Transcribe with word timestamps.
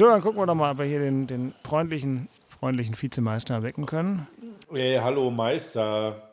So, 0.00 0.08
dann 0.08 0.22
gucken 0.22 0.40
wir 0.40 0.46
doch 0.46 0.54
mal, 0.54 0.70
ob 0.70 0.78
wir 0.78 0.86
hier 0.86 1.00
den, 1.00 1.26
den 1.26 1.52
freundlichen, 1.62 2.30
freundlichen 2.58 2.96
Vizemeister 2.98 3.62
wecken 3.62 3.84
können. 3.84 4.26
Hey, 4.72 4.96
hallo 4.96 5.30
Meister. 5.30 6.30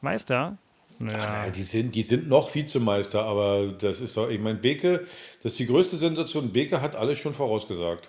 Meister? 0.00 0.56
Ja. 1.00 1.50
die, 1.50 1.62
sind, 1.62 1.94
die 1.94 2.00
sind 2.00 2.30
noch 2.30 2.54
Vizemeister, 2.54 3.22
aber 3.22 3.74
das 3.78 4.00
ist 4.00 4.16
doch, 4.16 4.30
ich 4.30 4.40
meine, 4.40 4.56
Beke, 4.56 5.06
das 5.42 5.52
ist 5.52 5.58
die 5.58 5.66
größte 5.66 5.98
Sensation. 5.98 6.50
Beke 6.50 6.80
hat 6.80 6.96
alles 6.96 7.18
schon 7.18 7.34
vorausgesagt. 7.34 8.08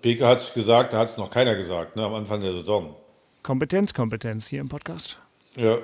Beke 0.00 0.26
hat 0.26 0.38
es 0.38 0.54
gesagt, 0.54 0.94
da 0.94 1.00
hat 1.00 1.08
es 1.08 1.18
noch 1.18 1.28
keiner 1.28 1.54
gesagt, 1.54 1.96
ne, 1.96 2.02
am 2.02 2.14
Anfang 2.14 2.40
der 2.40 2.52
Saison. 2.52 2.96
Kompetenz, 3.42 3.92
Kompetenz 3.92 4.46
hier 4.46 4.62
im 4.62 4.70
Podcast. 4.70 5.18
Ja. 5.56 5.76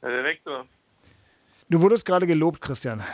Ja, 0.00 0.08
der 0.08 0.24
Vektor. 0.24 0.64
Du 1.68 1.82
wurdest 1.82 2.06
gerade 2.06 2.26
gelobt, 2.26 2.62
Christian. 2.62 3.04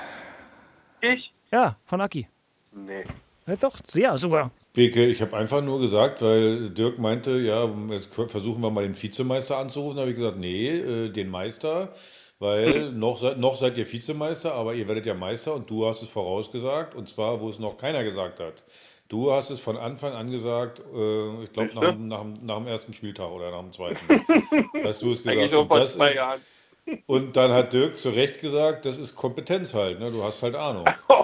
Ich? 1.01 1.32
Ja, 1.53 1.77
von 1.85 2.01
Aki. 2.01 2.27
Nee. 2.73 3.05
Ja, 3.47 3.57
doch, 3.57 3.77
sehr 3.87 4.17
sogar. 4.17 4.51
Beke, 4.73 5.05
ich 5.07 5.21
habe 5.21 5.37
einfach 5.37 5.63
nur 5.63 5.81
gesagt, 5.81 6.23
weil 6.23 6.71
Dirk 6.71 6.99
meinte, 6.99 7.33
ja, 7.41 7.69
jetzt 7.91 8.15
versuchen 8.15 8.63
wir 8.63 8.71
mal 8.71 8.85
den 8.85 9.01
Vizemeister 9.01 9.59
anzurufen. 9.59 9.97
Da 9.97 10.03
habe 10.03 10.13
ich 10.13 10.17
gesagt, 10.17 10.39
nee, 10.39 10.69
äh, 10.69 11.09
den 11.11 11.29
Meister, 11.29 11.93
weil 12.39 12.87
hm. 12.89 12.99
noch, 12.99 13.19
seid, 13.19 13.39
noch 13.39 13.55
seid 13.55 13.77
ihr 13.77 13.91
Vizemeister, 13.91 14.55
aber 14.55 14.73
ihr 14.75 14.89
werdet 14.89 15.05
ja 15.05 15.13
Meister 15.13 15.55
und 15.55 15.69
du 15.69 15.87
hast 15.87 16.03
es 16.03 16.09
vorausgesagt 16.09 16.95
und 16.95 17.09
zwar, 17.09 17.41
wo 17.41 17.51
es 17.51 17.59
noch 17.59 17.77
keiner 17.77 18.03
gesagt 18.03 18.41
hat. 18.41 18.65
Du 19.09 19.31
hast 19.31 19.51
es 19.51 19.61
von 19.61 19.77
Anfang 19.77 20.15
an 20.15 20.31
gesagt, 20.31 20.81
äh, 20.95 21.45
ich 21.45 21.53
glaube 21.53 21.75
nach, 21.75 21.95
nach, 21.99 22.25
nach, 22.41 22.57
dem 22.57 22.67
ersten 22.67 22.95
Spieltag 22.95 23.31
oder 23.31 23.51
nach 23.51 23.61
dem 23.61 23.73
zweiten. 23.73 23.99
hast 24.85 25.03
du 25.03 25.13
es 25.13 25.23
gesagt. 25.23 25.39
Eigentlich 25.39 25.69
vor 25.69 25.85
zwei 25.85 26.15
Jahren. 26.15 26.41
Und 27.07 27.37
dann 27.37 27.51
hat 27.53 27.73
Dirk 27.73 27.97
zu 27.97 28.11
Recht 28.11 28.41
gesagt, 28.41 28.87
das 28.87 28.99
ist 28.99 29.15
Kompetenz 29.15 29.75
halt, 29.75 30.01
ne? 30.01 30.11
du 30.11 30.23
hast 30.23 30.43
halt 30.43 30.55
Ahnung. 30.55 30.85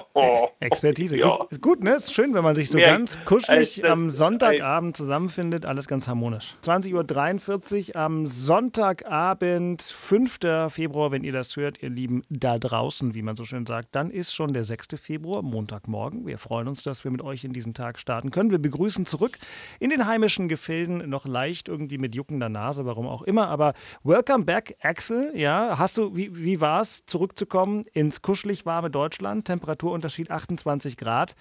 Expertise. 0.61 1.17
Ja. 1.17 1.47
Ist 1.51 1.63
gut, 1.63 1.83
ne? 1.83 1.95
Ist 1.95 2.13
schön, 2.13 2.35
wenn 2.35 2.43
man 2.43 2.55
sich 2.55 2.71
so 2.71 2.79
ja, 2.79 2.91
ganz 2.91 3.17
kuschelig 3.25 3.85
am 3.85 4.11
Sonntagabend 4.11 4.97
zusammenfindet. 4.97 5.65
Alles 5.65 5.87
ganz 5.87 6.09
harmonisch. 6.09 6.57
20.43 6.65 7.91
Uhr 7.91 7.97
am 7.97 8.27
Sonntagabend, 8.27 9.83
5. 9.83 10.39
Februar, 10.69 11.13
wenn 11.13 11.25
ihr 11.25 11.33
das 11.33 11.57
hört, 11.57 11.83
ihr 11.83 11.91
Lieben 11.91 12.23
da 12.29 12.59
draußen, 12.59 13.15
wie 13.15 13.23
man 13.23 13.37
so 13.37 13.45
schön 13.45 13.67
sagt, 13.67 13.89
dann 13.93 14.11
ist 14.11 14.35
schon 14.35 14.53
der 14.53 14.65
6. 14.65 14.89
Februar, 15.01 15.43
Montagmorgen. 15.43 16.27
Wir 16.27 16.39
freuen 16.39 16.69
uns, 16.69 16.83
dass 16.83 17.05
wir 17.05 17.11
mit 17.11 17.23
euch 17.23 17.45
in 17.45 17.53
diesen 17.53 17.75
Tag 17.75 17.99
starten 17.99 18.31
können. 18.31 18.51
Wir 18.51 18.59
begrüßen 18.59 19.07
zurück 19.07 19.39
in 19.79 19.91
den 19.91 20.07
heimischen 20.07 20.49
Gefilden, 20.49 21.09
noch 21.09 21.27
leicht 21.27 21.69
irgendwie 21.69 21.99
mit 21.99 22.15
juckender 22.15 22.49
Nase, 22.49 22.85
warum 22.85 23.07
auch 23.07 23.23
immer. 23.23 23.49
Aber 23.49 23.75
welcome 24.03 24.45
back, 24.45 24.77
Axel. 24.81 25.33
Ja, 25.35 25.58
ja, 25.67 25.79
hast 25.79 25.99
du, 25.99 26.15
wie, 26.17 26.37
wie 26.37 26.61
war 26.61 26.81
es, 26.81 27.05
zurückzukommen 27.07 27.85
ins 27.93 28.23
kuschelig 28.23 28.67
warme 28.67 28.91
Deutschland? 28.91 29.47
Temperaturunterschied 29.47 30.31
28 30.31 30.97
Grad. 30.97 31.35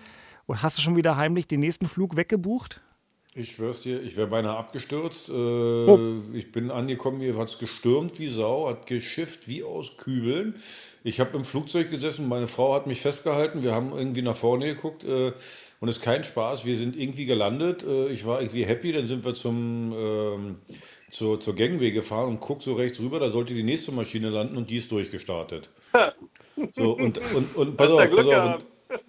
Und 0.46 0.64
hast 0.64 0.78
du 0.78 0.82
schon 0.82 0.96
wieder 0.96 1.18
heimlich 1.18 1.48
den 1.48 1.60
nächsten 1.60 1.88
Flug 1.88 2.16
weggebucht? 2.16 2.82
Ich 3.36 3.52
schwör's 3.52 3.82
dir, 3.82 4.02
ich 4.02 4.18
wäre 4.18 4.28
beinahe 4.28 4.58
abgestürzt. 4.58 5.30
Äh, 5.30 5.34
oh. 5.34 6.00
Ich 6.34 6.52
bin 6.52 6.72
angekommen, 6.72 7.22
hier 7.22 7.38
hat 7.38 7.50
es 7.50 7.60
gestürmt 7.60 8.18
wie 8.18 8.30
Sau, 8.30 8.68
hat 8.68 8.88
geschifft 8.88 9.48
wie 9.48 9.64
aus 9.64 9.98
Kübeln. 9.98 10.56
Ich 11.04 11.20
habe 11.20 11.38
im 11.38 11.46
Flugzeug 11.46 11.92
gesessen, 11.92 12.28
meine 12.28 12.48
Frau 12.48 12.74
hat 12.74 12.88
mich 12.88 13.02
festgehalten, 13.02 13.62
wir 13.62 13.74
haben 13.74 13.92
irgendwie 13.96 14.24
nach 14.24 14.36
vorne 14.36 14.66
geguckt 14.74 15.04
äh, 15.04 15.34
und 15.80 15.90
es 15.90 15.98
ist 15.98 16.02
kein 16.02 16.24
Spaß. 16.24 16.66
Wir 16.66 16.76
sind 16.78 16.96
irgendwie 16.96 17.26
gelandet. 17.26 17.84
Äh, 17.84 18.08
ich 18.08 18.26
war 18.26 18.42
irgendwie 18.42 18.66
happy, 18.66 18.92
dann 18.92 19.06
sind 19.06 19.24
wir 19.24 19.36
zum 19.36 19.94
ähm, 19.96 20.56
zur, 21.10 21.40
zur 21.40 21.56
Gangway 21.56 21.92
gefahren 21.92 22.30
und 22.30 22.40
guck 22.40 22.62
so 22.62 22.74
rechts 22.74 23.00
rüber, 23.00 23.20
da 23.20 23.30
sollte 23.30 23.54
die 23.54 23.64
nächste 23.64 23.92
Maschine 23.92 24.30
landen 24.30 24.58
und 24.58 24.70
die 24.70 24.78
ist 24.78 24.92
durchgestartet. 24.92 25.70
So, 26.76 26.94
und, 26.94 27.20
und, 27.34 27.56
und 27.56 27.78
pass 27.78 27.90
auf, 27.90 28.10
pass 28.10 28.26
auf. 28.26 28.46
Und 28.46 28.66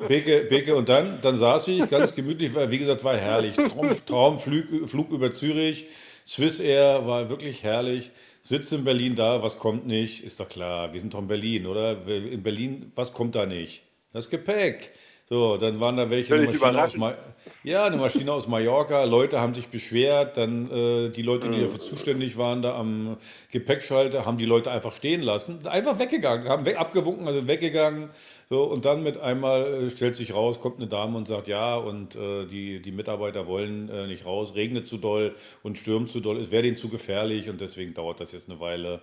Beke, 0.08 0.46
Beke, 0.48 0.74
und 0.74 0.88
dann, 0.88 1.20
dann 1.20 1.36
saß 1.36 1.68
ich 1.68 1.88
ganz 1.88 2.14
gemütlich, 2.14 2.54
weil, 2.54 2.70
wie 2.70 2.78
gesagt, 2.78 3.04
war 3.04 3.16
herrlich. 3.16 3.54
Traum, 3.56 3.90
Traumflug 4.06 4.88
Flug 4.88 5.10
über 5.10 5.32
Zürich, 5.32 5.86
Swiss 6.26 6.60
Air 6.60 7.06
war 7.06 7.30
wirklich 7.30 7.62
herrlich. 7.62 8.10
Sitzt 8.42 8.72
in 8.72 8.84
Berlin 8.84 9.14
da, 9.14 9.42
was 9.42 9.58
kommt 9.58 9.86
nicht? 9.86 10.24
Ist 10.24 10.40
doch 10.40 10.48
klar, 10.48 10.92
wir 10.92 11.00
sind 11.00 11.14
doch 11.14 11.20
in 11.20 11.28
Berlin, 11.28 11.66
oder? 11.66 12.06
In 12.06 12.42
Berlin, 12.42 12.92
was 12.94 13.12
kommt 13.12 13.34
da 13.34 13.46
nicht? 13.46 13.82
Das 14.12 14.28
Gepäck. 14.28 14.92
So, 15.30 15.58
dann 15.58 15.78
waren 15.78 15.98
da 15.98 16.08
welche, 16.08 16.34
eine 16.34 16.46
Maschine, 16.46 16.82
aus 16.82 16.96
Ma 16.96 17.14
ja, 17.62 17.84
eine 17.84 17.98
Maschine 17.98 18.32
aus 18.32 18.48
Mallorca, 18.48 19.04
Leute 19.04 19.38
haben 19.38 19.52
sich 19.52 19.68
beschwert, 19.68 20.38
dann 20.38 20.70
äh, 20.70 21.10
die 21.10 21.20
Leute, 21.20 21.50
die 21.50 21.58
mhm. 21.58 21.64
dafür 21.64 21.80
zuständig 21.80 22.38
waren, 22.38 22.62
da 22.62 22.78
am 22.78 23.18
Gepäckschalter, 23.52 24.24
haben 24.24 24.38
die 24.38 24.46
Leute 24.46 24.70
einfach 24.70 24.94
stehen 24.96 25.20
lassen, 25.20 25.66
einfach 25.66 25.98
weggegangen, 25.98 26.48
haben 26.48 26.64
weg, 26.64 26.80
abgewunken, 26.80 27.26
also 27.26 27.46
weggegangen, 27.46 28.08
so, 28.48 28.64
und 28.64 28.86
dann 28.86 29.02
mit 29.02 29.18
einmal 29.18 29.66
äh, 29.66 29.90
stellt 29.90 30.16
sich 30.16 30.34
raus, 30.34 30.60
kommt 30.60 30.78
eine 30.78 30.86
Dame 30.86 31.18
und 31.18 31.28
sagt, 31.28 31.46
ja, 31.46 31.76
und 31.76 32.16
äh, 32.16 32.46
die, 32.46 32.80
die 32.80 32.92
Mitarbeiter 32.92 33.46
wollen 33.46 33.90
äh, 33.90 34.06
nicht 34.06 34.24
raus, 34.24 34.54
regnet 34.54 34.86
zu 34.86 34.96
doll 34.96 35.34
und 35.62 35.76
stürmt 35.76 36.08
zu 36.08 36.20
doll, 36.20 36.38
es 36.38 36.50
wäre 36.50 36.62
denen 36.62 36.76
zu 36.76 36.88
gefährlich 36.88 37.50
und 37.50 37.60
deswegen 37.60 37.92
dauert 37.92 38.20
das 38.20 38.32
jetzt 38.32 38.48
eine 38.48 38.60
Weile, 38.60 39.02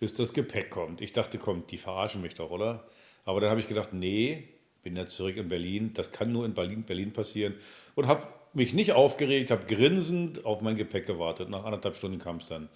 bis 0.00 0.12
das 0.12 0.32
Gepäck 0.32 0.70
kommt. 0.70 1.00
Ich 1.00 1.12
dachte, 1.12 1.38
komm, 1.38 1.62
die 1.70 1.76
verarschen 1.76 2.20
mich 2.20 2.34
doch, 2.34 2.50
oder? 2.50 2.82
Aber 3.24 3.40
dann 3.40 3.50
habe 3.50 3.60
ich 3.60 3.68
gedacht, 3.68 3.90
nee, 3.92 4.48
bin 4.82 4.96
jetzt 4.96 5.16
zurück 5.16 5.36
in 5.36 5.48
Berlin. 5.48 5.92
Das 5.94 6.10
kann 6.10 6.32
nur 6.32 6.44
in 6.44 6.54
Berlin, 6.54 6.82
Berlin 6.82 7.12
passieren. 7.12 7.54
Und 7.94 8.06
habe 8.06 8.26
mich 8.54 8.74
nicht 8.74 8.92
aufgeregt, 8.92 9.50
habe 9.50 9.66
grinsend 9.66 10.44
auf 10.44 10.60
mein 10.60 10.76
Gepäck 10.76 11.06
gewartet. 11.06 11.48
Nach 11.48 11.64
anderthalb 11.64 11.96
Stunden 11.96 12.18
kam 12.18 12.36
es 12.36 12.46
dann. 12.46 12.68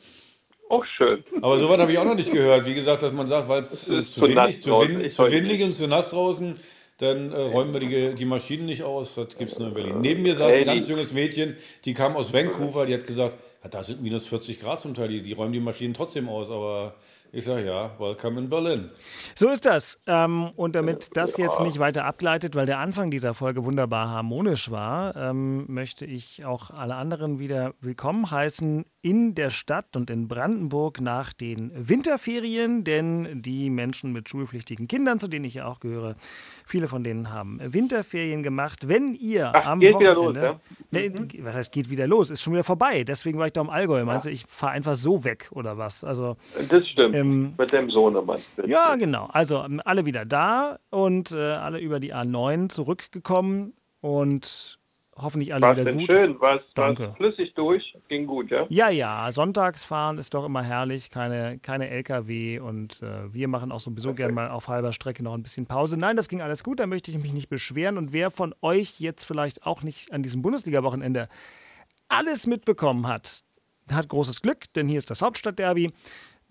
Auch 0.68 0.84
schön. 0.96 1.22
Aber 1.42 1.60
sowas 1.60 1.78
habe 1.78 1.92
ich 1.92 1.98
auch 1.98 2.04
noch 2.04 2.16
nicht 2.16 2.32
gehört. 2.32 2.66
Wie 2.66 2.74
gesagt, 2.74 3.02
dass 3.02 3.12
man 3.12 3.26
sagt, 3.26 3.48
weil 3.48 3.60
es 3.60 3.86
äh, 3.88 4.02
zu, 4.02 4.22
windig, 4.22 4.60
zu, 4.60 4.70
wind, 4.80 5.12
zu 5.12 5.30
windig 5.30 5.62
und 5.62 5.72
zu 5.72 5.86
nass 5.86 6.10
draußen, 6.10 6.56
dann 6.98 7.30
äh, 7.30 7.36
räumen 7.36 7.72
wir 7.72 7.80
die, 7.80 8.14
die 8.14 8.24
Maschinen 8.24 8.66
nicht 8.66 8.82
aus. 8.82 9.14
Das 9.14 9.36
gibt 9.36 9.52
es 9.52 9.58
nur 9.58 9.68
in 9.68 9.74
Berlin. 9.74 10.00
Neben 10.00 10.22
mir 10.22 10.34
saß 10.34 10.54
ein 10.54 10.64
ganz 10.64 10.88
junges 10.88 11.12
Mädchen, 11.12 11.56
die 11.84 11.94
kam 11.94 12.16
aus 12.16 12.32
Vancouver, 12.32 12.86
die 12.86 12.94
hat 12.94 13.06
gesagt, 13.06 13.38
ja, 13.62 13.68
da 13.68 13.82
sind 13.82 14.02
minus 14.02 14.26
40 14.26 14.60
Grad 14.60 14.80
zum 14.80 14.94
Teil, 14.94 15.08
die, 15.08 15.22
die 15.22 15.32
räumen 15.34 15.52
die 15.52 15.60
Maschinen 15.60 15.94
trotzdem 15.94 16.28
aus, 16.28 16.50
aber 16.50 16.94
ich 17.32 17.44
sage 17.44 17.66
ja, 17.66 17.98
welcome 17.98 18.40
in 18.40 18.48
Berlin. 18.48 18.90
So 19.34 19.48
ist 19.50 19.66
das. 19.66 20.00
Ähm, 20.06 20.50
und 20.56 20.74
damit 20.74 21.16
das 21.16 21.36
jetzt 21.36 21.60
nicht 21.60 21.78
weiter 21.78 22.04
abgleitet, 22.04 22.54
weil 22.54 22.66
der 22.66 22.78
Anfang 22.78 23.10
dieser 23.10 23.34
Folge 23.34 23.64
wunderbar 23.64 24.08
harmonisch 24.08 24.70
war, 24.70 25.16
ähm, 25.16 25.64
möchte 25.68 26.04
ich 26.06 26.44
auch 26.44 26.70
alle 26.70 26.94
anderen 26.94 27.38
wieder 27.38 27.74
willkommen 27.80 28.30
heißen 28.30 28.84
in 29.02 29.34
der 29.34 29.50
Stadt 29.50 29.94
und 29.94 30.10
in 30.10 30.28
Brandenburg 30.28 31.00
nach 31.00 31.32
den 31.32 31.70
Winterferien, 31.74 32.84
denn 32.84 33.42
die 33.42 33.70
Menschen 33.70 34.12
mit 34.12 34.28
schulpflichtigen 34.28 34.88
Kindern, 34.88 35.18
zu 35.18 35.28
denen 35.28 35.44
ich 35.44 35.54
ja 35.54 35.66
auch 35.66 35.80
gehöre, 35.80 36.16
viele 36.66 36.88
von 36.88 37.04
denen 37.04 37.32
haben 37.32 37.60
Winterferien 37.62 38.42
gemacht. 38.42 38.88
Wenn 38.88 39.14
ihr 39.14 39.52
Ach, 39.54 39.64
am 39.64 39.80
geht 39.80 39.94
Wochenende, 39.94 40.20
wieder 40.20 40.50
los, 40.50 40.60
ja? 40.92 41.00
ne, 41.00 41.08
mhm. 41.08 41.44
was 41.44 41.56
heißt 41.56 41.72
geht 41.72 41.88
wieder 41.88 42.06
los? 42.06 42.30
Ist 42.30 42.42
schon 42.42 42.52
wieder 42.52 42.64
vorbei. 42.64 43.04
Deswegen 43.04 43.38
war 43.38 43.46
ich 43.46 43.52
da 43.52 43.60
im 43.60 43.70
Allgäu. 43.70 44.04
Meinst 44.04 44.26
du, 44.26 44.30
ich 44.30 44.44
fahre 44.48 44.72
einfach 44.72 44.96
so 44.96 45.24
weg 45.24 45.48
oder 45.52 45.78
was? 45.78 46.04
Also 46.04 46.36
das 46.68 46.86
stimmt. 46.88 47.14
Ähm, 47.14 47.54
mit 47.56 47.72
dem 47.72 47.88
Sohnemann. 47.90 48.40
Ja, 48.66 48.96
genau. 48.96 49.28
Also 49.32 49.64
alle 49.84 50.04
wieder 50.04 50.24
da 50.24 50.78
und 50.90 51.30
äh, 51.32 51.36
alle 51.52 51.78
über 51.78 52.00
die 52.00 52.12
A9 52.12 52.68
zurückgekommen 52.68 53.72
und 54.00 54.75
hoffentlich 55.16 55.52
alle 55.52 55.62
war's 55.62 55.76
wieder 55.76 55.84
denn 55.90 55.98
gut. 55.98 56.10
schön? 56.10 56.40
War 56.40 56.60
Danke. 56.74 57.14
flüssig 57.16 57.54
durch? 57.54 57.96
Ging 58.08 58.26
gut, 58.26 58.50
ja? 58.50 58.66
Ja, 58.68 58.88
ja. 58.88 59.30
Sonntagsfahren 59.32 60.18
ist 60.18 60.34
doch 60.34 60.44
immer 60.44 60.62
herrlich. 60.62 61.10
Keine, 61.10 61.58
keine 61.58 61.88
LKW 61.88 62.58
und 62.60 63.02
äh, 63.02 63.32
wir 63.32 63.48
machen 63.48 63.72
auch 63.72 63.80
sowieso 63.80 64.10
okay. 64.10 64.18
gerne 64.18 64.32
mal 64.34 64.50
auf 64.50 64.68
halber 64.68 64.92
Strecke 64.92 65.22
noch 65.22 65.34
ein 65.34 65.42
bisschen 65.42 65.66
Pause. 65.66 65.96
Nein, 65.96 66.16
das 66.16 66.28
ging 66.28 66.42
alles 66.42 66.62
gut. 66.62 66.80
Da 66.80 66.86
möchte 66.86 67.10
ich 67.10 67.18
mich 67.18 67.32
nicht 67.32 67.48
beschweren. 67.48 67.98
Und 67.98 68.12
wer 68.12 68.30
von 68.30 68.54
euch 68.62 69.00
jetzt 69.00 69.24
vielleicht 69.24 69.64
auch 69.64 69.82
nicht 69.82 70.12
an 70.12 70.22
diesem 70.22 70.42
Bundesliga-Wochenende 70.42 71.28
alles 72.08 72.46
mitbekommen 72.46 73.06
hat, 73.06 73.42
hat 73.90 74.08
großes 74.08 74.42
Glück, 74.42 74.72
denn 74.74 74.88
hier 74.88 74.98
ist 74.98 75.10
das 75.10 75.22
Hauptstadtderby. 75.22 75.90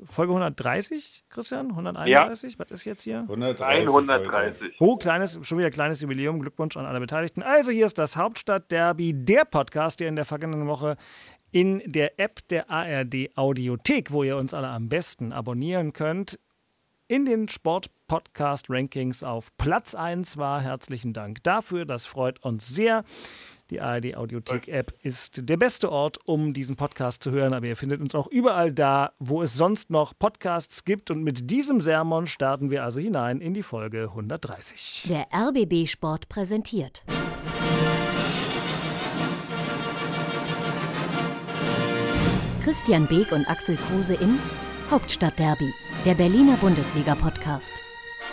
Folge 0.03 0.33
130, 0.33 1.23
Christian? 1.29 1.69
131? 1.69 2.11
Ja. 2.11 2.59
Was 2.59 2.71
ist 2.71 2.83
jetzt 2.83 3.03
hier? 3.03 3.19
130. 3.21 3.87
130. 3.87 4.75
Oh, 4.79 4.97
kleines, 4.97 5.39
schon 5.43 5.57
wieder 5.57 5.71
kleines 5.71 6.01
Jubiläum. 6.01 6.41
Glückwunsch 6.41 6.75
an 6.75 6.85
alle 6.85 6.99
Beteiligten. 6.99 7.41
Also, 7.43 7.71
hier 7.71 7.85
ist 7.85 7.97
das 7.97 8.17
Hauptstadtderby, 8.17 9.13
der 9.13 9.45
Podcast, 9.45 10.01
der 10.01 10.09
in 10.09 10.15
der 10.15 10.25
vergangenen 10.25 10.67
Woche 10.67 10.97
in 11.51 11.81
der 11.85 12.19
App 12.19 12.45
der 12.49 12.69
ARD 12.69 13.29
Audiothek, 13.35 14.11
wo 14.11 14.23
ihr 14.23 14.35
uns 14.35 14.53
alle 14.53 14.67
am 14.67 14.89
besten 14.89 15.31
abonnieren 15.31 15.93
könnt, 15.93 16.37
in 17.07 17.25
den 17.25 17.47
Sport-Podcast-Rankings 17.47 19.23
auf 19.23 19.55
Platz 19.57 19.95
1 19.95 20.37
war. 20.37 20.59
Herzlichen 20.59 21.13
Dank 21.13 21.41
dafür. 21.43 21.85
Das 21.85 22.05
freut 22.05 22.43
uns 22.43 22.67
sehr. 22.67 23.05
Die 23.71 23.81
ARD 23.81 24.15
Audiothek 24.15 24.67
App 24.67 24.93
ist 25.01 25.49
der 25.49 25.57
beste 25.57 25.91
Ort, 25.91 26.19
um 26.25 26.53
diesen 26.53 26.75
Podcast 26.75 27.23
zu 27.23 27.31
hören, 27.31 27.53
aber 27.53 27.65
ihr 27.65 27.75
findet 27.75 27.99
uns 27.99 28.13
auch 28.13 28.27
überall 28.27 28.71
da, 28.71 29.13
wo 29.17 29.41
es 29.41 29.55
sonst 29.55 29.89
noch 29.89 30.13
Podcasts 30.17 30.83
gibt. 30.83 31.09
Und 31.09 31.23
mit 31.23 31.49
diesem 31.49 31.81
Sermon 31.81 32.27
starten 32.27 32.69
wir 32.69 32.83
also 32.83 32.99
hinein 32.99 33.41
in 33.41 33.55
die 33.55 33.63
Folge 33.63 34.09
130. 34.09 35.07
Der 35.09 35.27
RBB 35.33 35.87
Sport 35.87 36.29
präsentiert. 36.29 37.03
Christian 42.61 43.07
Beek 43.07 43.31
und 43.31 43.49
Axel 43.49 43.77
Kruse 43.77 44.13
in 44.13 44.37
Hauptstadtderby, 44.91 45.73
der 46.05 46.13
Berliner 46.13 46.57
Bundesliga-Podcast. 46.57 47.73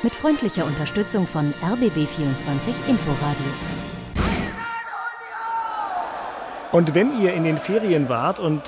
Mit 0.02 0.12
freundlicher 0.12 0.67
Unterstützung 0.67 1.26
von 1.26 1.55
RBB24 1.62 2.88
Inforadio. 2.88 3.81
Und 6.73 6.95
wenn 6.95 7.23
ihr 7.23 7.35
in 7.35 7.45
den 7.45 7.59
Ferien 7.59 8.09
wart 8.09 8.41
und 8.41 8.63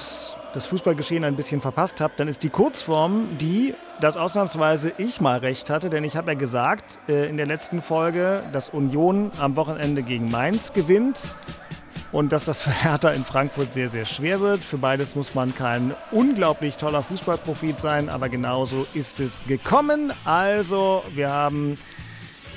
das 0.53 0.67
Fußballgeschehen 0.67 1.25
ein 1.25 1.37
bisschen 1.37 1.63
verpasst 1.63 2.03
habt, 2.03 2.21
dann 2.21 2.29
ist 2.29 2.43
die 2.43 2.51
Kurzform 2.51 3.39
die, 3.39 3.75
dass 4.03 4.19
ausnahmsweise 4.19 4.93
ich 4.99 5.23
mal 5.23 5.39
recht 5.39 5.71
hatte, 5.71 5.89
denn 5.89 6.05
ich 6.05 6.15
habe 6.15 6.33
ja 6.33 6.39
gesagt 6.39 6.99
äh, 7.09 7.27
in 7.29 7.39
der 7.39 7.47
letzten 7.47 7.81
Folge, 7.81 8.43
dass 8.53 8.69
Union 8.69 9.33
am 9.41 9.57
Wochenende 9.57 10.03
gegen 10.03 10.31
Mainz 10.31 10.75
gewinnt 10.75 11.23
und 12.13 12.33
dass 12.35 12.45
das 12.45 12.61
für 12.61 12.71
Hertha 12.71 13.11
in 13.11 13.25
Frankfurt 13.25 13.73
sehr, 13.73 13.89
sehr 13.89 14.05
schwer 14.05 14.41
wird. 14.41 14.61
Für 14.61 14.77
beides 14.77 15.17
muss 15.17 15.35
man 15.35 15.55
kein 15.55 15.95
unglaublich 16.13 16.77
toller 16.77 17.03
Fußballprofit 17.03 17.81
sein, 17.81 18.11
aber 18.11 18.29
genauso 18.29 18.87
ist 18.93 19.19
es 19.19 19.43
gekommen. 19.47 20.13
Also, 20.27 21.03
wir 21.15 21.31
haben 21.31 21.79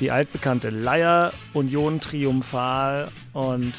die 0.01 0.11
altbekannte 0.11 0.69
Leier, 0.71 1.31
Union 1.53 2.01
triumphal 2.01 3.07
und 3.31 3.73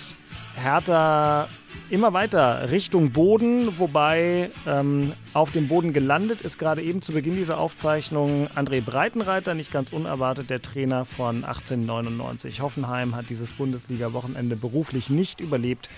Hertha 0.58 1.49
immer 1.90 2.12
weiter 2.12 2.70
Richtung 2.70 3.12
Boden, 3.12 3.78
wobei 3.78 4.50
ähm, 4.66 5.12
auf 5.32 5.52
dem 5.52 5.69
Boden 5.69 5.93
gelandet 5.93 6.43
ist 6.43 6.58
gerade 6.58 6.82
eben 6.82 7.00
zu 7.00 7.12
Beginn 7.12 7.37
dieser 7.37 7.58
Aufzeichnung 7.58 8.49
André 8.55 8.82
Breitenreiter, 8.82 9.55
nicht 9.55 9.72
ganz 9.72 9.90
unerwartet 9.93 10.50
der 10.50 10.60
Trainer 10.60 11.05
von 11.05 11.44
1899. 11.44 12.60
Hoffenheim 12.60 13.14
hat 13.14 13.31
dieses 13.31 13.52
Bundesliga-Wochenende 13.52 14.56
beruflich 14.56 15.08
nicht 15.08 15.40
überlebt. 15.40 15.88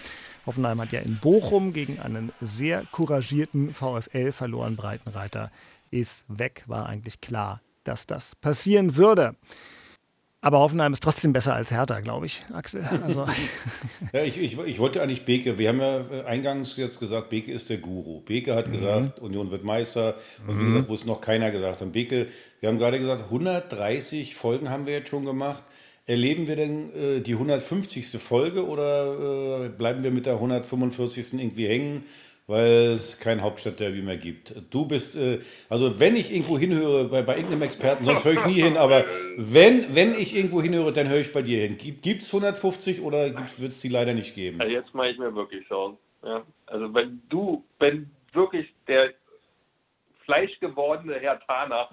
Hoffenheim 0.46 0.80
hat 0.80 0.92
ja 0.92 1.00
in 1.00 1.18
Bochum 1.18 1.72
gegen 1.72 1.98
einen 1.98 2.32
sehr 2.40 2.84
couragierten 2.92 3.74
VfL 3.74 4.32
verloren. 4.32 4.76
Breitenreiter 4.76 5.50
ist 5.90 6.24
weg, 6.28 6.64
war 6.66 6.86
eigentlich 6.86 7.20
klar, 7.20 7.60
dass 7.84 8.06
das 8.06 8.36
passieren 8.36 8.96
würde. 8.96 9.34
Aber 10.42 10.60
Hoffenheim 10.60 10.94
ist 10.94 11.02
trotzdem 11.02 11.34
besser 11.34 11.54
als 11.54 11.70
Hertha, 11.70 12.00
glaube 12.00 12.24
ich, 12.24 12.44
Axel. 12.52 12.82
Also. 13.04 13.26
ja, 14.12 14.22
ich, 14.22 14.40
ich, 14.40 14.58
ich, 14.58 14.78
wollte 14.78 15.02
eigentlich 15.02 15.26
Beke, 15.26 15.58
wir 15.58 15.68
haben 15.68 15.80
ja 15.80 15.98
äh, 15.98 16.24
eingangs 16.24 16.78
jetzt 16.78 16.98
gesagt, 16.98 17.28
Beke 17.28 17.52
ist 17.52 17.68
der 17.68 17.76
Guru. 17.76 18.20
Beke 18.20 18.54
hat 18.54 18.68
mhm. 18.68 18.72
gesagt, 18.72 19.20
Union 19.20 19.50
wird 19.50 19.64
Meister. 19.64 20.14
Und 20.46 20.56
mhm. 20.56 20.60
wie 20.60 20.72
gesagt, 20.72 20.88
wo 20.88 20.94
es 20.94 21.04
noch 21.04 21.20
keiner 21.20 21.50
gesagt 21.50 21.82
hat. 21.82 21.92
Beke, 21.92 22.28
wir 22.60 22.70
haben 22.70 22.78
gerade 22.78 22.98
gesagt, 22.98 23.24
130 23.24 24.34
Folgen 24.34 24.70
haben 24.70 24.86
wir 24.86 24.94
jetzt 24.94 25.10
schon 25.10 25.26
gemacht. 25.26 25.62
Erleben 26.06 26.48
wir 26.48 26.56
denn 26.56 26.90
äh, 26.94 27.20
die 27.20 27.34
150. 27.34 28.06
Folge 28.18 28.66
oder 28.66 29.66
äh, 29.66 29.68
bleiben 29.68 30.02
wir 30.02 30.10
mit 30.10 30.24
der 30.24 30.34
145. 30.34 31.34
irgendwie 31.34 31.68
hängen? 31.68 32.04
Weil 32.50 32.94
es 32.94 33.20
kein 33.20 33.42
Hauptstadtderby 33.42 34.02
mehr 34.02 34.16
gibt. 34.16 34.52
Du 34.74 34.86
bist, 34.86 35.16
äh, 35.16 35.38
also 35.68 36.00
wenn 36.00 36.16
ich 36.16 36.34
irgendwo 36.34 36.58
hinhöre, 36.58 37.04
bei, 37.04 37.22
bei 37.22 37.36
irgendeinem 37.36 37.62
Experten, 37.62 38.04
sonst 38.04 38.24
höre 38.24 38.32
ich 38.32 38.44
nie 38.44 38.60
hin, 38.60 38.76
aber 38.76 39.04
wenn, 39.36 39.94
wenn 39.94 40.14
ich 40.14 40.36
irgendwo 40.36 40.60
hinhöre, 40.60 40.92
dann 40.92 41.08
höre 41.08 41.20
ich 41.20 41.32
bei 41.32 41.42
dir 41.42 41.60
hin. 41.60 41.78
Gibt 41.78 42.22
es 42.22 42.34
150 42.34 43.02
oder 43.02 43.32
wird 43.36 43.70
es 43.70 43.80
die 43.80 43.88
leider 43.88 44.14
nicht 44.14 44.34
geben? 44.34 44.60
Also 44.60 44.72
jetzt 44.72 44.92
mache 44.94 45.10
ich 45.10 45.18
mir 45.18 45.32
wirklich 45.32 45.66
Sorgen. 45.68 45.96
Ja? 46.24 46.42
Also 46.66 46.92
wenn 46.92 47.22
du, 47.28 47.64
wenn 47.78 48.10
wirklich 48.32 48.66
der 48.88 49.14
fleischgewordene 50.24 51.20
Herr 51.20 51.38
Tana 51.46 51.88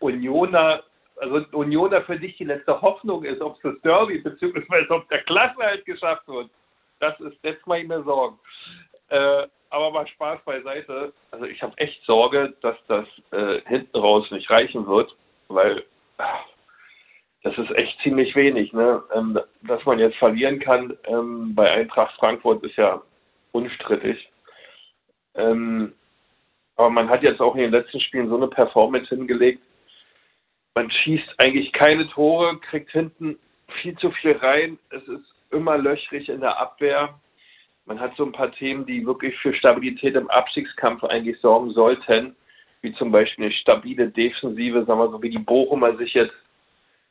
Unioner, 0.00 0.82
also 1.16 1.46
Unioner 1.52 2.02
für 2.02 2.18
dich 2.18 2.36
die 2.38 2.44
letzte 2.44 2.80
Hoffnung 2.82 3.22
ist, 3.22 3.40
ob 3.40 3.54
es 3.56 3.62
das 3.62 3.80
Derby 3.82 4.18
beziehungsweise 4.18 4.90
ob 4.90 5.08
der 5.10 5.22
Klassenhalt 5.22 5.84
geschafft 5.84 6.26
wird, 6.26 6.50
das 6.98 7.18
ist, 7.20 7.36
jetzt 7.44 7.64
mache 7.68 7.80
ich 7.80 7.88
mir 7.88 8.02
Sorgen. 8.02 8.36
Äh, 9.08 9.46
aber 9.70 9.90
mal 9.90 10.06
Spaß 10.06 10.40
beiseite. 10.44 11.12
Also 11.30 11.44
ich 11.46 11.62
habe 11.62 11.76
echt 11.78 12.02
Sorge, 12.04 12.54
dass 12.62 12.76
das 12.88 13.06
äh, 13.32 13.60
hinten 13.66 13.96
raus 13.96 14.30
nicht 14.30 14.50
reichen 14.50 14.86
wird, 14.86 15.14
weil 15.48 15.84
ach, 16.18 16.44
das 17.42 17.56
ist 17.58 17.70
echt 17.78 18.00
ziemlich 18.02 18.34
wenig. 18.34 18.72
Ne? 18.72 19.02
Ähm, 19.14 19.38
dass 19.62 19.84
man 19.84 19.98
jetzt 19.98 20.16
verlieren 20.16 20.58
kann 20.58 20.96
ähm, 21.04 21.54
bei 21.54 21.70
Eintracht 21.70 22.16
Frankfurt 22.18 22.64
ist 22.64 22.76
ja 22.76 23.00
unstrittig. 23.52 24.28
Ähm, 25.34 25.92
aber 26.76 26.90
man 26.90 27.08
hat 27.08 27.22
jetzt 27.22 27.40
auch 27.40 27.54
in 27.54 27.62
den 27.62 27.70
letzten 27.70 28.00
Spielen 28.00 28.28
so 28.28 28.36
eine 28.36 28.48
Performance 28.48 29.08
hingelegt. 29.08 29.62
Man 30.74 30.90
schießt 30.90 31.34
eigentlich 31.38 31.72
keine 31.72 32.08
Tore, 32.10 32.58
kriegt 32.58 32.90
hinten 32.90 33.38
viel 33.80 33.96
zu 33.98 34.10
viel 34.10 34.32
rein. 34.32 34.78
Es 34.90 35.06
ist 35.08 35.34
immer 35.50 35.78
löchrig 35.78 36.28
in 36.28 36.40
der 36.40 36.58
Abwehr 36.58 37.18
man 37.86 38.00
hat 38.00 38.16
so 38.16 38.24
ein 38.24 38.32
paar 38.32 38.52
Themen, 38.52 38.84
die 38.84 39.06
wirklich 39.06 39.36
für 39.38 39.54
Stabilität 39.54 40.14
im 40.16 40.28
Abstiegskampf 40.28 41.04
eigentlich 41.04 41.40
sorgen 41.40 41.70
sollten, 41.70 42.36
wie 42.82 42.92
zum 42.94 43.10
Beispiel 43.10 43.46
eine 43.46 43.54
stabile 43.54 44.08
Defensive, 44.08 44.84
sagen 44.84 45.00
wir 45.00 45.10
so, 45.10 45.22
wie 45.22 45.30
die 45.30 45.38
Bochumer 45.38 45.96
sich 45.96 46.12
jetzt 46.14 46.34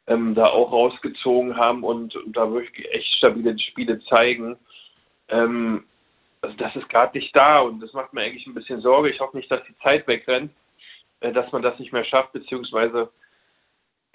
ähm, 0.07 0.35
da 0.35 0.43
auch 0.43 0.71
rausgezogen 0.71 1.57
haben 1.57 1.83
und, 1.83 2.15
und, 2.15 2.37
da 2.37 2.51
wirklich 2.51 2.87
echt 2.91 3.15
stabile 3.15 3.57
Spiele 3.57 3.99
zeigen. 4.03 4.57
Ähm, 5.29 5.85
also 6.41 6.55
das 6.57 6.75
ist 6.75 6.89
gerade 6.89 7.17
nicht 7.17 7.35
da 7.35 7.57
und 7.59 7.79
das 7.79 7.93
macht 7.93 8.13
mir 8.13 8.21
eigentlich 8.21 8.45
ein 8.45 8.53
bisschen 8.53 8.81
Sorge. 8.81 9.11
Ich 9.11 9.19
hoffe 9.19 9.37
nicht, 9.37 9.49
dass 9.49 9.63
die 9.63 9.77
Zeit 9.79 10.07
wegrennt, 10.07 10.51
äh, 11.21 11.31
dass 11.31 11.51
man 11.51 11.63
das 11.63 11.79
nicht 11.79 11.93
mehr 11.93 12.03
schafft, 12.03 12.33
beziehungsweise 12.33 13.09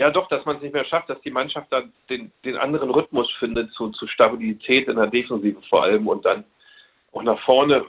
ja 0.00 0.10
doch, 0.10 0.28
dass 0.28 0.44
man 0.46 0.56
es 0.56 0.62
nicht 0.62 0.72
mehr 0.72 0.86
schafft, 0.86 1.10
dass 1.10 1.20
die 1.20 1.30
Mannschaft 1.30 1.70
dann 1.70 1.92
den, 2.08 2.32
den 2.44 2.56
anderen 2.56 2.90
Rhythmus 2.90 3.30
findet 3.38 3.70
zu, 3.74 3.90
zu 3.90 4.06
Stabilität 4.06 4.88
in 4.88 4.96
der 4.96 5.08
Defensive 5.08 5.60
vor 5.68 5.82
allem 5.82 6.08
und 6.08 6.24
dann 6.24 6.44
auch 7.12 7.22
nach 7.22 7.38
vorne 7.44 7.84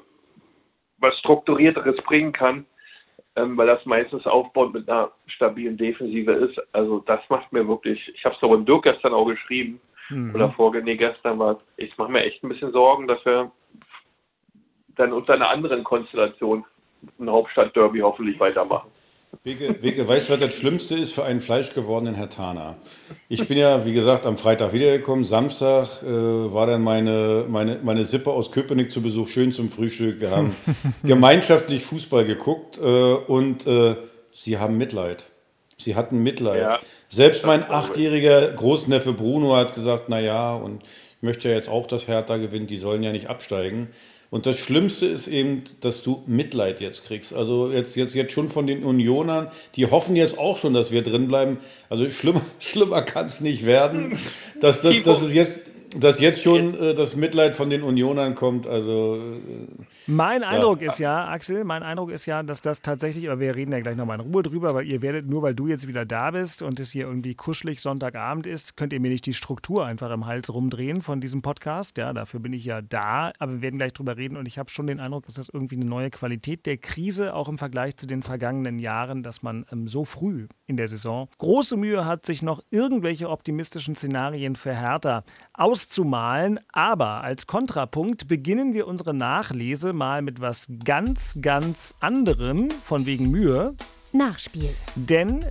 was 0.98 1.18
Strukturierteres 1.19 1.96
bringen 2.04 2.34
kann, 2.34 2.66
ähm, 3.38 3.58
weil 3.58 3.68
das 3.68 3.86
meistens 3.86 4.28
aufbaut 4.28 4.74
mit 4.74 4.90
einer 4.90 5.12
stabilen 5.25 5.78
Defensive 5.78 6.31
ist. 6.31 6.62
Also 6.74 7.00
das 7.00 7.22
macht 7.30 7.52
mir 7.54 7.66
wirklich, 7.66 8.12
ich 8.14 8.25
habe 8.25 8.36
es 8.36 8.42
doch 8.42 8.54
in 8.54 8.66
Dirk 8.66 8.84
gestern 8.84 9.14
auch 9.14 9.25
geschrieben, 9.25 9.80
mhm. 10.10 10.36
oder 10.36 10.52
vorgestern, 10.52 10.86
nee, 10.86 10.98
gestern 10.98 11.40
war 11.40 11.62
ich 11.78 11.98
mache 11.98 12.12
mir 12.12 12.24
echt 12.24 12.44
ein 12.44 12.50
bisschen 12.50 12.74
Sorgen, 12.74 13.07
dass 13.07 13.24
wir 13.25 13.52
dann 14.90 15.14
unter 15.14 15.34
einer 15.34 15.50
anderen 15.50 15.86
Konstellation 15.86 16.66
ein 17.19 17.30
Hauptstadtderby 17.30 18.00
hoffentlich 18.00 18.38
weitermachen. 18.38 18.92
Beke, 19.44 19.74
Beke, 19.74 20.07
weißt 20.07 20.30
du, 20.30 20.33
was 20.33 20.39
das 20.39 20.54
Schlimmste 20.54 20.95
ist 20.95 21.13
für 21.13 21.24
einen 21.24 21.39
fleischgewordenen 21.39 22.16
Herr 22.16 22.30
Tana? 22.30 22.75
Ich 23.28 23.48
bin 23.48 23.57
ja, 23.57 23.86
wie 23.86 23.94
gesagt, 23.94 24.25
am 24.25 24.38
Freitag 24.38 24.74
wiedergekommen. 24.74 25.24
Samstag 25.24 26.04
äh, 26.04 26.07
war 26.07 26.68
dann 26.68 26.83
meine, 26.83 27.45
meine, 27.48 27.80
meine 27.81 28.04
Sippe 28.04 28.30
aus 28.31 28.51
Köpenick 28.51 28.92
zu 28.92 29.01
Besuch, 29.01 29.30
schön 29.30 29.51
zum 29.51 29.72
Frühstück. 29.72 30.22
Wir 30.22 30.31
haben 30.31 30.56
gemeinschaftlich 31.04 31.83
Fußball 31.83 32.25
geguckt 32.25 32.78
äh, 32.78 32.81
und 32.83 33.66
äh, 33.66 33.95
sie 34.31 34.60
haben 34.60 34.78
Mitleid. 34.78 35.25
Sie 35.80 35.95
hatten 35.95 36.22
Mitleid. 36.22 36.62
Ja, 36.62 36.80
Selbst 37.07 37.45
mein 37.45 37.63
achtjähriger 37.63 38.50
Großneffe 38.51 39.13
Bruno 39.13 39.56
hat 39.56 39.74
gesagt, 39.74 40.04
na 40.07 40.19
ja, 40.19 40.54
und 40.54 40.83
ich 40.83 41.24
möchte 41.24 41.50
ja 41.50 41.56
jetzt 41.56 41.69
auch, 41.69 41.88
dass 41.88 42.07
Hertha 42.07 42.38
gewinnt, 42.38 42.69
die 42.69 42.78
sollen 42.78 43.02
ja 43.02 43.11
nicht 43.11 43.28
absteigen. 43.28 43.90
Und 44.31 44.45
das 44.45 44.57
Schlimmste 44.57 45.07
ist 45.07 45.28
eben, 45.28 45.64
dass 45.81 46.04
du 46.04 46.23
Mitleid 46.26 46.80
jetzt 46.80 47.04
kriegst. 47.06 47.33
Also 47.33 47.69
jetzt, 47.69 47.97
jetzt, 47.97 48.16
jetzt 48.16 48.31
schon 48.31 48.47
von 48.47 48.66
den 48.66 48.85
Unionern, 48.85 49.50
die 49.76 49.88
hoffen 49.88 50.16
jetzt 50.16 50.40
auch 50.40 50.57
schon, 50.57 50.73
dass 50.73 50.90
wir 50.92 51.04
drin 51.04 51.28
bleiben. 51.28 51.57
Also 51.90 52.09
schlimmer, 52.09 52.42
schlimmer 52.59 53.02
kann 53.02 53.26
es 53.26 53.42
nicht 53.42 53.66
werden. 53.66 54.18
Dass, 54.61 54.80
dass, 54.81 55.02
dass 55.04 55.21
es 55.21 55.33
jetzt 55.33 55.59
dass 55.98 56.19
jetzt 56.19 56.42
schon 56.42 56.74
äh, 56.74 56.94
das 56.94 57.16
Mitleid 57.16 57.54
von 57.54 57.69
den 57.69 57.83
Unionern 57.83 58.36
kommt, 58.36 58.68
also. 58.68 59.18
Äh, 59.18 59.68
mein 60.07 60.44
Eindruck 60.44 60.81
ja. 60.81 60.92
ist 60.92 61.00
ja, 61.00 61.28
Axel, 61.28 61.64
mein 61.64 61.83
Eindruck 61.83 62.12
ist 62.12 62.26
ja, 62.26 62.44
dass 62.44 62.62
das 62.62 62.81
tatsächlich, 62.81 63.30
aber 63.30 63.40
wir 63.40 63.56
reden 63.56 63.71
ja 63.71 63.80
gleich 63.80 63.95
nochmal 63.95 64.19
in 64.19 64.31
Ruhe 64.31 64.44
drüber, 64.44 64.74
weil 64.74 64.88
ihr 64.88 65.02
werdet, 65.02 65.28
nur 65.28 65.42
weil 65.42 65.54
du 65.54 65.68
jetzt 65.68 65.88
wieder 65.88 66.06
da 66.06 66.31
bist 66.31 66.62
und 66.62 66.80
es 66.80 66.92
hier 66.92 67.06
irgendwie 67.06 67.36
kuschelig 67.36 67.81
Sonntagabend 67.81 68.48
ist, 68.48 68.78
könnt 68.78 68.94
ihr 68.94 69.00
mir 69.00 69.12
nicht 69.12 69.26
die 69.26 69.33
Struktur 69.33 69.86
einfach 69.86 70.12
im 70.12 70.26
Hals 70.26 70.54
rumdrehen 70.54 71.02
von 71.02 71.21
diesem 71.21 71.42
Podcast. 71.42 71.98
Ja, 71.98 72.14
dafür 72.14 72.40
bin 72.40 72.54
ich 72.54 72.66
ja 72.66 72.81
da, 72.81 73.31
aber 73.40 73.54
wir 73.54 73.62
werden 73.62 73.78
gleich 73.78 73.94
drüber 73.94 74.18
reden 74.18 74.38
und 74.38 74.48
ich 74.48 74.57
habe 74.57 74.69
schon 74.69 74.88
den 74.88 75.00
Eindruck, 75.00 75.26
dass 75.26 75.36
das 75.36 75.50
irgendwie 75.50 75.76
eine 75.76 75.86
neue 75.86 76.10
Qualität 76.10 76.66
der 76.66 76.78
Krise, 76.78 77.33
auch 77.33 77.50
im 77.50 77.57
Vergleich 77.57 77.98
zu 77.98 78.07
den 78.07 78.24
vergangenen 78.24 78.80
Jahren, 78.80 79.24
dass 79.24 79.44
man 79.44 79.66
ähm, 79.71 79.88
so 79.88 80.06
früh 80.06 80.48
in 80.68 80.78
der 80.78 80.88
Saison 80.88 81.28
große 81.38 81.76
Mühe 81.76 82.06
hat, 82.06 82.26
sich 82.26 82.42
noch 82.42 82.62
irgendwelche 82.69 83.30
optimistischen 83.30 83.95
Szenarien 83.95 84.56
für 84.56 84.74
Hertha 84.74 85.24
aus 85.54 85.81
auszumalen. 85.81 86.59
Aber 86.71 87.23
als 87.23 87.47
Kontrapunkt 87.47 88.28
beginnen 88.28 88.73
wir 88.73 88.88
unsere 88.88 89.14
Nachlese 89.14 89.94
mal 89.94 90.21
mit 90.21 90.42
was 90.42 90.68
ganz, 90.83 91.40
ganz 91.42 91.95
anderem, 92.00 92.69
von 92.85 93.06
wegen 93.06 93.31
Mühe. 93.31 93.76
Nachspiel. 94.14 94.69
Denn 94.95 95.44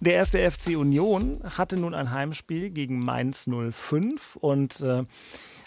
der 0.00 0.14
erste 0.14 0.38
FC 0.50 0.76
Union 0.76 1.40
hatte 1.56 1.76
nun 1.76 1.94
ein 1.94 2.10
Heimspiel 2.10 2.70
gegen 2.70 2.98
Mainz 2.98 3.46
05 3.48 4.36
und 4.36 4.80
äh, 4.80 5.04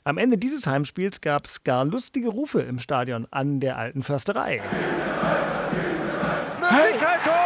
am 0.03 0.17
Ende 0.17 0.37
dieses 0.37 0.67
Heimspiels 0.67 1.21
gab 1.21 1.45
es 1.45 1.63
gar 1.63 1.85
lustige 1.85 2.29
Rufe 2.29 2.61
im 2.61 2.79
Stadion 2.79 3.27
an 3.31 3.59
der 3.59 3.77
alten 3.77 4.03
Försterei. 4.03 4.61
Möglichkeit, 6.69 7.23
Tor! 7.23 7.44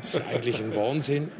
Das 0.00 0.14
ist 0.14 0.22
eigentlich 0.30 0.60
ein 0.60 0.74
Wahnsinn. 0.74 1.30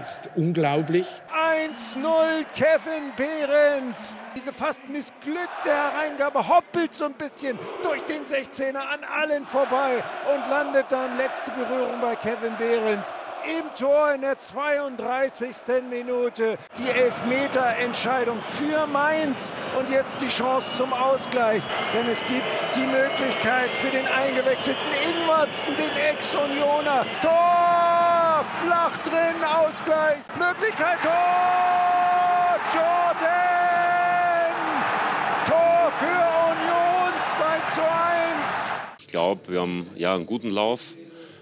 ist 0.00 0.30
unglaublich. 0.36 1.06
1-0 1.34 2.44
Kevin 2.54 3.12
Behrens. 3.16 4.14
Diese 4.36 4.52
fast 4.52 4.88
missglückte 4.88 5.68
Hereingabe 5.68 6.46
hoppelt 6.46 6.94
so 6.94 7.06
ein 7.06 7.14
bisschen 7.14 7.58
durch 7.82 8.02
den 8.02 8.22
16er 8.24 8.76
an 8.76 9.00
allen 9.18 9.44
vorbei 9.44 10.04
und 10.32 10.48
landet 10.48 10.86
dann 10.90 11.16
letzte 11.16 11.50
Berührung 11.50 12.00
bei 12.00 12.14
Kevin 12.14 12.56
Behrens 12.56 13.14
im 13.46 13.72
Tor 13.78 14.12
in 14.12 14.22
der 14.22 14.36
32. 14.36 15.82
Minute. 15.88 16.58
Die 16.76 16.88
Elfmeter-Entscheidung 16.88 18.40
für 18.40 18.86
Mainz 18.86 19.54
und 19.78 19.88
jetzt 19.88 20.20
die 20.20 20.28
Chance 20.28 20.76
zum 20.76 20.92
Ausgleich, 20.92 21.62
denn 21.94 22.06
es 22.08 22.20
gibt 22.24 22.42
die 22.74 22.86
Möglichkeit 22.86 23.70
für 23.70 23.90
den 23.90 24.06
eingewechselten 24.06 24.82
Ingwertsen, 25.08 25.76
den 25.76 25.96
Ex-Unioner. 26.10 27.06
Tor! 27.22 28.44
Flach 28.60 28.98
drin, 29.02 29.42
Ausgleich, 29.44 30.18
Möglichkeit, 30.38 31.00
Tor! 31.02 32.58
Jordan! 32.74 33.26
Tor 35.46 35.92
für 35.98 36.20
Union 36.52 37.12
2 37.22 37.70
zu 37.70 37.82
1. 37.82 38.74
Ich 38.98 39.08
glaube, 39.08 39.40
wir 39.48 39.60
haben 39.60 39.90
ja 39.94 40.14
einen 40.14 40.26
guten 40.26 40.50
Lauf 40.50 40.94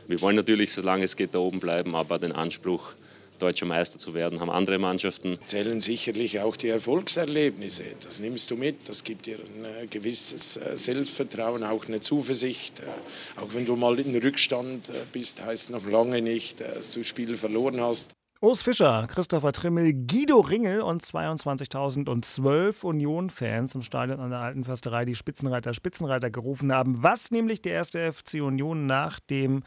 wir 0.07 0.21
wollen 0.21 0.37
natürlich, 0.37 0.73
solange 0.73 1.05
es 1.05 1.17
geht, 1.17 1.35
da 1.35 1.39
oben 1.39 1.61
bleiben, 1.61 1.95
aber 1.95 2.19
den 2.19 2.33
Anspruch, 2.33 2.95
deutscher 3.39 3.67
Meister 3.67 3.99
zu 3.99 4.15
werden, 4.15 4.41
haben 4.41 4.51
andere 4.51 4.79
Mannschaften. 4.79 5.39
Zählen 5.45 5.81
sicherlich 5.81 6.41
auch 6.41 6.57
die 6.57 6.69
Erfolgserlebnisse. 6.69 7.85
Das 8.03 8.21
nimmst 8.21 8.51
du 8.51 8.57
mit, 8.57 8.89
das 8.89 9.05
gibt 9.05 9.27
dir 9.27 9.39
ein 9.39 9.65
äh, 9.65 9.87
gewisses 9.87 10.57
äh, 10.57 10.77
Selbstvertrauen, 10.77 11.65
auch 11.65 11.87
eine 11.87 12.01
Zuversicht. 12.01 12.81
Äh, 12.81 13.41
auch 13.41 13.55
wenn 13.55 13.67
du 13.67 13.77
mal 13.77 13.99
in 13.99 14.15
Rückstand 14.17 14.91
bist, 15.13 15.45
heißt 15.45 15.71
noch 15.71 15.87
lange 15.87 16.23
nicht, 16.23 16.61
dass 16.61 16.93
du 16.93 17.01
das 17.01 17.09
Spiel 17.09 17.37
verloren 17.37 17.81
hast. 17.81 18.13
Urs 18.45 18.61
Fischer, 18.61 19.07
Christopher 19.09 19.53
Trimmel, 19.53 19.95
Guido 19.95 20.41
Ringel 20.41 20.83
und 20.83 21.03
22.012 21.03 22.85
Union-Fans 22.85 23.75
im 23.75 23.81
Stadion 23.81 24.21
an 24.21 24.29
der 24.29 24.41
Alten 24.41 24.65
Försterei, 24.65 25.07
die 25.07 25.15
Spitzenreiter 25.15 25.73
Spitzenreiter 25.73 26.29
gerufen 26.31 26.71
haben, 26.71 27.03
was 27.03 27.31
nämlich 27.31 27.63
der 27.63 27.73
erste 27.73 28.13
FC 28.13 28.43
Union 28.43 28.85
nach 28.85 29.19
dem 29.19 29.63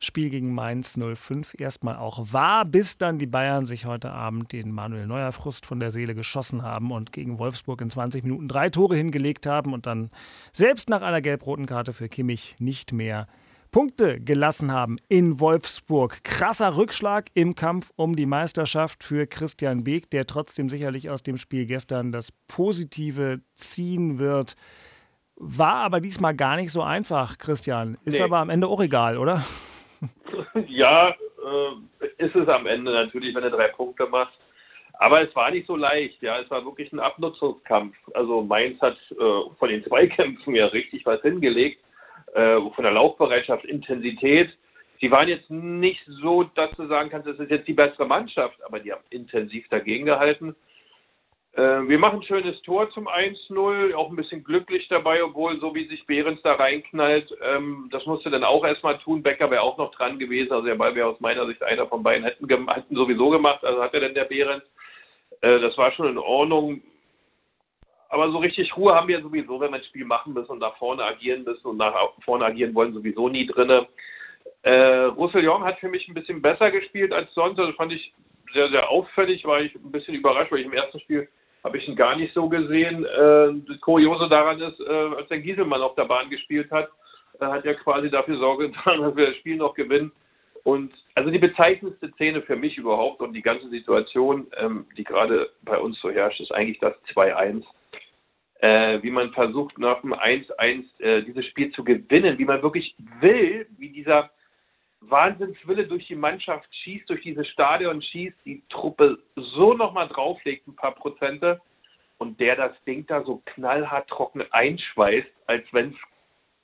Spiel 0.00 0.30
gegen 0.30 0.54
Mainz 0.54 0.96
05 0.96 1.58
erstmal 1.58 1.96
auch 1.96 2.32
war, 2.32 2.64
bis 2.64 2.98
dann 2.98 3.18
die 3.18 3.26
Bayern 3.26 3.66
sich 3.66 3.84
heute 3.84 4.12
Abend 4.12 4.52
den 4.52 4.70
Manuel 4.70 5.06
Neuer 5.06 5.32
Frust 5.32 5.66
von 5.66 5.80
der 5.80 5.90
Seele 5.90 6.14
geschossen 6.14 6.62
haben 6.62 6.92
und 6.92 7.12
gegen 7.12 7.38
Wolfsburg 7.38 7.80
in 7.80 7.90
20 7.90 8.22
Minuten 8.22 8.46
drei 8.46 8.70
Tore 8.70 8.94
hingelegt 8.96 9.46
haben 9.46 9.72
und 9.72 9.86
dann 9.86 10.10
selbst 10.52 10.88
nach 10.88 11.02
einer 11.02 11.20
gelb-roten 11.20 11.66
Karte 11.66 11.92
für 11.92 12.08
Kimmich 12.08 12.54
nicht 12.60 12.92
mehr 12.92 13.26
Punkte 13.70 14.20
gelassen 14.20 14.72
haben 14.72 14.98
in 15.08 15.40
Wolfsburg. 15.40 16.22
Krasser 16.24 16.76
Rückschlag 16.76 17.26
im 17.34 17.54
Kampf 17.54 17.90
um 17.96 18.16
die 18.16 18.26
Meisterschaft 18.26 19.04
für 19.04 19.26
Christian 19.26 19.84
Beek, 19.84 20.10
der 20.10 20.26
trotzdem 20.26 20.68
sicherlich 20.68 21.10
aus 21.10 21.22
dem 21.22 21.36
Spiel 21.36 21.66
gestern 21.66 22.12
das 22.12 22.32
Positive 22.46 23.40
ziehen 23.56 24.18
wird. 24.18 24.54
War 25.36 25.76
aber 25.76 26.00
diesmal 26.00 26.34
gar 26.34 26.56
nicht 26.56 26.72
so 26.72 26.82
einfach, 26.82 27.38
Christian. 27.38 27.98
Ist 28.04 28.18
nee. 28.18 28.24
aber 28.24 28.38
am 28.38 28.50
Ende 28.50 28.68
auch 28.68 28.80
egal, 28.80 29.18
oder? 29.18 29.44
Ja, 30.68 31.10
äh, 31.10 32.06
ist 32.18 32.34
es 32.34 32.48
am 32.48 32.66
Ende 32.66 32.92
natürlich, 32.92 33.34
wenn 33.34 33.42
du 33.42 33.50
drei 33.50 33.68
Punkte 33.68 34.06
machst. 34.06 34.38
Aber 35.00 35.22
es 35.22 35.34
war 35.36 35.50
nicht 35.50 35.66
so 35.66 35.76
leicht, 35.76 36.20
ja. 36.22 36.36
Es 36.36 36.50
war 36.50 36.64
wirklich 36.64 36.92
ein 36.92 36.98
Abnutzungskampf. 36.98 37.96
Also 38.14 38.42
Mainz 38.42 38.80
hat 38.80 38.96
äh, 39.12 39.16
von 39.58 39.68
den 39.68 39.84
Zweikämpfen 39.84 40.54
ja 40.54 40.66
richtig 40.66 41.06
was 41.06 41.22
hingelegt 41.22 41.80
äh, 42.34 42.58
von 42.74 42.82
der 42.84 42.92
Laufbereitschaft, 42.92 43.64
Intensität. 43.64 44.50
Sie 45.00 45.10
waren 45.10 45.28
jetzt 45.28 45.48
nicht 45.50 46.04
so, 46.06 46.42
dass 46.42 46.70
du 46.72 46.86
sagen 46.88 47.10
kannst, 47.10 47.28
das 47.28 47.38
ist 47.38 47.50
jetzt 47.50 47.68
die 47.68 47.74
bessere 47.74 48.06
Mannschaft, 48.06 48.58
aber 48.64 48.80
die 48.80 48.92
haben 48.92 49.04
intensiv 49.10 49.68
dagegen 49.68 50.06
gehalten. 50.06 50.56
Äh, 51.58 51.88
wir 51.88 51.98
machen 51.98 52.20
ein 52.20 52.22
schönes 52.22 52.62
Tor 52.62 52.88
zum 52.92 53.08
1-0, 53.08 53.92
auch 53.94 54.10
ein 54.10 54.16
bisschen 54.16 54.44
glücklich 54.44 54.86
dabei, 54.88 55.24
obwohl 55.24 55.58
so 55.58 55.74
wie 55.74 55.88
sich 55.88 56.06
Behrens 56.06 56.40
da 56.42 56.54
reinknallt, 56.54 57.36
ähm, 57.42 57.88
das 57.90 58.06
musste 58.06 58.30
dann 58.30 58.44
auch 58.44 58.64
erstmal 58.64 58.98
tun. 58.98 59.24
Becker 59.24 59.50
wäre 59.50 59.62
auch 59.62 59.76
noch 59.76 59.90
dran 59.90 60.20
gewesen, 60.20 60.52
also 60.52 60.66
der 60.66 60.76
Ball 60.76 60.94
wäre 60.94 61.08
aus 61.08 61.18
meiner 61.18 61.46
Sicht 61.48 61.60
einer 61.64 61.88
von 61.88 62.04
beiden 62.04 62.22
hätten, 62.22 62.48
hätten 62.48 62.94
sowieso 62.94 63.30
gemacht, 63.30 63.64
also 63.64 63.82
hat 63.82 63.92
er 63.92 64.00
denn 64.00 64.14
der 64.14 64.26
Behrens. 64.26 64.62
Äh, 65.40 65.58
das 65.58 65.76
war 65.76 65.90
schon 65.92 66.08
in 66.08 66.18
Ordnung 66.18 66.80
aber 68.10 68.30
so 68.30 68.38
richtig 68.38 68.74
Ruhe 68.76 68.94
haben 68.94 69.08
wir 69.08 69.20
sowieso, 69.20 69.60
wenn 69.60 69.70
wir 69.70 69.78
ein 69.78 69.84
Spiel 69.84 70.04
machen 70.04 70.32
müssen 70.32 70.52
und 70.52 70.60
nach 70.60 70.76
vorne 70.78 71.04
agieren 71.04 71.44
müssen 71.44 71.66
und 71.66 71.76
nach 71.76 71.94
vorne 72.24 72.46
agieren 72.46 72.74
wollen, 72.74 72.94
sowieso 72.94 73.28
nie 73.28 73.46
drinne. 73.46 73.86
Äh, 74.62 75.04
Russell 75.16 75.46
Young 75.46 75.62
hat 75.64 75.78
für 75.78 75.88
mich 75.88 76.08
ein 76.08 76.14
bisschen 76.14 76.40
besser 76.40 76.70
gespielt 76.70 77.12
als 77.12 77.32
sonst. 77.34 77.58
Das 77.58 77.74
fand 77.74 77.92
ich 77.92 78.14
sehr, 78.54 78.70
sehr 78.70 78.88
auffällig, 78.88 79.44
war 79.44 79.60
ich 79.60 79.74
ein 79.74 79.92
bisschen 79.92 80.14
überrascht, 80.14 80.50
weil 80.50 80.60
ich 80.60 80.66
im 80.66 80.72
ersten 80.72 81.00
Spiel 81.00 81.28
habe 81.64 81.78
ich 81.78 81.88
ihn 81.88 81.96
gar 81.96 82.16
nicht 82.16 82.34
so 82.34 82.48
gesehen. 82.48 83.04
Äh, 83.04 83.54
das 83.68 83.80
Kuriose 83.80 84.28
daran 84.28 84.60
ist, 84.60 84.80
äh, 84.80 85.16
als 85.16 85.28
der 85.28 85.40
Gieselmann 85.40 85.82
auf 85.82 85.94
der 85.94 86.04
Bahn 86.04 86.30
gespielt 86.30 86.70
hat, 86.70 86.88
äh, 87.40 87.46
hat 87.46 87.64
er 87.64 87.74
quasi 87.74 88.10
dafür 88.10 88.38
Sorge 88.38 88.68
getragen, 88.70 89.02
dass 89.02 89.16
wir 89.16 89.26
das 89.26 89.36
Spiel 89.36 89.56
noch 89.56 89.74
gewinnen. 89.74 90.12
Und 90.64 90.92
also 91.14 91.30
die 91.30 91.38
bezeichnendste 91.38 92.10
Szene 92.12 92.42
für 92.42 92.56
mich 92.56 92.76
überhaupt 92.76 93.20
und 93.20 93.32
die 93.32 93.42
ganze 93.42 93.68
Situation, 93.68 94.46
ähm, 94.56 94.86
die 94.96 95.04
gerade 95.04 95.50
bei 95.62 95.78
uns 95.78 95.98
so 96.00 96.10
herrscht, 96.10 96.40
ist 96.40 96.52
eigentlich 96.52 96.78
das 96.80 96.94
2-1 97.14 97.64
äh, 98.60 99.02
wie 99.02 99.10
man 99.10 99.32
versucht, 99.32 99.78
nach 99.78 100.00
dem 100.00 100.14
1-1 100.14 100.84
äh, 100.98 101.22
dieses 101.22 101.46
Spiel 101.46 101.70
zu 101.72 101.84
gewinnen, 101.84 102.38
wie 102.38 102.44
man 102.44 102.62
wirklich 102.62 102.94
will, 103.20 103.66
wie 103.78 103.90
dieser 103.90 104.30
Wahnsinnswille 105.00 105.86
durch 105.86 106.06
die 106.06 106.14
Mannschaft 106.14 106.68
schießt, 106.82 107.08
durch 107.08 107.22
dieses 107.22 107.46
Stadion 107.48 108.02
schießt, 108.02 108.36
die 108.44 108.62
Truppe 108.68 109.18
so 109.36 109.74
nochmal 109.74 110.08
drauflegt, 110.08 110.66
ein 110.66 110.76
paar 110.76 110.94
Prozente, 110.94 111.60
und 112.18 112.40
der 112.40 112.56
das 112.56 112.72
Ding 112.84 113.06
da 113.06 113.22
so 113.22 113.42
knallhart 113.46 114.08
trocken 114.08 114.42
einschweißt, 114.50 115.28
als 115.46 115.64
wenn 115.72 115.90
es 115.90 115.96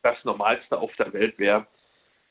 das 0.02 0.16
Normalste 0.24 0.76
auf 0.76 0.94
der 0.96 1.12
Welt 1.12 1.38
wäre. 1.38 1.66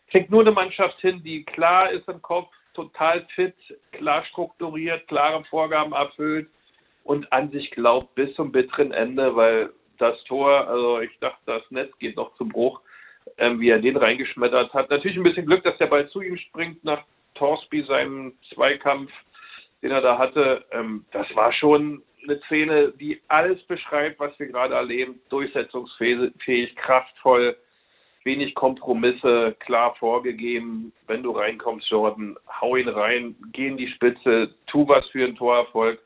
Kriegt 0.09 0.29
nur 0.29 0.41
eine 0.41 0.51
Mannschaft 0.51 0.99
hin, 0.99 1.23
die 1.23 1.43
klar 1.43 1.89
ist 1.91 2.07
im 2.09 2.21
Kopf, 2.21 2.53
total 2.73 3.25
fit, 3.33 3.55
klar 3.91 4.25
strukturiert, 4.25 5.07
klare 5.07 5.43
Vorgaben 5.45 5.93
erfüllt, 5.93 6.49
und 7.03 7.31
an 7.33 7.51
sich 7.51 7.71
glaubt 7.71 8.15
bis 8.15 8.33
zum 8.35 8.51
bitteren 8.51 8.91
Ende, 8.91 9.35
weil 9.35 9.71
das 9.97 10.21
Tor, 10.25 10.67
also 10.67 10.99
ich 10.99 11.17
dachte, 11.19 11.41
das 11.45 11.63
Netz 11.69 11.97
geht 11.99 12.15
noch 12.15 12.35
zum 12.35 12.49
Bruch, 12.49 12.81
ähm, 13.37 13.59
wie 13.59 13.69
er 13.69 13.79
den 13.79 13.97
reingeschmettert 13.97 14.73
hat. 14.73 14.89
Natürlich 14.89 15.17
ein 15.17 15.23
bisschen 15.23 15.45
Glück, 15.45 15.63
dass 15.63 15.77
der 15.77 15.87
Ball 15.87 16.09
zu 16.09 16.21
ihm 16.21 16.37
springt 16.37 16.83
nach 16.83 17.03
Torsby, 17.35 17.83
seinem 17.83 18.33
Zweikampf, 18.53 19.11
den 19.81 19.91
er 19.91 20.01
da 20.01 20.17
hatte. 20.17 20.65
Ähm, 20.71 21.05
das 21.11 21.27
war 21.35 21.51
schon 21.53 22.03
eine 22.23 22.39
Szene, 22.45 22.93
die 22.99 23.21
alles 23.27 23.61
beschreibt, 23.63 24.19
was 24.19 24.37
wir 24.39 24.47
gerade 24.47 24.75
erleben. 24.75 25.19
Durchsetzungsfähig, 25.29 26.75
kraftvoll, 26.75 27.57
wenig 28.23 28.55
Kompromisse, 28.55 29.55
klar 29.59 29.95
vorgegeben. 29.95 30.93
Wenn 31.07 31.23
du 31.23 31.31
reinkommst, 31.31 31.89
Jordan, 31.89 32.37
hau 32.61 32.75
ihn 32.75 32.87
rein, 32.87 33.35
geh 33.51 33.67
in 33.67 33.77
die 33.77 33.89
Spitze, 33.89 34.53
tu 34.67 34.87
was 34.87 35.05
für 35.09 35.25
einen 35.25 35.35
Torerfolg 35.35 35.99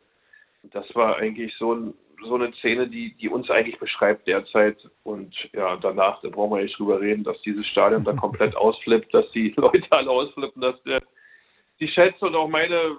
das 0.72 0.86
war 0.96 1.18
eigentlich 1.18 1.54
so, 1.58 1.74
ein, 1.74 1.94
so 2.24 2.36
eine 2.36 2.52
Szene, 2.54 2.88
die, 2.88 3.14
die 3.16 3.30
uns 3.30 3.50
eigentlich 3.50 3.80
beschreibt 3.80 4.28
derzeit. 4.28 4.78
Und 5.04 5.36
ja, 5.54 5.76
danach, 5.78 6.22
da 6.22 6.30
brauchen 6.30 6.58
wir 6.58 6.64
nicht 6.64 6.78
drüber 6.78 7.00
reden, 7.00 7.24
dass 7.24 7.40
dieses 7.42 7.68
Stadion 7.68 8.04
da 8.04 8.14
komplett 8.20 8.56
ausflippt, 8.56 9.14
dass 9.14 9.30
die 9.32 9.54
Leute 9.56 9.86
alle 9.92 10.10
ausflippen, 10.10 10.62
dass 10.62 10.82
der, 10.84 11.02
die 11.80 11.88
Schätze 11.88 12.26
und 12.26 12.36
auch 12.36 12.48
meine 12.48 12.98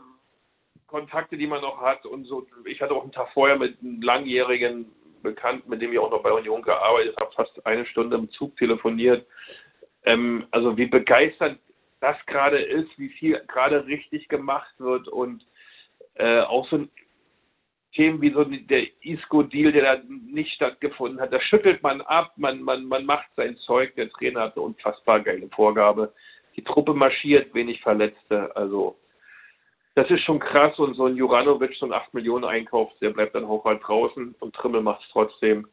Kontakte, 0.86 1.36
die 1.36 1.46
man 1.46 1.60
noch 1.60 1.80
hat 1.80 2.06
und 2.06 2.24
so. 2.24 2.46
Ich 2.64 2.80
hatte 2.80 2.94
auch 2.94 3.02
einen 3.02 3.12
Tag 3.12 3.28
vorher 3.34 3.58
mit 3.58 3.80
einem 3.80 4.00
langjährigen 4.00 4.86
Bekannten, 5.22 5.68
mit 5.68 5.82
dem 5.82 5.92
ich 5.92 5.98
auch 5.98 6.10
noch 6.10 6.22
bei 6.22 6.32
Union 6.32 6.62
gearbeitet 6.62 7.16
habe, 7.18 7.32
fast 7.34 7.66
eine 7.66 7.84
Stunde 7.86 8.16
im 8.16 8.30
Zug 8.30 8.56
telefoniert. 8.56 9.26
Ähm, 10.06 10.46
also 10.50 10.76
wie 10.76 10.86
begeistert 10.86 11.58
das 12.00 12.16
gerade 12.26 12.60
ist, 12.60 12.88
wie 12.96 13.08
viel 13.08 13.42
gerade 13.48 13.86
richtig 13.86 14.28
gemacht 14.28 14.72
wird 14.78 15.08
und 15.08 15.44
äh, 16.14 16.40
auch 16.40 16.68
so 16.68 16.76
ein 16.76 16.90
Themen 17.98 18.22
wie 18.22 18.32
so 18.32 18.44
der 18.44 18.86
Isco-Deal, 19.02 19.72
der 19.72 19.82
da 19.82 20.02
nicht 20.30 20.54
stattgefunden 20.54 21.20
hat, 21.20 21.32
da 21.32 21.40
schüttelt 21.40 21.82
man 21.82 22.00
ab, 22.02 22.32
man, 22.36 22.62
man, 22.62 22.84
man 22.84 23.04
macht 23.04 23.26
sein 23.36 23.56
Zeug. 23.66 23.96
Der 23.96 24.08
Trainer 24.08 24.42
hat 24.42 24.56
eine 24.56 24.66
unfassbar 24.66 25.18
geile 25.18 25.48
Vorgabe. 25.48 26.12
Die 26.56 26.62
Truppe 26.62 26.94
marschiert, 26.94 27.52
wenig 27.54 27.80
Verletzte. 27.80 28.54
Also, 28.54 28.96
das 29.96 30.08
ist 30.10 30.22
schon 30.22 30.38
krass. 30.38 30.78
Und 30.78 30.94
so 30.94 31.06
ein 31.06 31.16
Juranovic, 31.16 31.74
so 31.74 31.86
ein 31.86 31.92
8 31.92 32.14
Millionen 32.14 32.44
Einkauf, 32.44 32.92
der 33.00 33.10
bleibt 33.10 33.34
dann 33.34 33.44
auch 33.44 33.64
mal 33.64 33.80
draußen 33.84 34.32
und 34.38 34.54
Trimmel 34.54 34.82
macht 34.82 35.02
es 35.02 35.08
trotzdem. 35.10 35.66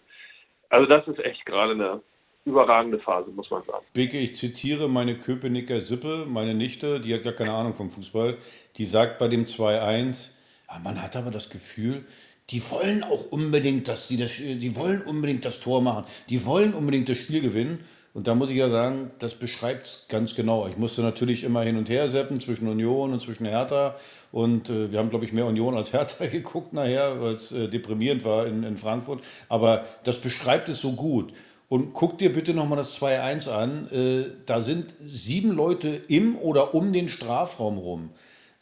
Also, 0.70 0.88
das 0.88 1.08
ist 1.08 1.20
echt 1.20 1.46
gerade 1.46 1.74
eine 1.74 2.02
überragende 2.44 2.98
Phase, 2.98 3.30
muss 3.30 3.52
man 3.52 3.62
sagen. 3.66 3.86
Beke, 3.94 4.18
ich 4.18 4.34
zitiere 4.34 4.90
meine 4.90 5.14
Köpenicker 5.14 5.80
Sippe, 5.80 6.26
meine 6.28 6.56
Nichte, 6.56 7.00
die 7.00 7.14
hat 7.14 7.22
gar 7.22 7.34
keine 7.34 7.54
Ahnung 7.54 7.76
vom 7.76 7.92
Fußball, 7.92 8.36
die 8.78 8.86
sagt 8.86 9.20
bei 9.20 9.28
dem 9.28 9.46
2-1, 9.46 10.36
ja, 10.70 10.80
man 10.80 11.02
hat 11.02 11.16
aber 11.16 11.32
das 11.32 11.50
Gefühl, 11.50 12.06
die 12.50 12.62
wollen 12.70 13.04
auch 13.04 13.32
unbedingt, 13.32 13.88
dass 13.88 14.08
sie 14.08 14.18
das, 14.18 14.38
die 14.38 14.76
wollen 14.76 15.02
unbedingt 15.02 15.46
das 15.46 15.60
Tor 15.60 15.82
machen, 15.82 16.06
die 16.30 16.46
wollen 16.46 16.74
unbedingt 16.74 17.10
das 17.10 17.18
Spiel 17.18 17.42
gewinnen. 17.42 17.80
Und 18.14 18.28
da 18.28 18.36
muss 18.36 18.50
ich 18.50 18.56
ja 18.56 18.70
sagen, 18.70 19.12
das 19.20 19.36
beschreibt 19.36 19.86
es 19.86 20.06
ganz 20.08 20.36
genau. 20.36 20.68
Ich 20.68 20.78
musste 20.78 21.02
natürlich 21.02 21.44
immer 21.44 21.64
hin 21.64 21.76
und 21.76 21.90
her 21.90 22.08
seppen 22.08 22.40
zwischen 22.40 22.70
Union 22.70 23.12
und 23.12 23.20
zwischen 23.20 23.46
Hertha. 23.46 23.96
Und 24.32 24.70
äh, 24.70 24.90
wir 24.90 25.00
haben, 25.00 25.10
glaube 25.10 25.26
ich, 25.26 25.34
mehr 25.34 25.46
Union 25.46 25.76
als 25.76 25.92
Hertha 25.92 26.26
geguckt 26.32 26.72
nachher, 26.72 27.22
weil 27.22 27.36
es 27.36 27.52
äh, 27.52 27.68
deprimierend 27.68 28.24
war 28.24 28.46
in, 28.46 28.64
in 28.64 28.78
Frankfurt. 28.78 29.22
Aber 29.50 29.84
das 30.06 30.20
beschreibt 30.20 30.70
es 30.70 30.80
so 30.80 30.94
gut. 30.94 31.34
Und 31.68 31.94
guck 31.94 32.18
dir 32.18 32.32
bitte 32.32 32.54
nochmal 32.54 32.78
das 32.78 32.98
2-1 33.02 33.50
an. 33.50 33.90
Äh, 33.92 34.32
da 34.46 34.62
sind 34.62 34.94
sieben 34.98 35.52
Leute 35.52 36.02
im 36.08 36.38
oder 36.38 36.74
um 36.74 36.94
den 36.94 37.10
Strafraum 37.10 37.78
rum. 37.78 38.12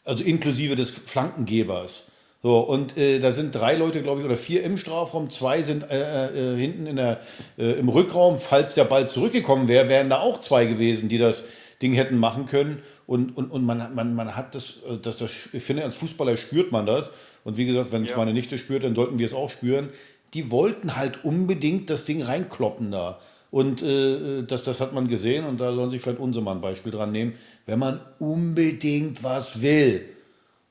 Also 0.04 0.22
inklusive 0.22 0.76
des 0.76 0.90
Flankengebers. 0.90 2.06
So, 2.42 2.58
und 2.60 2.98
äh, 2.98 3.20
da 3.20 3.32
sind 3.32 3.54
drei 3.54 3.74
Leute, 3.74 4.02
glaube 4.02 4.20
ich, 4.20 4.26
oder 4.26 4.36
vier 4.36 4.64
im 4.64 4.76
Strafraum, 4.76 5.30
zwei 5.30 5.62
sind 5.62 5.90
äh, 5.90 6.54
äh, 6.54 6.58
hinten 6.58 6.86
in 6.86 6.96
der, 6.96 7.20
äh, 7.56 7.72
im 7.72 7.88
Rückraum. 7.88 8.38
Falls 8.38 8.74
der 8.74 8.84
Ball 8.84 9.08
zurückgekommen 9.08 9.66
wäre, 9.66 9.88
wären 9.88 10.10
da 10.10 10.20
auch 10.20 10.38
zwei 10.40 10.66
gewesen, 10.66 11.08
die 11.08 11.16
das 11.16 11.44
Ding 11.80 11.94
hätten 11.94 12.18
machen 12.18 12.44
können. 12.44 12.82
Und, 13.06 13.34
und, 13.36 13.50
und 13.50 13.64
man, 13.64 13.94
man, 13.94 14.14
man 14.14 14.36
hat 14.36 14.54
das, 14.54 14.80
äh, 14.86 14.98
das, 15.00 15.16
das, 15.16 15.30
ich 15.54 15.62
finde, 15.62 15.84
als 15.84 15.96
Fußballer 15.96 16.36
spürt 16.36 16.70
man 16.70 16.84
das. 16.84 17.10
Und 17.44 17.56
wie 17.56 17.64
gesagt, 17.64 17.92
wenn 17.92 18.04
es 18.04 18.10
ja. 18.10 18.18
meine 18.18 18.34
Nichte 18.34 18.58
spürt, 18.58 18.84
dann 18.84 18.94
sollten 18.94 19.18
wir 19.18 19.24
es 19.24 19.32
auch 19.32 19.48
spüren. 19.48 19.88
Die 20.34 20.50
wollten 20.50 20.96
halt 20.96 21.24
unbedingt 21.24 21.88
das 21.88 22.04
Ding 22.04 22.22
reinkloppen 22.22 22.90
da. 22.90 23.20
Und 23.50 23.82
äh, 23.82 24.42
das, 24.42 24.64
das 24.64 24.80
hat 24.80 24.92
man 24.92 25.06
gesehen 25.06 25.46
und 25.46 25.60
da 25.60 25.72
sollen 25.72 25.88
sich 25.88 26.02
vielleicht 26.02 26.18
unsere 26.18 26.44
mal 26.44 26.56
ein 26.56 26.60
Beispiel 26.60 26.90
dran 26.90 27.12
nehmen. 27.12 27.34
Wenn 27.66 27.78
man 27.78 28.00
unbedingt 28.18 29.22
was 29.22 29.62
will, 29.62 30.08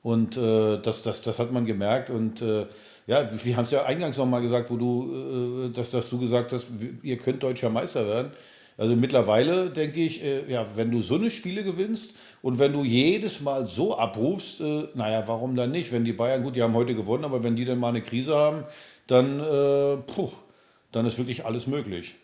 und 0.04 0.36
äh, 0.36 0.78
das, 0.82 1.02
das, 1.02 1.22
das 1.22 1.38
hat 1.38 1.50
man 1.50 1.64
gemerkt. 1.64 2.10
Und 2.10 2.42
äh, 2.42 2.66
ja, 3.06 3.26
wir 3.42 3.56
haben 3.56 3.64
es 3.64 3.70
ja 3.70 3.84
eingangs 3.84 4.18
nochmal 4.18 4.42
gesagt, 4.42 4.70
wo 4.70 4.76
du, 4.76 5.64
äh, 5.64 5.70
dass, 5.70 5.90
dass 5.90 6.10
du 6.10 6.20
gesagt 6.20 6.52
hast, 6.52 6.68
ihr 7.02 7.16
könnt 7.16 7.42
deutscher 7.42 7.70
Meister 7.70 8.06
werden. 8.06 8.30
Also 8.76 8.96
mittlerweile 8.96 9.70
denke 9.70 10.00
ich, 10.00 10.22
äh, 10.22 10.50
ja, 10.52 10.66
wenn 10.74 10.90
du 10.90 11.00
so 11.00 11.14
eine 11.14 11.30
Spiele 11.30 11.64
gewinnst 11.64 12.16
und 12.42 12.58
wenn 12.58 12.74
du 12.74 12.84
jedes 12.84 13.40
Mal 13.40 13.66
so 13.66 13.96
abrufst, 13.96 14.60
äh, 14.60 14.88
naja, 14.94 15.24
warum 15.26 15.56
dann 15.56 15.70
nicht? 15.70 15.90
Wenn 15.90 16.04
die 16.04 16.12
Bayern, 16.12 16.42
gut, 16.42 16.54
die 16.54 16.62
haben 16.62 16.74
heute 16.74 16.94
gewonnen, 16.94 17.24
aber 17.24 17.42
wenn 17.42 17.56
die 17.56 17.64
dann 17.64 17.78
mal 17.78 17.88
eine 17.88 18.02
Krise 18.02 18.36
haben, 18.36 18.64
dann, 19.06 19.40
äh, 19.40 19.96
puh, 20.06 20.32
dann 20.92 21.06
ist 21.06 21.16
wirklich 21.16 21.46
alles 21.46 21.66
möglich. 21.66 22.14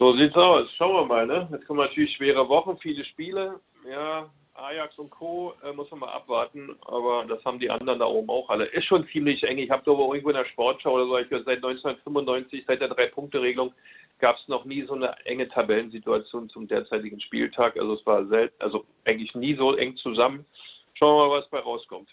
So 0.00 0.14
sieht's 0.14 0.34
aus. 0.34 0.66
Schauen 0.78 0.94
wir 0.94 1.04
mal, 1.04 1.26
ne? 1.26 1.46
Jetzt 1.52 1.66
kommen 1.66 1.80
natürlich 1.80 2.16
schwere 2.16 2.48
Wochen, 2.48 2.78
viele 2.78 3.04
Spiele. 3.04 3.60
Ja, 3.86 4.30
Ajax 4.54 4.98
und 4.98 5.10
Co. 5.10 5.52
Äh, 5.62 5.74
muss 5.74 5.90
man 5.90 6.00
mal 6.00 6.08
abwarten, 6.08 6.74
aber 6.86 7.26
das 7.28 7.44
haben 7.44 7.58
die 7.58 7.68
anderen 7.68 7.98
da 7.98 8.06
oben 8.06 8.30
auch 8.30 8.48
alle. 8.48 8.64
Ist 8.64 8.86
schon 8.86 9.06
ziemlich 9.12 9.42
eng. 9.42 9.58
Ich 9.58 9.70
habe 9.70 9.82
da 9.84 9.90
irgendwo 9.90 10.30
in 10.30 10.36
der 10.36 10.46
Sportschau 10.46 10.94
oder 10.94 11.04
so, 11.04 11.18
ich 11.18 11.28
seit 11.28 11.62
1995, 11.62 12.64
seit 12.66 12.80
der 12.80 12.88
Drei-Punkte-Regelung, 12.88 13.74
gab 14.20 14.36
es 14.36 14.48
noch 14.48 14.64
nie 14.64 14.86
so 14.86 14.94
eine 14.94 15.14
enge 15.26 15.46
Tabellensituation 15.50 16.48
zum 16.48 16.66
derzeitigen 16.66 17.20
Spieltag. 17.20 17.76
Also 17.78 17.92
es 17.92 18.06
war 18.06 18.24
selten, 18.24 18.54
also 18.58 18.86
eigentlich 19.04 19.34
nie 19.34 19.54
so 19.54 19.76
eng 19.76 19.98
zusammen. 19.98 20.46
Schauen 20.94 21.14
wir 21.14 21.28
mal, 21.28 21.40
was 21.40 21.50
bei 21.50 21.58
rauskommt. 21.58 22.08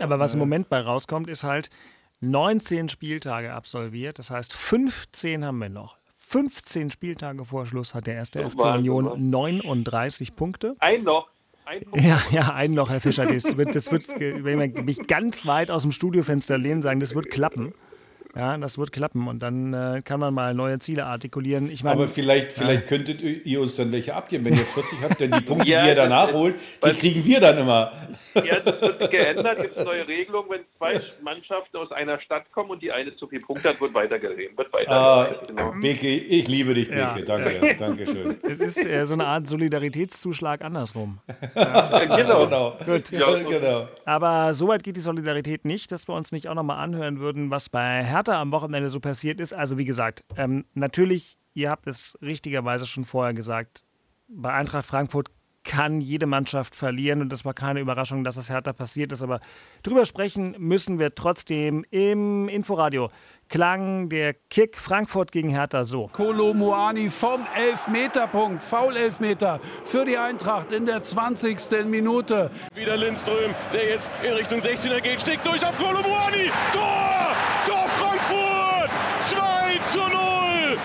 Aber 0.00 0.20
was 0.20 0.34
im 0.34 0.38
Moment 0.38 0.68
bei 0.68 0.80
rauskommt, 0.80 1.28
ist 1.28 1.42
halt 1.42 1.70
19 2.20 2.88
Spieltage 2.88 3.52
absolviert. 3.52 4.20
Das 4.20 4.30
heißt, 4.30 4.54
15 4.54 5.44
haben 5.44 5.58
wir 5.58 5.68
noch. 5.68 6.01
15 6.32 6.88
Spieltage 6.88 7.44
vor 7.44 7.66
Schluss 7.66 7.94
hat 7.94 8.06
der 8.06 8.14
erste 8.14 8.48
FC 8.48 8.64
Union 8.64 9.28
39 9.28 10.34
Punkte. 10.34 10.76
Ein 10.78 11.04
noch. 11.04 11.28
Ja, 11.94 12.22
ja, 12.30 12.54
ein 12.54 12.72
noch, 12.72 12.88
Herr 12.88 13.02
Fischer. 13.02 13.26
Das 13.26 13.58
wird, 13.58 13.74
das 13.74 13.92
wird, 13.92 14.08
wenn 14.08 14.58
wir 14.58 14.82
mich 14.82 15.06
ganz 15.06 15.44
weit 15.44 15.70
aus 15.70 15.82
dem 15.82 15.92
Studiofenster 15.92 16.56
lehnen, 16.56 16.80
sagen, 16.80 17.00
das 17.00 17.14
wird 17.14 17.30
klappen. 17.30 17.74
Ja, 18.34 18.56
das 18.56 18.78
wird 18.78 18.92
klappen 18.92 19.28
und 19.28 19.40
dann 19.40 19.74
äh, 19.74 20.02
kann 20.02 20.18
man 20.18 20.32
mal 20.32 20.54
neue 20.54 20.78
Ziele 20.78 21.04
artikulieren. 21.04 21.70
Ich 21.70 21.84
mein, 21.84 21.92
Aber 21.92 22.08
vielleicht, 22.08 22.52
vielleicht 22.52 22.90
ja. 22.90 22.96
könntet 22.96 23.22
ihr 23.22 23.60
uns 23.60 23.76
dann 23.76 23.92
welche 23.92 24.14
abgeben, 24.14 24.46
wenn 24.46 24.54
ihr 24.54 24.64
40 24.64 24.98
habt, 25.02 25.20
denn 25.20 25.32
die 25.32 25.40
Punkte, 25.44 25.70
ja, 25.70 25.82
die 25.82 25.88
ihr 25.90 25.94
danach 25.94 26.32
holt, 26.32 26.54
die 26.82 26.92
kriegen 26.92 27.24
wir 27.24 27.40
dann 27.40 27.58
immer. 27.58 27.92
Ja, 28.34 28.60
das 28.60 28.80
wird 28.80 29.10
geändert, 29.10 29.60
gibt 29.60 29.76
es 29.76 29.84
neue 29.84 30.08
Regelungen, 30.08 30.50
wenn 30.50 30.60
zwei 30.78 30.98
Mannschaften 31.22 31.76
aus 31.76 31.92
einer 31.92 32.18
Stadt 32.20 32.50
kommen 32.52 32.70
und 32.70 32.82
die 32.82 32.90
eine 32.90 33.14
zu 33.16 33.26
viel 33.26 33.40
Punkte 33.40 33.68
hat, 33.68 33.80
wird 33.82 33.92
weitergeredet. 33.92 34.56
Wird 34.56 34.72
weiter 34.72 34.92
ah, 34.92 35.28
genau. 35.46 35.74
Beke, 35.78 36.08
ich 36.08 36.48
liebe 36.48 36.72
dich, 36.72 36.88
Beke. 36.88 37.00
Ja. 37.00 37.18
Danke, 37.26 37.76
danke 37.78 38.06
schön. 38.06 38.38
Es 38.42 38.76
ist 38.78 38.86
äh, 38.86 39.04
so 39.04 39.12
eine 39.12 39.26
Art 39.26 39.46
Solidaritätszuschlag 39.46 40.62
andersrum. 40.62 41.18
Ja. 41.54 41.98
genau. 42.16 42.46
genau. 42.46 42.76
Gut. 42.86 43.10
genau. 43.10 43.88
Aber 44.06 44.54
so 44.54 44.68
weit 44.68 44.82
geht 44.82 44.96
die 44.96 45.00
Solidarität 45.00 45.66
nicht, 45.66 45.92
dass 45.92 46.08
wir 46.08 46.14
uns 46.14 46.32
nicht 46.32 46.48
auch 46.48 46.54
nochmal 46.54 46.78
anhören 46.78 47.20
würden, 47.20 47.50
was 47.50 47.68
bei 47.68 48.02
Hertha 48.02 48.21
Hertha 48.22 48.40
am 48.40 48.52
Wochenende 48.52 48.88
so 48.88 49.00
passiert 49.00 49.40
ist. 49.40 49.52
Also 49.52 49.78
wie 49.78 49.84
gesagt, 49.84 50.24
ähm, 50.36 50.64
natürlich, 50.74 51.38
ihr 51.54 51.70
habt 51.70 51.88
es 51.88 52.16
richtigerweise 52.22 52.86
schon 52.86 53.04
vorher 53.04 53.34
gesagt, 53.34 53.82
bei 54.28 54.52
Eintracht 54.52 54.86
Frankfurt 54.86 55.28
kann 55.64 56.00
jede 56.00 56.26
Mannschaft 56.26 56.74
verlieren 56.74 57.20
und 57.20 57.30
das 57.30 57.44
war 57.44 57.54
keine 57.54 57.80
Überraschung, 57.80 58.24
dass 58.24 58.34
das 58.34 58.48
Hertha 58.48 58.72
passiert 58.72 59.12
ist. 59.12 59.22
Aber 59.22 59.40
drüber 59.82 60.06
sprechen 60.06 60.54
müssen 60.58 60.98
wir 60.98 61.14
trotzdem 61.14 61.84
im 61.90 62.48
Inforadio. 62.48 63.10
Klang 63.48 64.08
der 64.08 64.34
Kick 64.34 64.76
Frankfurt 64.76 65.30
gegen 65.30 65.50
Hertha 65.50 65.84
so. 65.84 66.08
Kolo 66.12 66.54
Muani 66.54 67.10
vom 67.10 67.46
Elfmeterpunkt, 67.56 68.62
Foul-Elfmeter 68.62 69.60
für 69.84 70.04
die 70.04 70.16
Eintracht 70.16 70.72
in 70.72 70.86
der 70.86 71.02
20. 71.02 71.86
Minute. 71.86 72.50
Wieder 72.74 72.96
Lindström, 72.96 73.54
der 73.72 73.88
jetzt 73.88 74.12
in 74.22 74.32
Richtung 74.32 74.60
16er 74.60 75.00
geht, 75.00 75.20
steckt 75.20 75.46
durch 75.46 75.64
auf 75.64 75.76
Kolo 75.76 76.02
Muani. 76.02 76.50
Tor! 76.72 77.12
Tor 77.66 77.88
Frankfurt! 77.88 78.90
2 79.20 79.78
zu 79.92 80.00
0! 80.00 80.78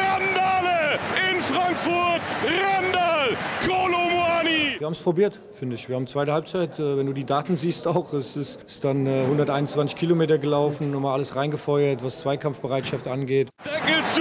Randale 0.00 0.98
in 1.30 1.40
Frankfurt! 1.42 2.13
Randall! 2.44 3.36
Kolo 3.66 4.04
wir 4.84 4.86
haben 4.88 4.92
es 4.92 5.00
probiert, 5.00 5.38
finde 5.58 5.76
ich. 5.76 5.88
Wir 5.88 5.96
haben 5.96 6.06
zweite 6.06 6.32
Halbzeit, 6.32 6.78
äh, 6.78 6.98
wenn 6.98 7.06
du 7.06 7.14
die 7.14 7.24
Daten 7.24 7.56
siehst 7.56 7.86
auch, 7.86 8.12
es 8.12 8.36
ist, 8.36 8.62
ist 8.64 8.84
dann 8.84 9.06
121 9.06 9.94
äh, 9.94 9.98
Kilometer 9.98 10.36
gelaufen, 10.36 10.90
nochmal 10.90 11.14
alles 11.14 11.36
reingefeuert, 11.36 12.04
was 12.04 12.18
Zweikampfbereitschaft 12.20 13.08
angeht. 13.08 13.48
Deckel 13.64 14.04
zu, 14.12 14.20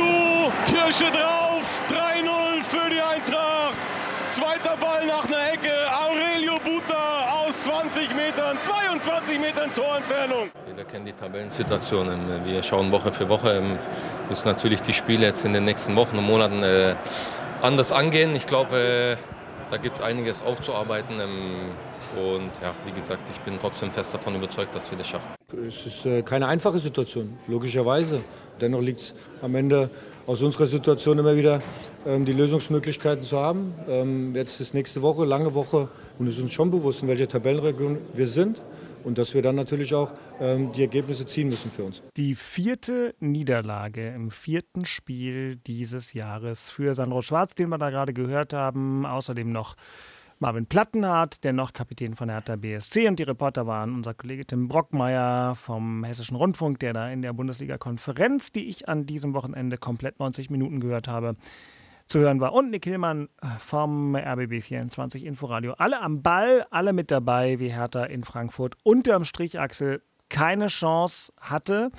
Kirsche 0.68 1.12
drauf, 1.12 1.82
3-0 1.90 2.64
für 2.64 2.90
die 2.90 3.02
Eintracht. 3.02 3.90
Zweiter 4.30 4.78
Ball 4.78 5.06
nach 5.06 5.26
einer 5.26 5.52
Ecke, 5.52 5.74
Aurelio 5.92 6.54
Buta 6.64 7.46
aus 7.46 7.64
20 7.64 8.16
Metern, 8.16 8.58
22 8.58 9.40
Metern 9.40 9.70
Torentfernung. 9.76 10.50
Jeder 10.68 10.86
kennt 10.86 11.06
die 11.06 11.12
Tabellensituation. 11.12 12.08
Wir 12.46 12.64
schauen 12.64 12.90
Woche 12.92 13.12
für 13.12 13.28
Woche, 13.28 13.58
ähm, 13.58 13.78
müssen 14.30 14.48
natürlich 14.48 14.82
die 14.82 14.94
Spiele 14.94 15.26
jetzt 15.26 15.44
in 15.44 15.52
den 15.52 15.66
nächsten 15.66 15.96
Wochen 15.98 16.18
und 16.18 16.26
Monaten 16.26 16.64
äh, 16.64 16.96
anders 17.64 17.92
angehen. 17.92 18.36
Ich 18.36 18.46
glaube, 18.46 19.18
da 19.72 19.78
gibt 19.78 19.96
es 19.96 20.02
einiges 20.02 20.44
aufzuarbeiten. 20.44 21.20
Ähm, 21.20 21.72
und 22.16 22.52
ja, 22.62 22.76
wie 22.86 22.92
gesagt, 22.92 23.24
ich 23.32 23.40
bin 23.40 23.58
trotzdem 23.60 23.90
fest 23.90 24.14
davon 24.14 24.36
überzeugt, 24.36 24.76
dass 24.76 24.92
wir 24.92 24.98
das 24.98 25.08
schaffen. 25.08 25.30
Es 25.68 25.86
ist 25.86 26.06
äh, 26.06 26.22
keine 26.22 26.48
einfache 26.48 26.78
Situation, 26.78 27.36
logischerweise. 27.48 28.22
Dennoch 28.62 28.82
liegt 28.82 29.00
es 29.00 29.16
am 29.42 29.56
Ende 29.56 29.90
aus 30.28 30.42
unserer 30.42 30.68
Situation 30.68 31.18
immer 31.18 31.36
wieder, 31.36 31.62
ähm, 32.06 32.26
die 32.26 32.34
Lösungsmöglichkeiten 32.34 33.26
zu 33.26 33.40
haben. 33.40 33.74
Ähm, 33.88 34.36
jetzt 34.36 34.60
ist 34.60 34.74
nächste 34.74 35.02
Woche, 35.02 35.26
lange 35.26 35.54
Woche 35.54 35.88
und 36.20 36.28
es 36.28 36.36
ist 36.36 36.42
uns 36.42 36.54
schon 36.54 36.70
bewusst, 36.70 37.02
in 37.02 37.08
welcher 37.08 37.28
Tabellenregion 37.28 37.98
wir 38.14 38.28
sind 38.28 38.62
und 39.04 39.18
dass 39.18 39.34
wir 39.34 39.42
dann 39.42 39.56
natürlich 39.56 39.94
auch 39.94 40.12
ähm, 40.40 40.72
die 40.74 40.82
Ergebnisse 40.82 41.26
ziehen 41.26 41.50
müssen 41.50 41.72
für 41.72 41.84
uns. 41.84 42.02
Die 42.18 42.36
vierte 42.36 43.16
Niederlage 43.20 44.10
im 44.10 44.32
vierten 44.32 44.86
Spiel 44.86 45.58
dieses 45.58 46.14
Jahres 46.14 46.70
für 46.70 46.94
Sandro 46.94 47.22
Schwarz, 47.22 47.56
den 47.56 47.70
wir 47.70 47.78
da 47.78 47.90
gerade 47.90 48.14
gehört 48.14 48.54
haben. 48.54 49.06
Außerdem 49.06 49.52
noch 49.52 49.76
Marvin 50.40 50.66
Plattenhardt, 50.66 51.44
der 51.44 51.54
noch 51.54 51.72
Kapitän 51.72 52.16
von 52.16 52.30
Hertha 52.30 52.58
BSC 52.58 53.08
und 53.08 53.18
die 53.18 53.24
Reporter 53.24 53.66
waren 53.66 53.96
unser 53.96 54.14
Kollege 54.14 54.46
Tim 54.46 54.68
Brockmeier 54.68 55.56
vom 55.56 56.04
Hessischen 56.04 56.36
Rundfunk, 56.36 56.80
der 56.80 56.92
da 56.92 57.10
in 57.10 57.22
der 57.22 57.32
Bundesliga-Konferenz, 57.32 58.52
die 58.52 58.68
ich 58.68 58.90
an 58.90 59.06
diesem 59.06 59.34
Wochenende 59.34 59.78
komplett 59.78 60.20
90 60.20 60.50
Minuten 60.50 60.82
gehört 60.82 61.08
habe, 61.08 61.38
zu 62.06 62.20
hören 62.20 62.40
war. 62.40 62.54
Und 62.54 62.70
Nick 62.70 62.86
Hillmann 62.86 63.30
äh, 63.42 63.48
vom 63.60 64.16
RBB24 64.16 65.24
Inforadio. 65.24 65.74
Alle 65.74 66.02
am 66.02 66.22
Ball, 66.22 66.66
alle 66.70 66.94
mit 66.94 67.12
dabei, 67.12 67.60
wie 67.60 67.70
Hertha 67.70 68.04
in 68.04 68.24
Frankfurt. 68.24 68.76
Unterm 68.84 69.24
Strich 69.24 69.60
Axel 69.60 70.02
keine 70.30 70.68
Chance 70.68 71.32
hatte. 71.40 71.92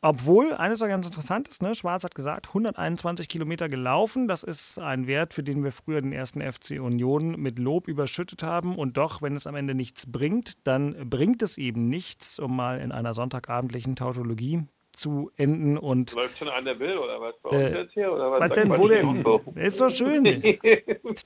Obwohl, 0.00 0.54
eines 0.54 0.80
auch 0.80 0.86
ganz 0.86 1.06
interessant 1.06 1.48
ist, 1.48 1.60
ne? 1.60 1.74
Schwarz 1.74 2.04
hat 2.04 2.14
gesagt, 2.14 2.48
121 2.48 3.28
Kilometer 3.28 3.68
gelaufen. 3.68 4.28
Das 4.28 4.44
ist 4.44 4.78
ein 4.78 5.08
Wert, 5.08 5.34
für 5.34 5.42
den 5.42 5.64
wir 5.64 5.72
früher 5.72 6.00
den 6.00 6.12
ersten 6.12 6.40
FC 6.40 6.80
Union 6.80 7.32
mit 7.32 7.58
Lob 7.58 7.88
überschüttet 7.88 8.44
haben. 8.44 8.76
Und 8.76 8.96
doch, 8.96 9.22
wenn 9.22 9.34
es 9.34 9.48
am 9.48 9.56
Ende 9.56 9.74
nichts 9.74 10.06
bringt, 10.06 10.66
dann 10.68 11.10
bringt 11.10 11.42
es 11.42 11.58
eben 11.58 11.88
nichts, 11.88 12.38
um 12.38 12.54
mal 12.54 12.80
in 12.80 12.92
einer 12.92 13.12
sonntagabendlichen 13.12 13.96
Tautologie 13.96 14.68
zu 14.98 15.30
enden 15.36 15.78
und. 15.78 16.12
Läuft 16.14 16.38
schon 16.38 16.48
an 16.48 16.64
der 16.64 16.78
Will 16.78 16.96
oder 16.96 17.20
was 17.20 17.34
bei 17.42 17.50
uns 17.50 17.60
äh, 17.60 17.82
jetzt 17.82 17.92
hier? 17.92 18.12
Oder 18.12 18.30
was, 18.30 18.40
was 18.40 18.52
denn, 18.52 18.68
wo 18.70 18.88
denn? 18.88 19.54
Ist 19.56 19.80
doch 19.80 19.90
schön. 19.90 20.24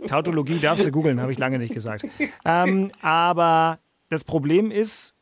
Tautologie 0.06 0.60
darfst 0.60 0.86
du 0.86 0.90
googeln, 0.90 1.20
habe 1.20 1.32
ich 1.32 1.38
lange 1.38 1.58
nicht 1.58 1.74
gesagt. 1.74 2.04
Ähm, 2.44 2.90
aber 3.00 3.78
das 4.08 4.24
Problem 4.24 4.70
ist, 4.70 5.14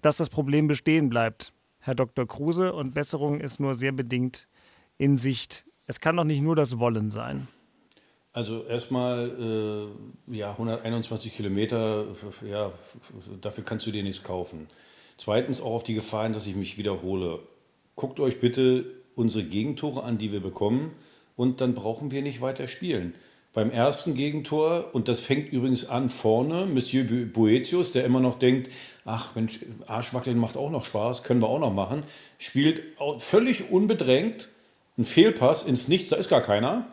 dass 0.00 0.16
das 0.16 0.28
Problem 0.28 0.66
bestehen 0.66 1.08
bleibt, 1.08 1.52
Herr 1.80 1.94
Dr. 1.94 2.26
Kruse, 2.26 2.72
und 2.72 2.94
Besserung 2.94 3.40
ist 3.40 3.60
nur 3.60 3.74
sehr 3.74 3.92
bedingt 3.92 4.48
in 4.98 5.16
Sicht. 5.16 5.64
es 5.86 6.00
kann 6.00 6.16
doch 6.16 6.24
nicht 6.24 6.42
nur 6.42 6.56
das 6.56 6.78
Wollen 6.78 7.10
sein. 7.10 7.48
Also 8.32 8.64
erstmal, 8.64 9.92
äh, 10.28 10.34
ja, 10.34 10.52
121 10.52 11.34
Kilometer, 11.34 12.06
ja, 12.48 12.72
dafür 13.40 13.64
kannst 13.64 13.86
du 13.86 13.90
dir 13.90 14.02
nichts 14.02 14.22
kaufen. 14.22 14.68
Zweitens 15.18 15.60
auch 15.60 15.74
auf 15.74 15.82
die 15.82 15.94
Gefahren, 15.94 16.32
dass 16.32 16.46
ich 16.46 16.56
mich 16.56 16.78
wiederhole. 16.78 17.40
Guckt 17.96 18.20
euch 18.20 18.40
bitte 18.40 18.84
unsere 19.14 19.44
Gegentore 19.44 20.02
an, 20.02 20.18
die 20.18 20.32
wir 20.32 20.40
bekommen, 20.40 20.92
und 21.36 21.60
dann 21.60 21.74
brauchen 21.74 22.10
wir 22.10 22.22
nicht 22.22 22.40
weiter 22.40 22.68
spielen. 22.68 23.14
Beim 23.54 23.70
ersten 23.70 24.14
Gegentor, 24.14 24.90
und 24.92 25.08
das 25.08 25.20
fängt 25.20 25.52
übrigens 25.52 25.84
an 25.84 26.08
vorne, 26.08 26.66
Monsieur 26.66 27.04
Boetius, 27.04 27.92
der 27.92 28.04
immer 28.04 28.20
noch 28.20 28.38
denkt, 28.38 28.70
ach 29.04 29.34
Mensch, 29.34 29.60
Arschwackeln 29.86 30.38
macht 30.38 30.56
auch 30.56 30.70
noch 30.70 30.84
Spaß, 30.84 31.22
können 31.22 31.42
wir 31.42 31.48
auch 31.48 31.58
noch 31.58 31.72
machen, 31.72 32.02
spielt 32.38 32.82
völlig 33.18 33.70
unbedrängt 33.70 34.48
einen 34.96 35.04
Fehlpass 35.04 35.64
ins 35.64 35.88
Nichts, 35.88 36.08
da 36.08 36.16
ist 36.16 36.30
gar 36.30 36.40
keiner 36.40 36.86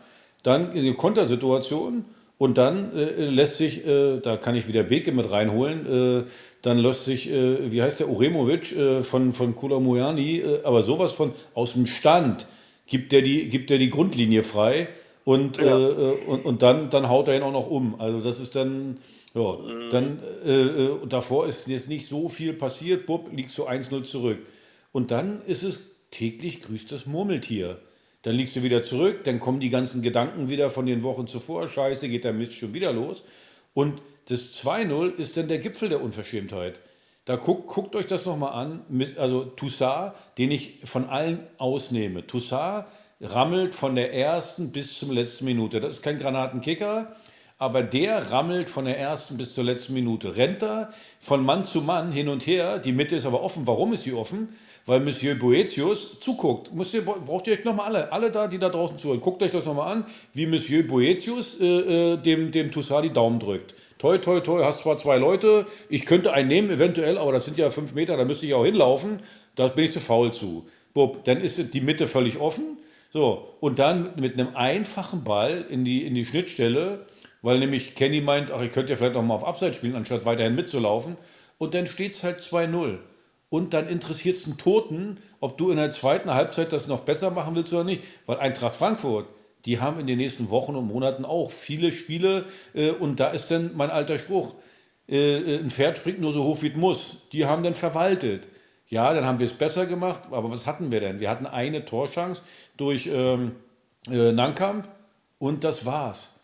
dann 0.43 0.71
eine 0.71 0.93
Kontersituation 0.93 2.05
und 2.39 2.57
dann 2.57 2.95
äh, 2.95 3.25
lässt 3.25 3.57
sich, 3.57 3.85
äh, 3.85 4.19
da 4.21 4.37
kann 4.37 4.55
ich 4.55 4.67
wieder 4.67 4.83
Beke 4.83 5.11
mit 5.11 5.29
reinholen, 5.29 6.21
äh, 6.21 6.23
dann 6.61 6.77
lässt 6.77 7.03
sich, 7.05 7.29
äh, 7.29 7.71
wie 7.71 7.81
heißt 7.83 7.99
der, 7.99 8.09
Uremovic 8.09 8.71
äh, 8.71 9.03
von, 9.03 9.33
von 9.33 9.55
Kula 9.55 9.79
Mujani, 9.79 10.37
äh, 10.37 10.63
aber 10.63 10.81
sowas 10.81 11.11
von 11.11 11.33
aus 11.53 11.73
dem 11.73 11.85
Stand 11.85 12.47
gibt 12.87 13.11
der 13.11 13.21
die, 13.21 13.49
gibt 13.49 13.69
der 13.69 13.77
die 13.77 13.89
Grundlinie 13.89 14.43
frei 14.43 14.87
und, 15.25 15.57
ja. 15.57 15.75
und, 15.75 16.43
und 16.43 16.61
dann, 16.63 16.89
dann 16.89 17.07
haut 17.07 17.27
er 17.27 17.35
ihn 17.35 17.43
auch 17.43 17.51
noch 17.51 17.69
um. 17.69 17.99
Also 17.99 18.19
das 18.19 18.39
ist 18.39 18.55
dann, 18.55 18.97
ja, 19.35 19.53
mhm. 19.53 19.89
dann 19.91 20.19
davor 21.07 21.45
ist 21.45 21.67
jetzt 21.67 21.87
nicht 21.87 22.07
so 22.07 22.29
viel 22.29 22.53
passiert, 22.53 23.05
Bub, 23.05 23.29
liegst 23.31 23.55
du 23.59 23.67
1-0 23.67 24.01
zurück. 24.01 24.39
Und 24.91 25.11
dann 25.11 25.43
ist 25.45 25.61
es 25.61 25.81
täglich 26.09 26.61
grüßt 26.61 26.91
das 26.91 27.05
Murmeltier. 27.05 27.77
Dann 28.23 28.35
liegst 28.35 28.55
du 28.55 28.63
wieder 28.63 28.81
zurück, 28.81 29.23
dann 29.23 29.39
kommen 29.39 29.59
die 29.59 29.69
ganzen 29.69 30.01
Gedanken 30.01 30.49
wieder 30.49 30.69
von 30.69 30.85
den 30.85 31.03
Wochen 31.03 31.27
zuvor. 31.27 31.69
Scheiße, 31.69 32.09
geht 32.09 32.25
der 32.25 32.33
Mist 32.33 32.53
schon 32.53 32.73
wieder 32.73 32.91
los. 32.91 33.23
Und 33.73 34.01
das 34.25 34.53
2-0 34.61 35.15
ist 35.15 35.37
dann 35.37 35.47
der 35.47 35.59
Gipfel 35.59 35.89
der 35.89 36.01
Unverschämtheit. 36.01 36.79
Da 37.25 37.35
guckt, 37.35 37.67
guckt 37.67 37.95
euch 37.95 38.07
das 38.07 38.25
nochmal 38.25 38.53
an. 38.53 38.81
Also 39.17 39.45
Toussaint, 39.45 40.13
den 40.37 40.51
ich 40.51 40.79
von 40.83 41.07
allen 41.07 41.39
ausnehme. 41.57 42.25
Toussaint 42.27 42.85
rammelt 43.21 43.75
von 43.75 43.95
der 43.95 44.13
ersten 44.13 44.71
bis 44.71 44.97
zum 44.97 45.11
letzten 45.11 45.45
Minute. 45.45 45.79
Das 45.79 45.95
ist 45.95 46.01
kein 46.01 46.17
Granatenkicker, 46.17 47.15
aber 47.57 47.83
der 47.83 48.31
rammelt 48.31 48.69
von 48.69 48.85
der 48.85 48.97
ersten 48.97 49.37
bis 49.37 49.53
zur 49.53 49.63
letzten 49.63 49.93
Minute. 49.93 50.37
Rennt 50.37 50.61
da 50.61 50.91
von 51.19 51.43
Mann 51.43 51.65
zu 51.65 51.81
Mann 51.81 52.11
hin 52.11 52.29
und 52.29 52.47
her. 52.47 52.79
Die 52.79 52.93
Mitte 52.93 53.15
ist 53.15 53.25
aber 53.25 53.43
offen. 53.43 53.67
Warum 53.67 53.93
ist 53.93 54.03
sie 54.03 54.13
offen? 54.13 54.49
Weil 54.85 54.99
Monsieur 54.99 55.35
Boetius 55.35 56.19
zuguckt. 56.19 56.73
Müsst 56.73 56.93
ihr, 56.93 57.03
braucht 57.03 57.47
ihr 57.47 57.53
euch 57.53 57.63
nochmal 57.63 57.87
alle, 57.87 58.11
alle 58.11 58.31
da, 58.31 58.47
die 58.47 58.57
da 58.57 58.69
draußen 58.69 58.97
zuhören, 58.97 59.21
guckt 59.21 59.41
euch 59.43 59.51
das 59.51 59.65
nochmal 59.65 59.91
an, 59.91 60.05
wie 60.33 60.45
Monsieur 60.45 60.83
Boetius 60.83 61.59
äh, 61.59 62.13
äh, 62.13 62.17
dem, 62.17 62.51
dem 62.51 62.71
Toussaint 62.71 63.05
die 63.05 63.13
Daumen 63.13 63.39
drückt. 63.39 63.73
Toi, 63.97 64.17
toi, 64.17 64.39
toi, 64.39 64.63
hast 64.63 64.79
zwar 64.79 64.97
zwei 64.97 65.17
Leute, 65.17 65.65
ich 65.89 66.05
könnte 66.05 66.33
einen 66.33 66.47
nehmen 66.47 66.69
eventuell, 66.69 67.17
aber 67.17 67.33
das 67.33 67.45
sind 67.45 67.57
ja 67.57 67.69
fünf 67.69 67.93
Meter, 67.93 68.17
da 68.17 68.25
müsste 68.25 68.45
ich 68.45 68.53
auch 68.53 68.65
hinlaufen, 68.65 69.19
da 69.55 69.67
bin 69.67 69.85
ich 69.85 69.91
zu 69.91 69.99
faul 69.99 70.31
zu. 70.31 70.65
Bub, 70.93 71.23
dann 71.25 71.41
ist 71.41 71.73
die 71.73 71.81
Mitte 71.81 72.07
völlig 72.07 72.39
offen. 72.39 72.77
So, 73.11 73.55
und 73.59 73.79
dann 73.79 74.11
mit 74.17 74.35
einem 74.35 74.55
einfachen 74.55 75.23
Ball 75.23 75.65
in 75.69 75.83
die, 75.83 76.05
in 76.05 76.13
die 76.13 76.25
Schnittstelle, 76.25 77.05
weil 77.41 77.59
nämlich 77.59 77.95
Kenny 77.95 78.21
meint, 78.21 78.51
ach, 78.51 78.61
ich 78.61 78.71
könnte 78.71 78.93
ja 78.93 78.97
vielleicht 78.97 79.15
noch 79.15 79.23
mal 79.23 79.35
auf 79.35 79.45
Abseits 79.45 79.77
spielen, 79.77 79.95
anstatt 79.95 80.25
weiterhin 80.25 80.55
mitzulaufen. 80.55 81.17
Und 81.57 81.73
dann 81.73 81.87
steht 81.87 82.13
es 82.13 82.23
halt 82.23 82.39
2-0 82.39 82.99
und 83.49 83.73
dann 83.73 83.87
interessiert 83.87 84.37
es 84.37 84.45
einen 84.45 84.57
Toten, 84.57 85.17
ob 85.39 85.57
du 85.57 85.71
in 85.71 85.77
der 85.77 85.91
zweiten 85.91 86.33
Halbzeit 86.33 86.71
das 86.71 86.87
noch 86.87 87.01
besser 87.01 87.31
machen 87.31 87.55
willst 87.55 87.73
oder 87.73 87.83
nicht. 87.83 88.03
Weil 88.25 88.37
Eintracht 88.37 88.75
Frankfurt, 88.75 89.27
die 89.65 89.79
haben 89.79 89.99
in 89.99 90.07
den 90.07 90.17
nächsten 90.17 90.49
Wochen 90.49 90.75
und 90.75 90.87
Monaten 90.87 91.25
auch 91.25 91.51
viele 91.51 91.91
Spiele 91.91 92.45
äh, 92.73 92.91
und 92.91 93.19
da 93.19 93.29
ist 93.29 93.51
dann 93.51 93.75
mein 93.75 93.89
alter 93.89 94.17
Spruch, 94.17 94.55
äh, 95.07 95.37
äh 95.37 95.59
ein 95.59 95.71
Pferd 95.71 95.97
springt 95.97 96.21
nur 96.21 96.31
so 96.31 96.43
hoch, 96.43 96.61
wie 96.61 96.69
es 96.69 96.75
muss. 96.75 97.17
Die 97.33 97.45
haben 97.45 97.63
dann 97.63 97.75
verwaltet. 97.75 98.43
Ja, 98.87 99.13
dann 99.13 99.25
haben 99.25 99.39
wir 99.39 99.45
es 99.45 99.53
besser 99.53 99.85
gemacht, 99.85 100.23
aber 100.31 100.51
was 100.51 100.65
hatten 100.65 100.91
wir 100.91 100.99
denn? 100.99 101.19
Wir 101.19 101.29
hatten 101.29 101.45
eine 101.45 101.85
Torchance 101.85 102.41
durch 102.77 103.07
ähm, 103.11 103.55
äh, 104.09 104.31
Nankamp 104.31 104.87
und 105.37 105.63
das 105.63 105.85
war's. 105.85 106.38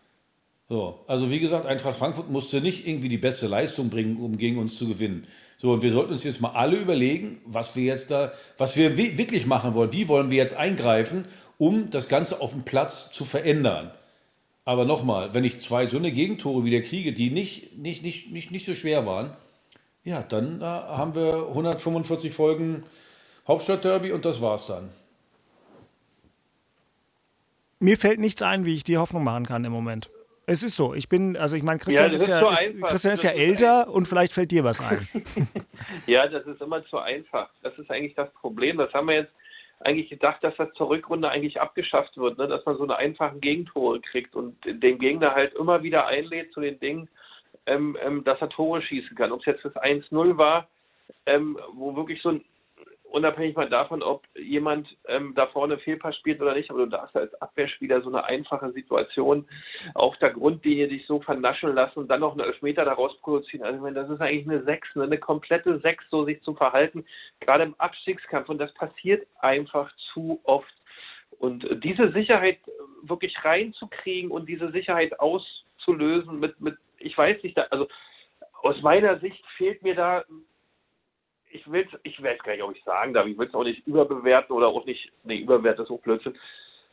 So, 0.68 0.98
also 1.06 1.30
wie 1.30 1.38
gesagt, 1.38 1.64
Eintracht 1.64 1.96
Frankfurt 1.96 2.28
musste 2.28 2.60
nicht 2.60 2.88
irgendwie 2.88 3.08
die 3.08 3.18
beste 3.18 3.46
Leistung 3.46 3.88
bringen, 3.88 4.16
um 4.16 4.36
gegen 4.36 4.58
uns 4.58 4.76
zu 4.76 4.88
gewinnen. 4.88 5.26
So, 5.58 5.72
und 5.72 5.82
wir 5.82 5.92
sollten 5.92 6.12
uns 6.12 6.24
jetzt 6.24 6.40
mal 6.40 6.50
alle 6.50 6.76
überlegen, 6.76 7.40
was 7.44 7.76
wir 7.76 7.84
jetzt 7.84 8.10
da, 8.10 8.32
was 8.58 8.76
wir 8.76 8.96
wirklich 8.96 9.46
machen 9.46 9.74
wollen. 9.74 9.92
Wie 9.92 10.08
wollen 10.08 10.30
wir 10.30 10.38
jetzt 10.38 10.56
eingreifen, 10.56 11.24
um 11.56 11.90
das 11.90 12.08
Ganze 12.08 12.40
auf 12.40 12.50
dem 12.50 12.64
Platz 12.64 13.10
zu 13.12 13.24
verändern? 13.24 13.92
Aber 14.64 14.84
nochmal, 14.84 15.32
wenn 15.34 15.44
ich 15.44 15.60
zwei 15.60 15.86
so 15.86 15.96
eine 15.96 16.10
Gegentore 16.10 16.64
wieder 16.64 16.80
kriege, 16.80 17.12
die 17.12 17.30
nicht, 17.30 17.78
nicht, 17.78 18.02
nicht, 18.02 18.32
nicht, 18.32 18.50
nicht 18.50 18.66
so 18.66 18.74
schwer 18.74 19.06
waren, 19.06 19.30
ja, 20.02 20.22
dann 20.22 20.60
äh, 20.60 20.64
haben 20.64 21.14
wir 21.14 21.46
145 21.48 22.32
Folgen 22.32 22.82
Hauptstadtderby 23.46 24.10
und 24.10 24.24
das 24.24 24.42
war's 24.42 24.66
dann. 24.66 24.90
Mir 27.78 27.96
fällt 27.96 28.18
nichts 28.18 28.42
ein, 28.42 28.64
wie 28.64 28.74
ich 28.74 28.82
die 28.82 28.98
Hoffnung 28.98 29.22
machen 29.22 29.46
kann 29.46 29.64
im 29.64 29.72
Moment. 29.72 30.10
Es 30.48 30.62
ist 30.62 30.76
so. 30.76 30.94
Ich 30.94 31.08
bin, 31.08 31.36
also 31.36 31.56
ich 31.56 31.64
meine, 31.64 31.80
Christian, 31.80 32.10
ja, 32.10 32.14
ist, 32.14 32.28
ja, 32.28 32.52
ist, 32.52 32.80
Christian 32.82 33.14
ist 33.14 33.24
ja 33.24 33.30
älter 33.30 33.88
und 33.88 34.06
vielleicht 34.06 34.32
fällt 34.32 34.52
dir 34.52 34.62
was 34.62 34.80
ein. 34.80 35.08
ja, 36.06 36.28
das 36.28 36.46
ist 36.46 36.62
immer 36.62 36.84
zu 36.86 36.98
einfach. 36.98 37.50
Das 37.62 37.76
ist 37.78 37.90
eigentlich 37.90 38.14
das 38.14 38.32
Problem. 38.34 38.78
Das 38.78 38.92
haben 38.94 39.08
wir 39.08 39.16
jetzt 39.16 39.32
eigentlich 39.80 40.08
gedacht, 40.08 40.42
dass 40.42 40.56
das 40.56 40.72
zur 40.74 40.88
Rückrunde 40.88 41.28
eigentlich 41.28 41.60
abgeschafft 41.60 42.16
wird, 42.16 42.38
ne? 42.38 42.46
dass 42.46 42.64
man 42.64 42.76
so 42.76 42.84
eine 42.84 42.96
einfachen 42.96 43.40
Gegentore 43.40 44.00
kriegt 44.00 44.34
und 44.34 44.56
den 44.64 44.98
Gegner 44.98 45.34
halt 45.34 45.52
immer 45.54 45.82
wieder 45.82 46.06
einlädt 46.06 46.52
zu 46.52 46.60
den 46.60 46.78
Dingen, 46.78 47.08
ähm, 47.66 47.96
ähm, 48.02 48.24
dass 48.24 48.40
er 48.40 48.48
Tore 48.48 48.80
schießen 48.80 49.16
kann. 49.16 49.32
Ob 49.32 49.40
es 49.40 49.46
jetzt 49.46 49.64
das 49.64 49.74
1-0 49.74 50.38
war, 50.38 50.68
ähm, 51.26 51.58
wo 51.74 51.94
wirklich 51.96 52.22
so 52.22 52.30
ein 52.30 52.44
unabhängig 53.10 53.56
mal 53.56 53.68
davon, 53.68 54.02
ob 54.02 54.24
jemand 54.36 54.88
ähm, 55.08 55.32
da 55.34 55.46
vorne 55.46 55.78
Fehlpass 55.78 56.16
spielt 56.16 56.40
oder 56.40 56.54
nicht, 56.54 56.70
aber 56.70 56.80
du 56.80 56.90
darfst 56.90 57.16
als 57.16 57.34
Abwehrspieler 57.40 58.02
so 58.02 58.08
eine 58.08 58.24
einfache 58.24 58.72
Situation 58.72 59.46
auf 59.94 60.16
der 60.18 60.30
Grundlinie 60.30 60.88
dich 60.88 61.06
so 61.06 61.20
vernaschen 61.20 61.74
lassen 61.74 62.00
und 62.00 62.08
dann 62.08 62.20
noch 62.20 62.32
einen 62.32 62.46
Elfmeter 62.46 62.84
daraus 62.84 63.16
produzieren. 63.20 63.64
Also 63.64 63.76
ich 63.76 63.82
meine, 63.82 63.96
das 63.96 64.10
ist 64.10 64.20
eigentlich 64.20 64.48
eine 64.48 64.64
Sechs, 64.64 64.94
ne? 64.94 65.04
eine 65.04 65.18
komplette 65.18 65.78
Sechs, 65.80 66.04
so 66.10 66.24
sich 66.24 66.42
zu 66.42 66.54
verhalten, 66.54 67.04
gerade 67.40 67.64
im 67.64 67.74
Abstiegskampf. 67.78 68.48
Und 68.48 68.58
das 68.58 68.72
passiert 68.74 69.26
einfach 69.40 69.90
zu 70.12 70.40
oft. 70.44 70.74
Und 71.38 71.66
diese 71.84 72.12
Sicherheit 72.12 72.58
wirklich 73.02 73.34
reinzukriegen 73.44 74.30
und 74.30 74.48
diese 74.48 74.70
Sicherheit 74.70 75.18
auszulösen 75.20 76.40
mit, 76.40 76.60
mit 76.60 76.76
ich 76.98 77.16
weiß 77.16 77.42
nicht, 77.42 77.58
also 77.70 77.88
aus 78.62 78.80
meiner 78.82 79.18
Sicht 79.20 79.44
fehlt 79.56 79.82
mir 79.82 79.94
da 79.94 80.24
ich 81.56 81.70
will 81.70 81.86
ich 82.02 82.22
weiß 82.22 82.42
gar 82.42 82.52
nicht, 82.52 82.62
ob 82.62 82.76
ich 82.76 82.84
sagen 82.84 83.14
darf, 83.14 83.26
ich 83.26 83.38
will 83.38 83.48
es 83.48 83.54
auch 83.54 83.64
nicht 83.64 83.86
überbewerten 83.86 84.54
oder 84.54 84.68
auch 84.68 84.84
nicht, 84.84 85.10
nee, 85.24 85.38
überwerten 85.38 85.84
ist 85.84 85.90
auch 85.90 86.00
Blödsinn. 86.00 86.36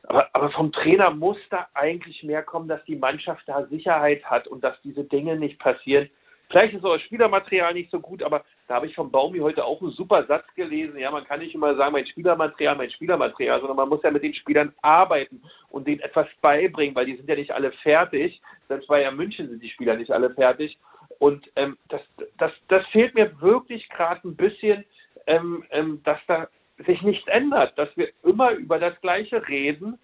Aber, 0.04 0.28
aber 0.34 0.52
vom 0.52 0.72
Trainer 0.72 1.12
muss 1.12 1.38
da 1.50 1.68
eigentlich 1.74 2.24
mehr 2.24 2.44
kommen, 2.44 2.68
dass 2.68 2.84
die 2.86 2.96
Mannschaft 2.96 3.44
da 3.48 3.66
Sicherheit 3.68 4.24
hat 4.26 4.48
und 4.48 4.64
dass 4.64 4.76
diese 4.82 5.04
Dinge 5.04 5.38
nicht 5.38 5.60
passieren. 5.60 6.10
Vielleicht 6.50 6.74
ist 6.74 6.84
das 6.84 7.02
Spielermaterial 7.02 7.74
nicht 7.74 7.90
so 7.90 8.00
gut, 8.00 8.22
aber 8.22 8.44
da 8.68 8.76
habe 8.76 8.86
ich 8.86 8.96
vom 8.96 9.10
Baumi 9.10 9.40
heute 9.40 9.66
auch 9.66 9.82
einen 9.82 9.92
super 9.92 10.26
Satz 10.28 10.46
gelesen. 10.56 11.00
Ja, 11.00 11.10
man 11.10 11.24
kann 11.24 11.40
nicht 11.40 11.56
immer 11.56 11.76
sagen, 11.76 11.94
mein 11.94 12.06
Spielermaterial, 12.06 12.76
mein 12.76 12.92
Spielermaterial, 12.92 13.60
sondern 13.60 13.78
man 13.78 13.90
muss 13.90 14.04
ja 14.04 14.12
mit 14.12 14.24
den 14.24 14.36
Spielern 14.36 14.74
arbeiten 14.82 15.42
und 15.70 15.88
denen 15.88 16.02
etwas 16.02 16.28
beibringen, 16.42 16.96
weil 16.96 17.06
die 17.06 17.16
sind 17.16 17.28
ja 17.28 17.36
nicht 17.36 17.52
alle 17.52 17.72
fertig. 17.72 18.40
Selbst 18.68 18.88
bei 18.88 19.02
ja 19.02 19.12
München 19.12 19.50
sind 19.50 19.64
die 19.64 19.70
Spieler 19.70 19.96
nicht 19.96 20.12
alle 20.12 20.30
fertig. 20.32 20.78
Und 21.24 21.50
ähm, 21.56 21.78
das, 21.88 22.02
das, 22.38 22.52
das 22.68 22.86
fehlt 22.88 23.16
mir 23.16 23.40
wirklich 23.40 23.88
gerade 23.88 24.28
ein 24.28 24.36
bisschen, 24.36 24.84
ähm, 25.26 25.64
ähm, 25.72 26.02
dass 26.04 26.20
da 26.28 26.50
sich 26.86 27.02
nichts 27.02 27.26
ändert, 27.30 27.78
dass 27.78 27.88
wir 27.96 28.10
immer 28.24 28.52
über 28.52 28.78
das 28.78 29.00
Gleiche 29.00 29.48
reden, 29.48 29.98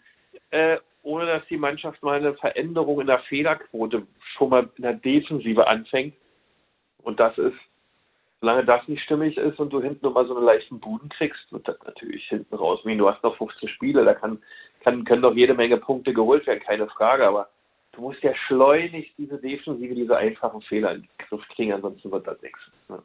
äh, 0.51 0.77
ohne 1.03 1.25
dass 1.25 1.45
die 1.47 1.57
Mannschaft 1.57 2.01
mal 2.03 2.19
eine 2.19 2.35
Veränderung 2.35 3.01
in 3.01 3.07
der 3.07 3.19
Fehlerquote 3.19 4.07
schon 4.37 4.49
mal 4.49 4.69
in 4.77 4.83
der 4.83 4.93
Defensive 4.93 5.67
anfängt. 5.67 6.15
Und 7.03 7.19
das 7.19 7.37
ist, 7.37 7.59
solange 8.39 8.63
das 8.63 8.87
nicht 8.87 9.03
stimmig 9.03 9.35
ist 9.35 9.59
und 9.59 9.73
du 9.73 9.81
hinten 9.81 10.05
nochmal 10.05 10.25
so 10.25 10.37
einen 10.37 10.45
leichten 10.45 10.79
Buden 10.79 11.09
kriegst, 11.09 11.51
wird 11.51 11.67
das 11.67 11.83
natürlich 11.83 12.29
hinten 12.29 12.55
raus. 12.55 12.79
Du 12.85 13.09
hast 13.09 13.23
noch 13.23 13.35
15 13.35 13.67
Spiele, 13.67 14.05
da 14.05 14.13
kann, 14.13 14.41
kann, 14.85 15.03
können 15.03 15.21
doch 15.21 15.35
jede 15.35 15.53
Menge 15.53 15.75
Punkte 15.75 16.13
geholt 16.13 16.47
werden, 16.47 16.63
keine 16.63 16.87
Frage, 16.87 17.27
aber 17.27 17.49
du 17.91 18.01
musst 18.01 18.21
ja 18.23 18.33
schleunigst 18.47 19.17
diese 19.17 19.37
Defensive, 19.37 19.95
diese 19.95 20.17
einfachen 20.17 20.61
Fehler 20.61 20.95
in 20.95 21.01
den 21.01 21.09
Griff 21.17 21.47
kriegen, 21.55 21.73
ansonsten 21.73 22.11
wird 22.11 22.27
das 22.27 22.41
nichts. 22.41 22.59
Ne? 22.87 23.01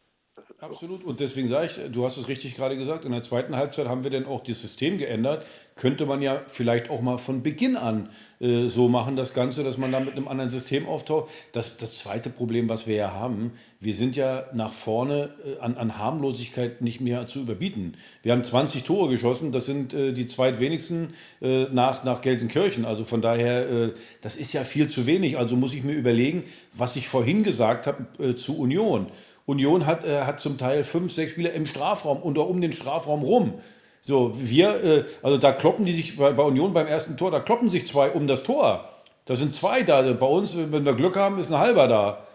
Absolut. 0.64 1.04
Und 1.04 1.20
deswegen 1.20 1.48
sage 1.48 1.66
ich, 1.66 1.92
du 1.92 2.06
hast 2.06 2.16
es 2.16 2.26
richtig 2.26 2.56
gerade 2.56 2.76
gesagt, 2.76 3.04
in 3.04 3.12
der 3.12 3.22
zweiten 3.22 3.54
Halbzeit 3.54 3.86
haben 3.86 4.02
wir 4.02 4.10
dann 4.10 4.24
auch 4.24 4.42
das 4.42 4.62
System 4.62 4.98
geändert. 4.98 5.46
Könnte 5.76 6.06
man 6.06 6.22
ja 6.22 6.42
vielleicht 6.48 6.90
auch 6.90 7.02
mal 7.02 7.18
von 7.18 7.42
Beginn 7.42 7.76
an 7.76 8.08
äh, 8.40 8.66
so 8.66 8.88
machen, 8.88 9.14
das 9.14 9.34
Ganze, 9.34 9.62
dass 9.62 9.78
man 9.78 9.92
da 9.92 10.00
mit 10.00 10.16
einem 10.16 10.26
anderen 10.26 10.50
System 10.50 10.88
auftaucht. 10.88 11.30
Das, 11.52 11.76
das 11.76 11.98
zweite 11.98 12.30
Problem, 12.30 12.68
was 12.68 12.86
wir 12.86 12.96
ja 12.96 13.12
haben, 13.12 13.52
wir 13.78 13.94
sind 13.94 14.16
ja 14.16 14.46
nach 14.54 14.72
vorne 14.72 15.34
äh, 15.44 15.60
an, 15.60 15.76
an 15.76 15.98
Harmlosigkeit 15.98 16.80
nicht 16.80 17.00
mehr 17.00 17.26
zu 17.26 17.40
überbieten. 17.40 17.96
Wir 18.22 18.32
haben 18.32 18.42
20 18.42 18.84
Tore 18.84 19.10
geschossen, 19.10 19.52
das 19.52 19.66
sind 19.66 19.92
äh, 19.92 20.12
die 20.12 20.26
zweitwenigsten 20.26 21.08
äh, 21.42 21.64
nach, 21.72 22.04
nach 22.04 22.22
Gelsenkirchen. 22.22 22.84
Also 22.84 23.04
von 23.04 23.22
daher, 23.22 23.68
äh, 23.68 23.92
das 24.20 24.36
ist 24.36 24.52
ja 24.52 24.64
viel 24.64 24.88
zu 24.88 25.06
wenig. 25.06 25.36
Also 25.36 25.56
muss 25.56 25.74
ich 25.74 25.84
mir 25.84 25.94
überlegen, 25.94 26.44
was 26.72 26.96
ich 26.96 27.06
vorhin 27.06 27.42
gesagt 27.42 27.86
habe 27.86 28.06
äh, 28.18 28.34
zu 28.34 28.58
Union. 28.58 29.08
Union 29.46 29.86
hat, 29.86 30.04
äh, 30.04 30.22
hat 30.22 30.40
zum 30.40 30.58
Teil 30.58 30.84
fünf, 30.84 31.12
sechs 31.12 31.32
Spieler 31.32 31.52
im 31.52 31.66
Strafraum 31.66 32.18
und 32.18 32.38
um 32.38 32.60
den 32.60 32.72
Strafraum 32.72 33.22
rum. 33.22 33.54
So, 34.00 34.32
wir, 34.34 34.84
äh, 34.84 35.04
also 35.22 35.38
da 35.38 35.52
kloppen 35.52 35.84
die 35.84 35.92
sich 35.92 36.16
bei, 36.16 36.32
bei, 36.32 36.42
Union 36.42 36.72
beim 36.72 36.86
ersten 36.86 37.16
Tor, 37.16 37.30
da 37.30 37.40
kloppen 37.40 37.70
sich 37.70 37.86
zwei 37.86 38.10
um 38.10 38.26
das 38.26 38.42
Tor. 38.42 38.88
Da 39.26 39.36
sind 39.36 39.54
zwei 39.54 39.82
da. 39.82 40.02
Bei 40.12 40.26
uns, 40.26 40.56
wenn 40.56 40.84
wir 40.84 40.92
Glück 40.92 41.16
haben, 41.16 41.38
ist 41.38 41.50
ein 41.50 41.58
halber 41.58 41.88
da. 41.88 42.26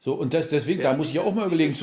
So, 0.00 0.14
und 0.14 0.34
das, 0.34 0.48
deswegen, 0.48 0.82
ja, 0.82 0.90
da 0.90 0.96
muss 0.96 1.10
ich 1.10 1.18
auch 1.18 1.34
mal 1.34 1.46
überlegen. 1.46 1.74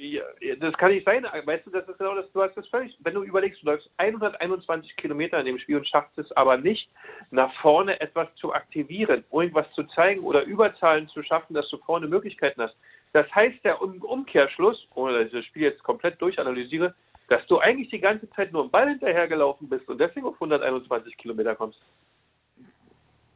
Ja, 0.00 0.15
das 0.60 0.74
kann 0.74 0.92
nicht 0.92 1.04
sein. 1.04 1.24
Weißt 1.24 1.66
du, 1.66 1.70
das 1.70 1.88
ist 1.88 1.98
genau 1.98 2.14
das, 2.14 2.30
du 2.32 2.42
hast 2.42 2.56
das 2.56 2.66
völlig. 2.68 2.96
Wenn 3.00 3.14
du 3.14 3.22
überlegst, 3.22 3.62
du 3.62 3.66
läufst 3.66 3.90
121 3.96 4.96
Kilometer 4.96 5.38
in 5.40 5.46
dem 5.46 5.58
Spiel 5.58 5.76
und 5.76 5.88
schaffst 5.88 6.16
es 6.18 6.30
aber 6.32 6.56
nicht, 6.56 6.88
nach 7.30 7.52
vorne 7.60 8.00
etwas 8.00 8.28
zu 8.36 8.52
aktivieren, 8.52 9.24
irgendwas 9.32 9.70
zu 9.72 9.84
zeigen 9.84 10.20
oder 10.20 10.44
Überzahlen 10.44 11.08
zu 11.08 11.22
schaffen, 11.22 11.54
dass 11.54 11.68
du 11.68 11.78
vorne 11.78 12.06
Möglichkeiten 12.06 12.62
hast 12.62 12.76
das 13.16 13.34
heißt 13.34 13.64
der 13.64 13.80
Umkehrschluss, 13.80 14.86
ohne 14.94 15.14
dass 15.14 15.26
ich 15.28 15.32
das 15.32 15.44
Spiel 15.46 15.62
jetzt 15.62 15.82
komplett 15.82 16.20
durchanalysiere, 16.20 16.94
dass 17.28 17.46
du 17.46 17.58
eigentlich 17.58 17.88
die 17.88 17.98
ganze 17.98 18.28
Zeit 18.32 18.52
nur 18.52 18.64
im 18.64 18.70
Ball 18.70 18.90
hinterhergelaufen 18.90 19.70
bist 19.70 19.88
und 19.88 19.98
deswegen 19.98 20.26
auf 20.26 20.34
121 20.34 21.16
Kilometer 21.16 21.54
kommst. 21.54 21.78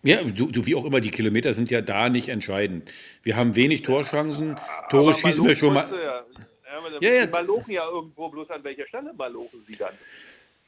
Ja, 0.03 0.23
du, 0.23 0.51
du, 0.51 0.67
wie 0.67 0.75
auch 0.75 0.85
immer, 0.85 1.01
die 1.01 1.11
Kilometer 1.11 1.55
sind 1.55 1.71
ja 1.71 1.81
da 1.81 2.11
nicht 2.11 2.29
entscheidend. 2.29 2.91
Wir 3.23 3.37
haben 3.37 3.57
wenig 3.57 3.81
Torchancen, 3.81 4.59
Tore 4.91 5.15
schießen 5.15 5.47
wir 5.47 5.57
schon 5.57 5.73
mal. 5.73 5.89
Ja, 5.91 6.25
ja, 7.01 7.11
ja, 7.11 7.25
ja. 7.25 7.27
Malochen 7.31 7.73
ja 7.73 7.89
irgendwo, 7.89 8.29
bloß 8.29 8.51
an 8.51 8.65
welcher 8.65 8.87
Stelle 8.87 9.13
malochen 9.13 9.65
sie 9.67 9.77
dann? 9.77 9.93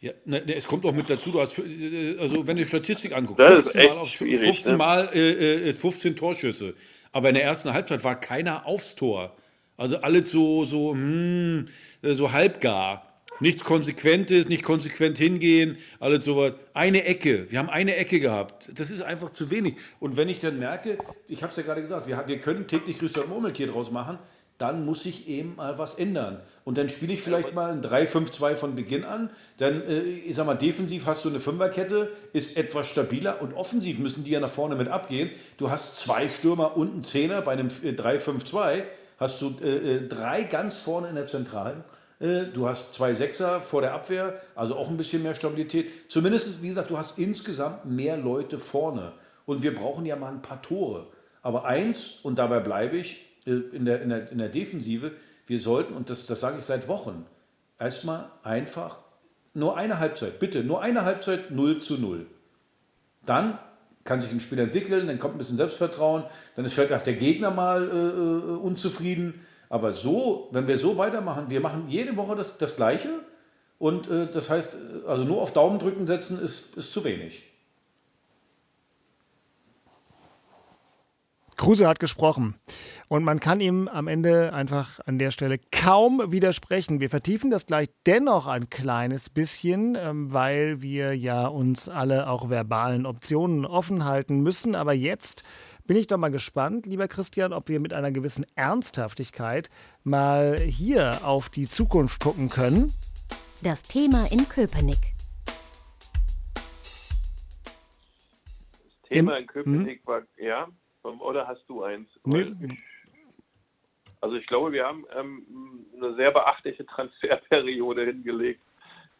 Ja, 0.00 0.12
ne, 0.24 0.42
es 0.52 0.66
kommt 0.66 0.84
auch 0.84 0.92
mit 0.92 1.08
dazu, 1.08 1.30
du 1.30 1.40
hast, 1.40 1.56
also 1.58 2.44
wenn 2.44 2.56
du 2.56 2.66
Statistik 2.66 3.14
anguckst, 3.14 3.44
15 3.44 3.86
Mal, 3.86 3.98
auf, 3.98 4.10
15, 4.10 4.72
ne? 4.72 4.76
Mal 4.76 5.16
äh, 5.16 5.72
15 5.72 6.12
äh, 6.12 6.14
Torschüsse. 6.16 6.74
Aber 7.12 7.28
in 7.28 7.36
der 7.36 7.44
ersten 7.44 7.72
Halbzeit 7.72 8.02
war 8.02 8.18
keiner 8.18 8.66
aufs 8.66 8.96
Tor. 8.96 9.36
Also 9.76 9.98
alles 9.98 10.30
so, 10.30 10.64
so, 10.64 10.92
hm, 10.92 11.68
so 12.02 12.32
halbgar. 12.32 13.08
Nichts 13.40 13.64
Konsequentes, 13.64 14.48
nicht 14.48 14.62
konsequent 14.62 15.18
hingehen, 15.18 15.78
alles 15.98 16.24
so 16.24 16.36
was. 16.36 16.54
Eine 16.74 17.04
Ecke, 17.04 17.50
wir 17.50 17.58
haben 17.58 17.70
eine 17.70 17.96
Ecke 17.96 18.20
gehabt. 18.20 18.70
Das 18.72 18.90
ist 18.90 19.02
einfach 19.02 19.30
zu 19.30 19.50
wenig. 19.50 19.76
Und 19.98 20.16
wenn 20.16 20.28
ich 20.28 20.38
dann 20.38 20.58
merke, 20.58 20.98
ich 21.28 21.42
habe 21.42 21.50
es 21.50 21.56
ja 21.56 21.62
gerade 21.62 21.82
gesagt, 21.82 22.06
wir, 22.06 22.22
wir 22.26 22.38
können 22.38 22.66
täglich 22.66 22.98
Christian 22.98 23.28
Murmeltier 23.28 23.66
draus 23.66 23.90
machen, 23.90 24.18
dann 24.62 24.86
muss 24.86 25.04
ich 25.06 25.28
eben 25.28 25.56
mal 25.56 25.76
was 25.78 25.94
ändern. 25.94 26.40
Und 26.64 26.78
dann 26.78 26.88
spiele 26.88 27.12
ich 27.12 27.20
vielleicht 27.20 27.52
mal 27.52 27.72
ein 27.72 27.82
3-5-2 27.82 28.54
von 28.54 28.76
Beginn 28.76 29.04
an. 29.04 29.28
Dann, 29.58 29.82
äh, 29.82 30.02
ich 30.02 30.36
sag 30.36 30.46
mal, 30.46 30.54
defensiv 30.54 31.06
hast 31.06 31.24
du 31.24 31.30
eine 31.30 31.40
Fünferkette, 31.40 32.12
ist 32.32 32.56
etwas 32.56 32.86
stabiler 32.86 33.42
und 33.42 33.54
offensiv 33.54 33.98
müssen 33.98 34.22
die 34.22 34.30
ja 34.30 34.38
nach 34.38 34.48
vorne 34.48 34.76
mit 34.76 34.86
abgehen. 34.86 35.30
Du 35.56 35.70
hast 35.70 35.96
zwei 35.96 36.28
Stürmer 36.28 36.76
und 36.76 36.92
einen 36.92 37.02
Zehner 37.02 37.42
bei 37.42 37.52
einem 37.52 37.68
3-5-2, 37.68 38.76
äh, 38.76 38.82
hast 39.18 39.42
du 39.42 39.52
äh, 39.62 39.96
äh, 39.96 40.08
drei 40.08 40.44
ganz 40.44 40.76
vorne 40.76 41.08
in 41.08 41.16
der 41.16 41.26
Zentralen. 41.26 41.82
Äh, 42.20 42.44
du 42.54 42.68
hast 42.68 42.94
zwei 42.94 43.14
Sechser 43.14 43.60
vor 43.62 43.82
der 43.82 43.94
Abwehr, 43.94 44.40
also 44.54 44.76
auch 44.76 44.88
ein 44.88 44.96
bisschen 44.96 45.24
mehr 45.24 45.34
Stabilität. 45.34 46.08
Zumindest, 46.08 46.62
wie 46.62 46.68
gesagt, 46.68 46.90
du 46.90 46.98
hast 46.98 47.18
insgesamt 47.18 47.84
mehr 47.84 48.16
Leute 48.16 48.60
vorne. 48.60 49.12
Und 49.44 49.64
wir 49.64 49.74
brauchen 49.74 50.06
ja 50.06 50.14
mal 50.14 50.30
ein 50.30 50.40
paar 50.40 50.62
Tore. 50.62 51.08
Aber 51.42 51.64
eins, 51.64 52.20
und 52.22 52.38
dabei 52.38 52.60
bleibe 52.60 52.96
ich, 52.96 53.16
in 53.44 53.84
der, 53.84 54.02
in 54.02 54.08
der, 54.08 54.30
in 54.30 54.38
der 54.38 54.48
Defensive, 54.48 55.12
wir 55.46 55.60
sollten, 55.60 55.94
und 55.94 56.10
das, 56.10 56.26
das 56.26 56.40
sage 56.40 56.58
ich 56.58 56.64
seit 56.64 56.88
Wochen, 56.88 57.26
erstmal 57.78 58.30
einfach 58.42 59.00
nur 59.54 59.76
eine 59.76 59.98
Halbzeit, 59.98 60.38
bitte, 60.38 60.64
nur 60.64 60.82
eine 60.82 61.04
Halbzeit 61.04 61.50
0 61.50 61.78
zu 61.80 61.98
0. 61.98 62.26
Dann 63.26 63.58
kann 64.04 64.20
sich 64.20 64.32
ein 64.32 64.40
Spiel 64.40 64.58
entwickeln, 64.58 65.06
dann 65.06 65.18
kommt 65.18 65.34
ein 65.34 65.38
bisschen 65.38 65.56
Selbstvertrauen, 65.56 66.24
dann 66.56 66.64
ist 66.64 66.74
vielleicht 66.74 66.92
auch 66.92 67.02
der 67.02 67.14
Gegner 67.14 67.50
mal 67.50 67.88
äh, 67.88 68.52
äh, 68.52 68.56
unzufrieden. 68.56 69.46
Aber 69.68 69.92
so, 69.92 70.48
wenn 70.52 70.66
wir 70.66 70.78
so 70.78 70.98
weitermachen, 70.98 71.48
wir 71.48 71.60
machen 71.60 71.86
jede 71.88 72.16
Woche 72.16 72.36
das, 72.36 72.58
das 72.58 72.76
Gleiche 72.76 73.10
und 73.78 74.10
äh, 74.10 74.26
das 74.26 74.50
heißt, 74.50 74.76
also 75.06 75.24
nur 75.24 75.40
auf 75.40 75.52
Daumen 75.52 75.78
drücken 75.78 76.06
setzen 76.06 76.40
ist, 76.40 76.76
ist 76.76 76.92
zu 76.92 77.04
wenig. 77.04 77.44
Kruse 81.62 81.86
hat 81.86 82.00
gesprochen. 82.00 82.56
Und 83.06 83.22
man 83.22 83.38
kann 83.38 83.60
ihm 83.60 83.86
am 83.86 84.08
Ende 84.08 84.52
einfach 84.52 84.98
an 85.06 85.20
der 85.20 85.30
Stelle 85.30 85.60
kaum 85.70 86.32
widersprechen. 86.32 86.98
Wir 86.98 87.08
vertiefen 87.08 87.52
das 87.52 87.66
gleich 87.66 87.88
dennoch 88.04 88.48
ein 88.48 88.68
kleines 88.68 89.30
bisschen, 89.30 89.94
ähm, 89.94 90.32
weil 90.32 90.82
wir 90.82 91.16
ja 91.16 91.46
uns 91.46 91.88
alle 91.88 92.28
auch 92.28 92.50
verbalen 92.50 93.06
Optionen 93.06 93.64
offen 93.64 94.04
halten 94.04 94.40
müssen. 94.40 94.74
Aber 94.74 94.92
jetzt 94.92 95.44
bin 95.86 95.96
ich 95.96 96.08
doch 96.08 96.16
mal 96.16 96.32
gespannt, 96.32 96.86
lieber 96.86 97.06
Christian, 97.06 97.52
ob 97.52 97.68
wir 97.68 97.78
mit 97.78 97.92
einer 97.92 98.10
gewissen 98.10 98.44
Ernsthaftigkeit 98.56 99.70
mal 100.02 100.58
hier 100.58 101.24
auf 101.24 101.48
die 101.48 101.68
Zukunft 101.68 102.20
gucken 102.20 102.48
können. 102.48 102.92
Das 103.62 103.84
Thema 103.84 104.26
in 104.32 104.48
Köpenick. 104.48 105.14
Das 109.02 109.10
Thema 109.10 109.38
in 109.38 109.46
Köpenick 109.46 110.04
war, 110.04 110.22
ja, 110.36 110.66
oder 111.02 111.46
hast 111.46 111.64
du 111.68 111.82
eins? 111.82 112.08
Nee. 112.24 112.54
Also 114.20 114.36
ich 114.36 114.46
glaube, 114.46 114.72
wir 114.72 114.86
haben 114.86 115.04
ähm, 115.16 115.86
eine 115.96 116.14
sehr 116.14 116.30
beachtliche 116.30 116.86
Transferperiode 116.86 118.04
hingelegt. 118.06 118.62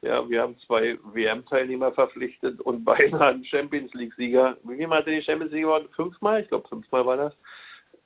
Ja, 0.00 0.28
wir 0.28 0.42
haben 0.42 0.58
zwei 0.66 0.98
WM-Teilnehmer 1.02 1.92
verpflichtet 1.92 2.60
und 2.60 2.84
beinahe 2.84 3.28
einen 3.28 3.44
Champions 3.44 3.92
League-Sieger. 3.94 4.56
Wie 4.64 4.76
viel 4.76 4.90
hatte 4.90 5.10
die 5.10 5.22
Champions 5.22 5.52
League 5.52 5.64
gewonnen? 5.64 5.88
Fünfmal? 5.94 6.42
Ich 6.42 6.48
glaube, 6.48 6.68
fünfmal 6.68 7.06
war 7.06 7.16
das. 7.16 7.34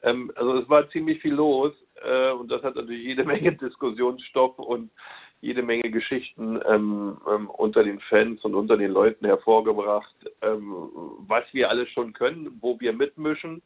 Ähm, 0.02 0.30
also 0.36 0.58
es 0.58 0.68
war 0.68 0.88
ziemlich 0.90 1.20
viel 1.20 1.34
los 1.34 1.72
äh, 2.02 2.30
und 2.30 2.50
das 2.50 2.62
hat 2.62 2.76
natürlich 2.76 3.04
jede 3.04 3.24
Menge 3.26 3.52
Diskussionsstoff 3.52 4.58
und 4.58 4.90
jede 5.46 5.62
Menge 5.62 5.90
Geschichten 5.90 6.60
ähm, 6.68 7.18
ähm, 7.30 7.48
unter 7.48 7.84
den 7.84 8.00
Fans 8.00 8.42
und 8.44 8.54
unter 8.56 8.76
den 8.76 8.90
Leuten 8.90 9.24
hervorgebracht, 9.24 10.14
ähm, 10.42 10.90
was 11.28 11.44
wir 11.52 11.70
alles 11.70 11.88
schon 11.90 12.12
können, 12.12 12.58
wo 12.60 12.78
wir 12.80 12.92
mitmischen, 12.92 13.62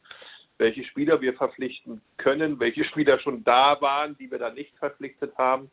welche 0.59 0.83
Spieler 0.83 1.19
wir 1.21 1.33
verpflichten 1.33 2.01
können, 2.17 2.59
welche 2.59 2.83
Spieler 2.83 3.19
schon 3.19 3.43
da 3.43 3.81
waren, 3.81 4.15
die 4.19 4.29
wir 4.29 4.37
dann 4.37 4.53
nicht 4.53 4.77
verpflichtet 4.77 5.35
haben. 5.39 5.71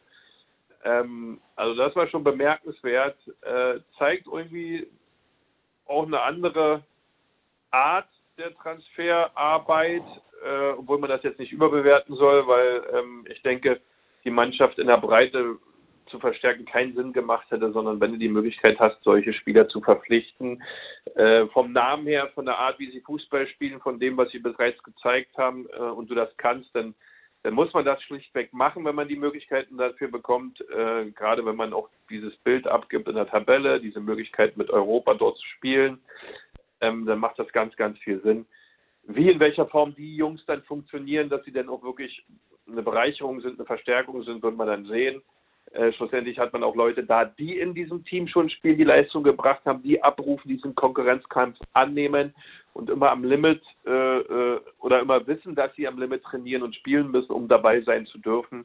Ähm, 0.82 1.40
also 1.56 1.74
das 1.74 1.94
war 1.94 2.08
schon 2.08 2.24
bemerkenswert, 2.24 3.18
äh, 3.42 3.80
zeigt 3.98 4.26
irgendwie 4.26 4.86
auch 5.86 6.06
eine 6.06 6.22
andere 6.22 6.82
Art 7.70 8.08
der 8.38 8.54
Transferarbeit, 8.54 10.04
äh, 10.42 10.70
obwohl 10.70 10.98
man 10.98 11.10
das 11.10 11.22
jetzt 11.22 11.38
nicht 11.38 11.52
überbewerten 11.52 12.16
soll, 12.16 12.46
weil 12.46 12.82
ähm, 12.94 13.26
ich 13.28 13.42
denke, 13.42 13.80
die 14.24 14.30
Mannschaft 14.30 14.78
in 14.78 14.86
der 14.86 14.98
Breite 14.98 15.58
zu 16.08 16.18
verstärken 16.18 16.64
keinen 16.64 16.94
Sinn 16.94 17.12
gemacht 17.12 17.50
hätte, 17.50 17.72
sondern 17.72 18.00
wenn 18.00 18.12
du 18.12 18.18
die 18.18 18.28
Möglichkeit 18.28 18.78
hast, 18.78 19.02
solche 19.02 19.32
Spieler 19.32 19.68
zu 19.68 19.80
verpflichten, 19.80 20.62
äh, 21.14 21.46
vom 21.48 21.72
Namen 21.72 22.06
her, 22.06 22.30
von 22.34 22.46
der 22.46 22.58
Art, 22.58 22.78
wie 22.78 22.90
sie 22.90 23.00
Fußball 23.00 23.46
spielen, 23.48 23.80
von 23.80 23.98
dem, 23.98 24.16
was 24.16 24.30
sie 24.30 24.38
bereits 24.38 24.82
gezeigt 24.82 25.36
haben 25.36 25.66
äh, 25.72 25.80
und 25.80 26.10
du 26.10 26.14
das 26.14 26.30
kannst, 26.36 26.74
dann, 26.74 26.94
dann 27.42 27.54
muss 27.54 27.72
man 27.72 27.84
das 27.84 28.02
schlichtweg 28.02 28.52
machen, 28.52 28.84
wenn 28.84 28.94
man 28.94 29.08
die 29.08 29.16
Möglichkeiten 29.16 29.76
dafür 29.76 30.08
bekommt, 30.08 30.60
äh, 30.70 31.10
gerade 31.10 31.44
wenn 31.44 31.56
man 31.56 31.72
auch 31.72 31.88
dieses 32.10 32.36
Bild 32.38 32.66
abgibt 32.66 33.08
in 33.08 33.14
der 33.14 33.28
Tabelle, 33.28 33.80
diese 33.80 34.00
Möglichkeit 34.00 34.56
mit 34.56 34.70
Europa 34.70 35.14
dort 35.14 35.38
zu 35.38 35.46
spielen, 35.46 36.00
ähm, 36.80 37.06
dann 37.06 37.18
macht 37.18 37.38
das 37.38 37.50
ganz, 37.52 37.74
ganz 37.76 37.98
viel 37.98 38.20
Sinn. 38.22 38.46
Wie 39.04 39.30
in 39.30 39.40
welcher 39.40 39.66
Form 39.66 39.94
die 39.94 40.16
Jungs 40.16 40.44
dann 40.46 40.62
funktionieren, 40.64 41.30
dass 41.30 41.44
sie 41.44 41.52
dann 41.52 41.68
auch 41.68 41.82
wirklich 41.82 42.24
eine 42.70 42.82
Bereicherung 42.82 43.40
sind, 43.40 43.58
eine 43.58 43.66
Verstärkung 43.66 44.22
sind, 44.22 44.42
wird 44.42 44.56
man 44.56 44.66
dann 44.66 44.86
sehen. 44.86 45.22
Äh, 45.72 45.92
schlussendlich 45.92 46.38
hat 46.38 46.52
man 46.52 46.62
auch 46.62 46.74
Leute 46.74 47.04
da, 47.04 47.24
die 47.26 47.58
in 47.58 47.74
diesem 47.74 48.04
Team 48.04 48.26
schon 48.26 48.48
spielen, 48.48 48.78
die 48.78 48.84
Leistung 48.84 49.22
gebracht 49.22 49.60
haben, 49.66 49.82
die 49.82 50.02
abrufen, 50.02 50.48
diesen 50.48 50.74
Konkurrenzkampf 50.74 51.58
annehmen 51.74 52.34
und 52.72 52.88
immer 52.88 53.10
am 53.10 53.24
Limit 53.24 53.62
äh, 53.86 53.90
äh, 53.90 54.60
oder 54.78 55.00
immer 55.00 55.26
wissen, 55.26 55.54
dass 55.54 55.74
sie 55.74 55.86
am 55.86 55.98
Limit 55.98 56.22
trainieren 56.22 56.62
und 56.62 56.74
spielen 56.74 57.10
müssen, 57.10 57.32
um 57.32 57.48
dabei 57.48 57.82
sein 57.82 58.06
zu 58.06 58.18
dürfen. 58.18 58.64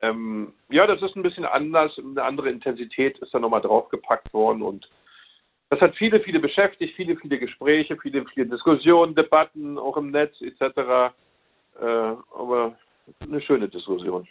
Ähm, 0.00 0.54
ja, 0.70 0.86
das 0.86 1.02
ist 1.02 1.14
ein 1.14 1.22
bisschen 1.22 1.44
anders, 1.44 1.92
eine 1.98 2.22
andere 2.22 2.50
Intensität 2.50 3.18
ist 3.18 3.34
da 3.34 3.38
nochmal 3.38 3.60
draufgepackt 3.60 4.32
worden 4.32 4.62
und 4.62 4.88
das 5.70 5.80
hat 5.80 5.96
viele, 5.96 6.20
viele 6.20 6.40
beschäftigt, 6.40 6.94
viele, 6.94 7.16
viele 7.16 7.38
Gespräche, 7.38 7.96
viele, 7.96 8.24
viele 8.26 8.46
Diskussionen, 8.46 9.14
Debatten, 9.14 9.78
auch 9.78 9.96
im 9.96 10.10
Netz 10.10 10.40
etc. 10.40 10.62
Äh, 11.80 11.84
aber 11.84 12.76
eine 13.20 13.40
schöne 13.42 13.68
Diskussion. 13.68 14.26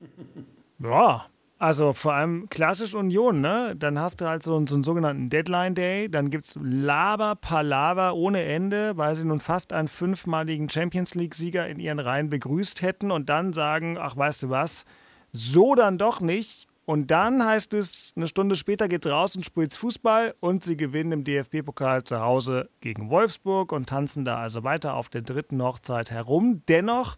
Ja, 0.78 1.26
also 1.58 1.94
vor 1.94 2.12
allem 2.12 2.50
klassisch 2.50 2.94
Union, 2.94 3.40
ne? 3.40 3.74
Dann 3.76 3.98
hast 3.98 4.20
du 4.20 4.26
halt 4.26 4.42
so, 4.42 4.64
so 4.66 4.74
einen 4.74 4.84
sogenannten 4.84 5.30
Deadline 5.30 5.74
Day, 5.74 6.10
dann 6.10 6.30
gibt 6.30 6.44
es 6.44 6.58
Laber, 6.60 7.34
Palaver 7.34 8.14
ohne 8.14 8.42
Ende, 8.42 8.96
weil 8.98 9.14
sie 9.14 9.24
nun 9.24 9.40
fast 9.40 9.72
einen 9.72 9.88
fünfmaligen 9.88 10.68
Champions 10.68 11.14
League-Sieger 11.14 11.66
in 11.66 11.80
ihren 11.80 11.98
Reihen 11.98 12.28
begrüßt 12.28 12.82
hätten 12.82 13.10
und 13.10 13.30
dann 13.30 13.54
sagen, 13.54 13.96
ach 13.98 14.16
weißt 14.18 14.42
du 14.42 14.50
was, 14.50 14.84
so 15.32 15.74
dann 15.74 15.96
doch 15.96 16.20
nicht. 16.20 16.66
Und 16.84 17.10
dann 17.10 17.44
heißt 17.44 17.74
es, 17.74 18.12
eine 18.14 18.28
Stunde 18.28 18.54
später 18.54 18.86
geht's 18.86 19.08
raus 19.08 19.34
und 19.34 19.44
spielt 19.44 19.74
Fußball 19.74 20.34
und 20.38 20.62
sie 20.62 20.76
gewinnen 20.76 21.10
im 21.10 21.24
DFB-Pokal 21.24 22.04
zu 22.04 22.20
Hause 22.20 22.68
gegen 22.80 23.10
Wolfsburg 23.10 23.72
und 23.72 23.88
tanzen 23.88 24.24
da 24.24 24.36
also 24.38 24.62
weiter 24.62 24.94
auf 24.94 25.08
der 25.08 25.22
dritten 25.22 25.60
Hochzeit 25.60 26.12
herum. 26.12 26.62
Dennoch 26.68 27.16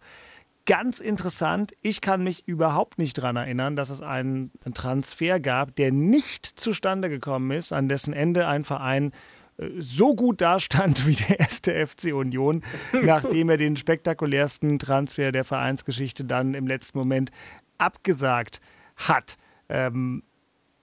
ganz 0.69 0.99
interessant. 0.99 1.71
Ich 1.81 1.99
kann 1.99 2.23
mich 2.23 2.47
überhaupt 2.47 2.99
nicht 2.99 3.17
daran 3.17 3.37
erinnern, 3.37 3.75
dass 3.75 3.89
es 3.89 4.03
einen 4.03 4.51
Transfer 4.75 5.39
gab, 5.39 5.75
der 5.75 5.91
nicht 5.91 6.45
zustande 6.45 7.09
gekommen 7.09 7.49
ist, 7.49 7.73
an 7.73 7.89
dessen 7.89 8.13
Ende 8.13 8.45
ein 8.45 8.63
Verein 8.63 9.11
äh, 9.57 9.67
so 9.79 10.13
gut 10.13 10.41
dastand 10.41 11.07
wie 11.07 11.15
der 11.15 11.39
erste 11.39 11.87
FC 11.87 12.13
Union, 12.13 12.61
nachdem 13.01 13.49
er 13.49 13.57
den 13.57 13.77
spektakulärsten 13.77 14.77
Transfer 14.77 15.31
der 15.31 15.43
Vereinsgeschichte 15.43 16.23
dann 16.23 16.53
im 16.53 16.67
letzten 16.67 16.99
Moment 16.99 17.31
abgesagt 17.79 18.61
hat. 18.95 19.37
Ähm, 19.69 20.21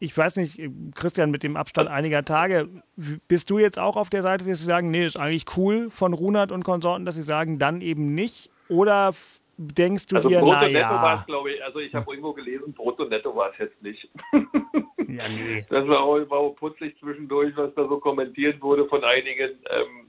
ich 0.00 0.18
weiß 0.18 0.34
nicht, 0.34 0.60
Christian, 0.96 1.30
mit 1.30 1.44
dem 1.44 1.56
Abstand 1.56 1.88
einiger 1.88 2.24
Tage, 2.24 2.68
bist 3.28 3.50
du 3.50 3.60
jetzt 3.60 3.78
auch 3.78 3.94
auf 3.94 4.10
der 4.10 4.22
Seite, 4.22 4.44
dass 4.44 4.58
sie 4.58 4.64
sagen, 4.64 4.90
nee, 4.90 5.06
ist 5.06 5.16
eigentlich 5.16 5.56
cool 5.56 5.90
von 5.90 6.12
Runert 6.12 6.50
und 6.50 6.64
Konsorten, 6.64 7.06
dass 7.06 7.14
sie 7.14 7.22
sagen, 7.22 7.60
dann 7.60 7.80
eben 7.80 8.14
nicht? 8.14 8.50
Oder 8.68 9.14
denkst 9.56 10.06
du 10.06 10.16
also 10.16 10.28
dir, 10.28 10.40
Brutto 10.40 10.66
Netto 10.66 10.78
ja. 10.78 11.02
war 11.02 11.20
es, 11.20 11.26
glaube 11.26 11.52
ich, 11.52 11.64
also 11.64 11.78
ich 11.78 11.94
habe 11.94 12.10
irgendwo 12.10 12.32
gelesen, 12.32 12.72
Brutto 12.72 13.04
Netto 13.04 13.34
war 13.34 13.50
es 13.50 13.58
jetzt 13.58 13.82
nicht. 13.82 14.08
ja, 15.08 15.28
nee. 15.28 15.64
Das 15.68 15.86
war 15.88 16.00
auch, 16.00 16.18
war 16.30 16.38
auch 16.38 16.56
putzig 16.56 16.98
zwischendurch, 16.98 17.56
was 17.56 17.74
da 17.74 17.86
so 17.88 17.98
kommentiert 17.98 18.60
wurde 18.60 18.86
von 18.86 19.02
einigen. 19.04 19.58
Ähm, 19.70 20.06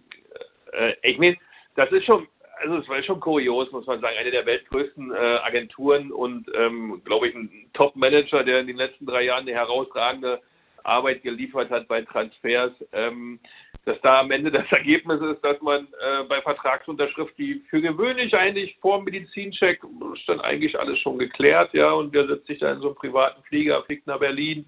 äh, 0.74 0.94
ich 1.04 1.18
meine, 1.18 1.38
das 1.76 1.92
ist 1.92 2.06
schon, 2.06 2.28
also 2.60 2.78
es 2.78 2.90
war 2.90 3.02
schon 3.04 3.20
kurios, 3.20 3.72
muss 3.72 3.86
man 3.86 4.02
sagen, 4.02 4.18
eine 4.20 4.32
der 4.32 4.46
weltgrößten 4.46 5.12
äh, 5.12 5.40
Agenturen 5.44 6.12
und, 6.12 6.48
ähm, 6.56 7.02
glaube 7.06 7.28
ich, 7.30 7.36
ein 7.36 7.70
Top-Manager, 7.74 8.44
der 8.44 8.60
in 8.60 8.68
den 8.68 8.78
letzten 8.78 9.06
drei 9.06 9.24
Jahren 9.24 9.42
eine 9.42 9.54
herausragende 9.54 10.42
Arbeit 10.88 11.24
geliefert 11.24 11.70
hat 11.70 11.88
bei 11.88 12.02
Transfers. 12.02 12.72
Ähm, 12.92 13.40
dass 13.88 14.00
da 14.02 14.20
am 14.20 14.32
Ende 14.32 14.52
das 14.52 14.66
Ergebnis 14.72 15.22
ist, 15.22 15.44
dass 15.44 15.60
man 15.62 15.88
äh, 16.02 16.24
bei 16.28 16.42
Vertragsunterschrift, 16.42 17.38
die 17.38 17.64
für 17.70 17.82
gewöhnlich 17.82 18.36
eigentlich 18.36 18.78
vor 18.82 18.98
dem 18.98 19.06
Medizincheck 19.06 19.82
ist 20.14 20.28
dann 20.28 20.42
eigentlich 20.42 20.78
alles 20.78 21.00
schon 21.00 21.18
geklärt, 21.18 21.74
ja, 21.74 21.92
und 21.92 22.14
der 22.14 22.28
setzt 22.28 22.48
sich 22.48 22.60
da 22.60 22.74
in 22.74 22.82
so 22.82 22.88
einen 22.88 22.96
privaten 22.96 23.42
Flieger, 23.44 23.82
fliegt 23.84 24.06
nach 24.06 24.20
Berlin, 24.20 24.66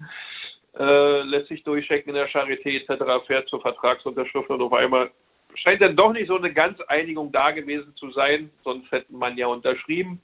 äh, 0.78 1.22
lässt 1.22 1.48
sich 1.48 1.62
durchchecken 1.64 2.14
in 2.14 2.18
der 2.18 2.30
Charité 2.30 2.80
etc., 2.80 3.26
fährt 3.26 3.48
zur 3.48 3.60
Vertragsunterschrift 3.60 4.48
und 4.48 4.62
auf 4.62 4.72
einmal 4.72 5.10
scheint 5.54 5.82
dann 5.82 5.96
doch 5.96 6.12
nicht 6.12 6.28
so 6.28 6.36
eine 6.36 6.52
ganz 6.52 6.80
Einigung 6.82 7.30
da 7.30 7.50
gewesen 7.50 7.94
zu 7.96 8.10
sein, 8.12 8.50
sonst 8.64 8.90
hätten 8.90 9.18
man 9.18 9.36
ja 9.36 9.48
unterschrieben. 9.48 10.22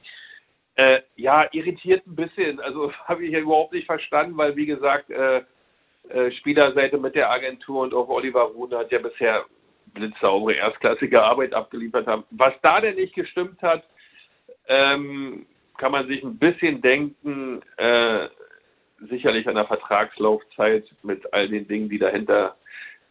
Äh, 0.77 1.01
ja, 1.17 1.47
irritiert 1.53 2.07
ein 2.07 2.17
bisschen. 2.17 2.61
Also 2.61 2.93
habe 3.05 3.27
ich 3.27 3.33
ja 3.33 3.41
überhaupt 3.41 3.75
nicht 3.75 3.87
verstanden, 3.87 4.39
weil 4.39 4.57
wie 4.57 4.67
gesagt, 4.67 5.11
äh, 5.11 5.43
äh, 6.11 6.31
Spielerseite 6.33 6.99
mit 6.99 7.15
der 7.15 7.31
Agentur 7.31 7.83
und 7.83 7.95
auch 7.95 8.09
Oliver 8.09 8.43
Rune 8.43 8.79
hat 8.79 8.93
ja 8.93 8.99
bisher 8.99 9.45
blitzsaubere, 9.95 10.55
erstklassige 10.55 11.23
Arbeit 11.23 11.55
abgeliefert 11.55 12.07
haben. 12.07 12.25
Was 12.31 12.55
da 12.63 12.81
denn 12.81 12.97
nicht 12.97 13.15
gestimmt 13.15 13.61
hat, 13.63 13.85
ähm, 14.69 15.47
kann 15.79 15.93
man 15.93 16.07
sich 16.09 16.23
ein 16.23 16.39
bisschen 16.39 16.81
denken, 16.81 17.63
äh, 17.77 18.29
sicherlich 19.09 19.47
an 19.49 19.57
der 19.57 19.67
Vertragslaufzeit 19.67 20.85
mit 21.03 21.33
all 21.33 21.49
den 21.49 21.69
Dingen, 21.69 21.89
die 21.89 21.99
dahinter 21.99 22.57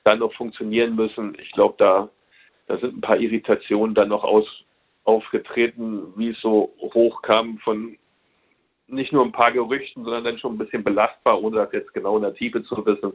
dann 0.03 0.19
noch 0.19 0.33
funktionieren 0.33 0.95
müssen. 0.95 1.37
Ich 1.39 1.51
glaube, 1.51 1.75
da, 1.77 2.09
da 2.67 2.77
sind 2.77 2.97
ein 2.97 3.01
paar 3.01 3.17
Irritationen 3.17 3.95
dann 3.95 4.09
noch 4.09 4.23
aus, 4.23 4.45
aufgetreten, 5.03 6.13
wie 6.15 6.29
es 6.29 6.41
so 6.41 6.73
hochkam 6.79 7.59
von 7.59 7.97
nicht 8.87 9.11
nur 9.11 9.23
ein 9.25 9.31
paar 9.31 9.51
Gerüchten, 9.51 10.03
sondern 10.03 10.23
dann 10.23 10.37
schon 10.39 10.55
ein 10.55 10.57
bisschen 10.57 10.83
belastbar, 10.83 11.41
ohne 11.41 11.57
das 11.57 11.71
jetzt 11.73 11.93
genau 11.93 12.17
in 12.17 12.23
der 12.23 12.35
Tiefe 12.35 12.63
zu 12.63 12.85
wissen. 12.85 13.13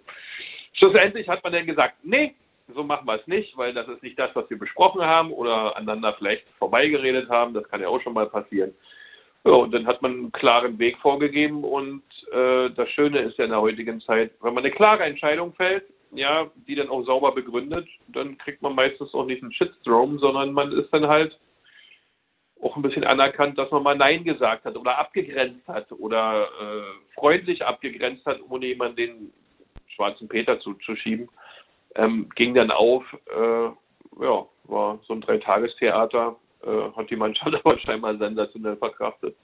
Schlussendlich 0.72 1.28
hat 1.28 1.42
man 1.44 1.52
dann 1.52 1.66
gesagt, 1.66 1.96
nee, 2.02 2.34
so 2.74 2.82
machen 2.82 3.06
wir 3.06 3.20
es 3.20 3.26
nicht, 3.26 3.56
weil 3.56 3.74
das 3.74 3.88
ist 3.88 4.02
nicht 4.02 4.18
das, 4.18 4.30
was 4.34 4.48
wir 4.48 4.58
besprochen 4.58 5.02
haben 5.02 5.32
oder 5.32 5.76
aneinander 5.76 6.14
vielleicht 6.18 6.44
vorbeigeredet 6.58 7.28
haben. 7.28 7.54
Das 7.54 7.68
kann 7.68 7.80
ja 7.80 7.88
auch 7.88 8.00
schon 8.00 8.14
mal 8.14 8.26
passieren. 8.26 8.74
Ja, 9.44 9.52
und 9.52 9.72
dann 9.72 9.86
hat 9.86 10.02
man 10.02 10.12
einen 10.12 10.32
klaren 10.32 10.78
Weg 10.78 10.98
vorgegeben 10.98 11.64
und 11.64 12.02
äh, 12.30 12.70
das 12.70 12.88
Schöne 12.90 13.20
ist 13.20 13.38
ja 13.38 13.44
in 13.44 13.50
der 13.50 13.60
heutigen 13.60 14.00
Zeit, 14.02 14.32
wenn 14.42 14.54
man 14.54 14.64
eine 14.64 14.72
klare 14.72 15.04
Entscheidung 15.04 15.54
fällt, 15.54 15.84
ja, 16.12 16.50
die 16.68 16.74
dann 16.74 16.90
auch 16.90 17.04
sauber 17.04 17.32
begründet, 17.32 17.88
dann 18.08 18.36
kriegt 18.36 18.60
man 18.60 18.74
meistens 18.74 19.14
auch 19.14 19.24
nicht 19.24 19.42
einen 19.42 19.52
Shitstorm, 19.52 20.18
sondern 20.18 20.52
man 20.52 20.72
ist 20.72 20.92
dann 20.92 21.06
halt 21.06 21.38
auch 22.62 22.76
ein 22.76 22.82
bisschen 22.82 23.04
anerkannt, 23.04 23.58
dass 23.58 23.70
man 23.70 23.82
mal 23.82 23.96
Nein 23.96 24.24
gesagt 24.24 24.64
hat 24.64 24.76
oder 24.76 24.98
abgegrenzt 24.98 25.66
hat 25.66 25.90
oder 25.92 26.40
äh, 26.60 27.14
freundlich 27.14 27.64
abgegrenzt 27.64 28.24
hat, 28.26 28.38
ohne 28.48 28.66
jemanden 28.66 28.96
den 28.96 29.32
schwarzen 29.88 30.28
Peter 30.28 30.60
zu, 30.60 30.74
zu 30.74 30.96
schieben. 30.96 31.28
Ähm, 31.96 32.28
ging 32.36 32.54
dann 32.54 32.70
auf, 32.70 33.04
äh, 33.34 34.24
ja, 34.24 34.46
war 34.64 34.98
so 35.06 35.14
ein 35.14 35.20
Dreitagestheater, 35.20 36.36
äh, 36.62 36.96
hat 36.96 37.10
die 37.10 37.16
Mannschaft 37.16 37.54
aber 37.64 37.78
scheinbar 37.78 38.16
sensationell 38.16 38.76
verkraftet. 38.76 39.36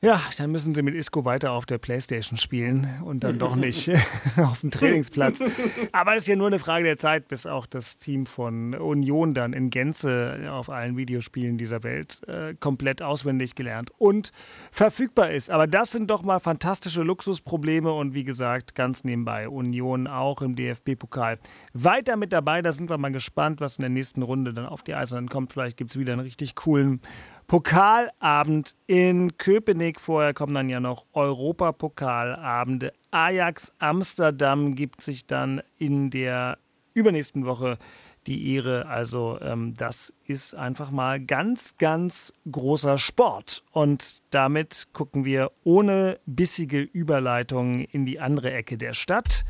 Ja, 0.00 0.22
dann 0.36 0.52
müssen 0.52 0.76
sie 0.76 0.82
mit 0.82 0.94
Isco 0.94 1.24
weiter 1.24 1.50
auf 1.50 1.66
der 1.66 1.78
Playstation 1.78 2.38
spielen 2.38 2.88
und 3.04 3.24
dann 3.24 3.40
doch 3.40 3.56
nicht 3.56 3.90
auf 4.36 4.60
dem 4.60 4.70
Trainingsplatz. 4.70 5.42
Aber 5.90 6.14
es 6.14 6.22
ist 6.22 6.28
ja 6.28 6.36
nur 6.36 6.46
eine 6.46 6.60
Frage 6.60 6.84
der 6.84 6.98
Zeit, 6.98 7.26
bis 7.26 7.46
auch 7.46 7.66
das 7.66 7.98
Team 7.98 8.24
von 8.24 8.76
Union 8.76 9.34
dann 9.34 9.52
in 9.52 9.70
Gänze 9.70 10.50
auf 10.52 10.70
allen 10.70 10.96
Videospielen 10.96 11.58
dieser 11.58 11.82
Welt 11.82 12.20
äh, 12.28 12.54
komplett 12.54 13.02
auswendig 13.02 13.56
gelernt 13.56 13.90
und 13.98 14.30
verfügbar 14.70 15.32
ist. 15.32 15.50
Aber 15.50 15.66
das 15.66 15.90
sind 15.90 16.08
doch 16.10 16.22
mal 16.22 16.38
fantastische 16.38 17.02
Luxusprobleme 17.02 17.92
und 17.92 18.14
wie 18.14 18.22
gesagt, 18.22 18.76
ganz 18.76 19.02
nebenbei 19.02 19.48
Union 19.48 20.06
auch 20.06 20.42
im 20.42 20.54
DFB-Pokal 20.54 21.40
weiter 21.72 22.16
mit 22.16 22.32
dabei. 22.32 22.62
Da 22.62 22.70
sind 22.70 22.88
wir 22.88 22.98
mal 22.98 23.10
gespannt, 23.10 23.60
was 23.60 23.78
in 23.78 23.82
der 23.82 23.90
nächsten 23.90 24.22
Runde 24.22 24.54
dann 24.54 24.66
auf 24.66 24.84
die 24.84 24.94
Eisernen 24.94 25.28
kommt. 25.28 25.52
Vielleicht 25.52 25.76
gibt 25.76 25.90
es 25.90 25.98
wieder 25.98 26.12
einen 26.12 26.22
richtig 26.22 26.54
coolen 26.54 27.00
Pokalabend 27.48 28.76
in 28.86 29.38
Köpenick. 29.38 30.00
Vorher 30.00 30.34
kommen 30.34 30.54
dann 30.54 30.68
ja 30.68 30.80
noch 30.80 31.06
Europapokalabende. 31.14 32.92
Ajax 33.10 33.72
Amsterdam 33.78 34.74
gibt 34.74 35.00
sich 35.00 35.26
dann 35.26 35.62
in 35.78 36.10
der 36.10 36.58
übernächsten 36.92 37.46
Woche 37.46 37.78
die 38.26 38.54
Ehre. 38.54 38.86
Also 38.86 39.38
ähm, 39.40 39.72
das 39.72 40.12
ist 40.26 40.54
einfach 40.54 40.90
mal 40.90 41.20
ganz, 41.20 41.78
ganz 41.78 42.34
großer 42.52 42.98
Sport. 42.98 43.64
Und 43.72 44.22
damit 44.28 44.88
gucken 44.92 45.24
wir 45.24 45.50
ohne 45.64 46.20
bissige 46.26 46.80
Überleitung 46.82 47.80
in 47.80 48.04
die 48.04 48.20
andere 48.20 48.52
Ecke 48.52 48.76
der 48.76 48.92
Stadt. 48.92 49.44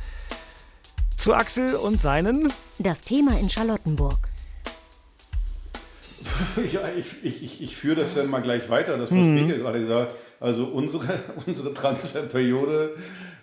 Zu 1.17 1.35
Axel 1.35 1.75
und 1.75 2.01
seinen. 2.01 2.53
Das 2.79 3.01
Thema 3.01 3.37
in 3.41 3.51
Charlottenburg. 3.51 4.29
Ja, 6.73 6.81
ich, 6.97 7.17
ich, 7.23 7.63
ich 7.63 7.77
führe 7.77 7.97
das 7.97 8.15
dann 8.15 8.29
mal 8.29 8.41
gleich 8.41 8.69
weiter, 8.71 8.97
das, 8.97 9.11
was 9.11 9.27
mhm. 9.27 9.35
Beke 9.35 9.59
gerade 9.59 9.81
gesagt 9.81 10.11
hat. 10.11 10.19
Also 10.41 10.65
unsere, 10.65 11.07
unsere 11.47 11.75
Transferperiode, 11.75 12.95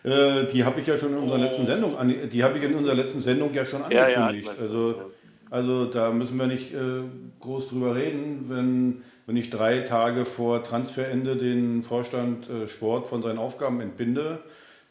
äh, 0.03 0.45
die 0.45 0.63
habe 0.63 0.79
ich 0.79 0.87
ja 0.87 0.97
schon 0.97 1.13
in 1.13 1.17
unserer 1.17 1.39
letzten 1.39 1.65
Sendung, 1.65 1.95
die 2.31 2.43
habe 2.43 2.57
ich 2.57 2.63
in 2.63 2.75
unserer 2.75 2.95
letzten 2.95 3.19
Sendung 3.19 3.53
ja 3.53 3.65
schon 3.65 3.83
angekündigt. 3.83 4.51
Ja, 4.57 4.65
ja, 4.65 4.67
also, 4.67 5.11
also 5.49 5.85
da 5.85 6.11
müssen 6.11 6.37
wir 6.37 6.47
nicht 6.47 6.73
äh, 6.73 7.03
groß 7.39 7.67
drüber 7.67 7.95
reden, 7.95 8.45
wenn, 8.47 9.01
wenn 9.25 9.37
ich 9.37 9.49
drei 9.49 9.79
Tage 9.79 10.25
vor 10.25 10.63
Transferende 10.63 11.35
den 11.35 11.83
Vorstand 11.83 12.49
äh, 12.49 12.67
Sport 12.67 13.07
von 13.07 13.21
seinen 13.21 13.37
Aufgaben 13.37 13.79
entbinde, 13.81 14.39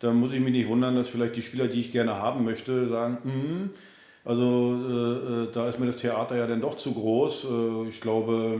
dann 0.00 0.16
muss 0.16 0.32
ich 0.32 0.40
mich 0.40 0.52
nicht 0.52 0.68
wundern, 0.68 0.96
dass 0.96 1.08
vielleicht 1.08 1.36
die 1.36 1.42
Spieler, 1.42 1.66
die 1.66 1.80
ich 1.80 1.90
gerne 1.90 2.14
haben 2.14 2.44
möchte, 2.44 2.86
sagen, 2.86 3.18
mm, 3.24 3.70
also 4.24 4.78
äh, 4.88 5.44
äh, 5.44 5.48
da 5.52 5.68
ist 5.68 5.78
mir 5.78 5.86
das 5.86 5.96
Theater 5.96 6.36
ja 6.36 6.46
dann 6.46 6.60
doch 6.60 6.76
zu 6.76 6.92
groß. 6.92 7.44
Äh, 7.44 7.88
ich 7.88 8.00
glaube, 8.00 8.58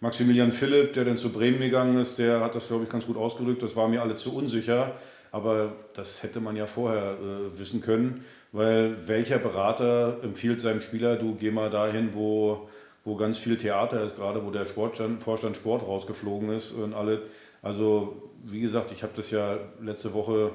Maximilian 0.00 0.52
Philipp, 0.52 0.94
der 0.94 1.04
dann 1.04 1.16
zu 1.16 1.30
Bremen 1.30 1.60
gegangen 1.60 1.98
ist, 1.98 2.18
der 2.18 2.40
hat 2.40 2.54
das, 2.54 2.68
glaube 2.68 2.84
ich, 2.84 2.90
ganz 2.90 3.06
gut 3.06 3.16
ausgedrückt. 3.16 3.62
Das 3.62 3.76
war 3.76 3.88
mir 3.88 4.00
alle 4.02 4.16
zu 4.16 4.34
unsicher. 4.34 4.92
Aber 5.30 5.72
das 5.94 6.22
hätte 6.22 6.40
man 6.40 6.56
ja 6.56 6.66
vorher 6.66 7.12
äh, 7.12 7.58
wissen 7.58 7.80
können, 7.80 8.22
weil 8.52 9.08
welcher 9.08 9.38
Berater 9.38 10.18
empfiehlt 10.22 10.60
seinem 10.60 10.82
Spieler, 10.82 11.16
du 11.16 11.34
geh 11.34 11.50
mal 11.50 11.70
dahin, 11.70 12.10
wo, 12.12 12.68
wo 13.02 13.16
ganz 13.16 13.38
viel 13.38 13.56
Theater 13.56 14.04
ist, 14.04 14.16
gerade 14.16 14.44
wo 14.44 14.50
der 14.50 14.66
Sportstand, 14.66 15.22
Vorstand 15.22 15.56
Sport 15.56 15.86
rausgeflogen 15.86 16.50
ist 16.50 16.72
und 16.72 16.92
alle. 16.92 17.22
Also 17.62 18.30
wie 18.44 18.60
gesagt, 18.60 18.92
ich 18.92 19.02
habe 19.02 19.14
das 19.16 19.30
ja 19.30 19.56
letzte 19.80 20.12
Woche 20.12 20.50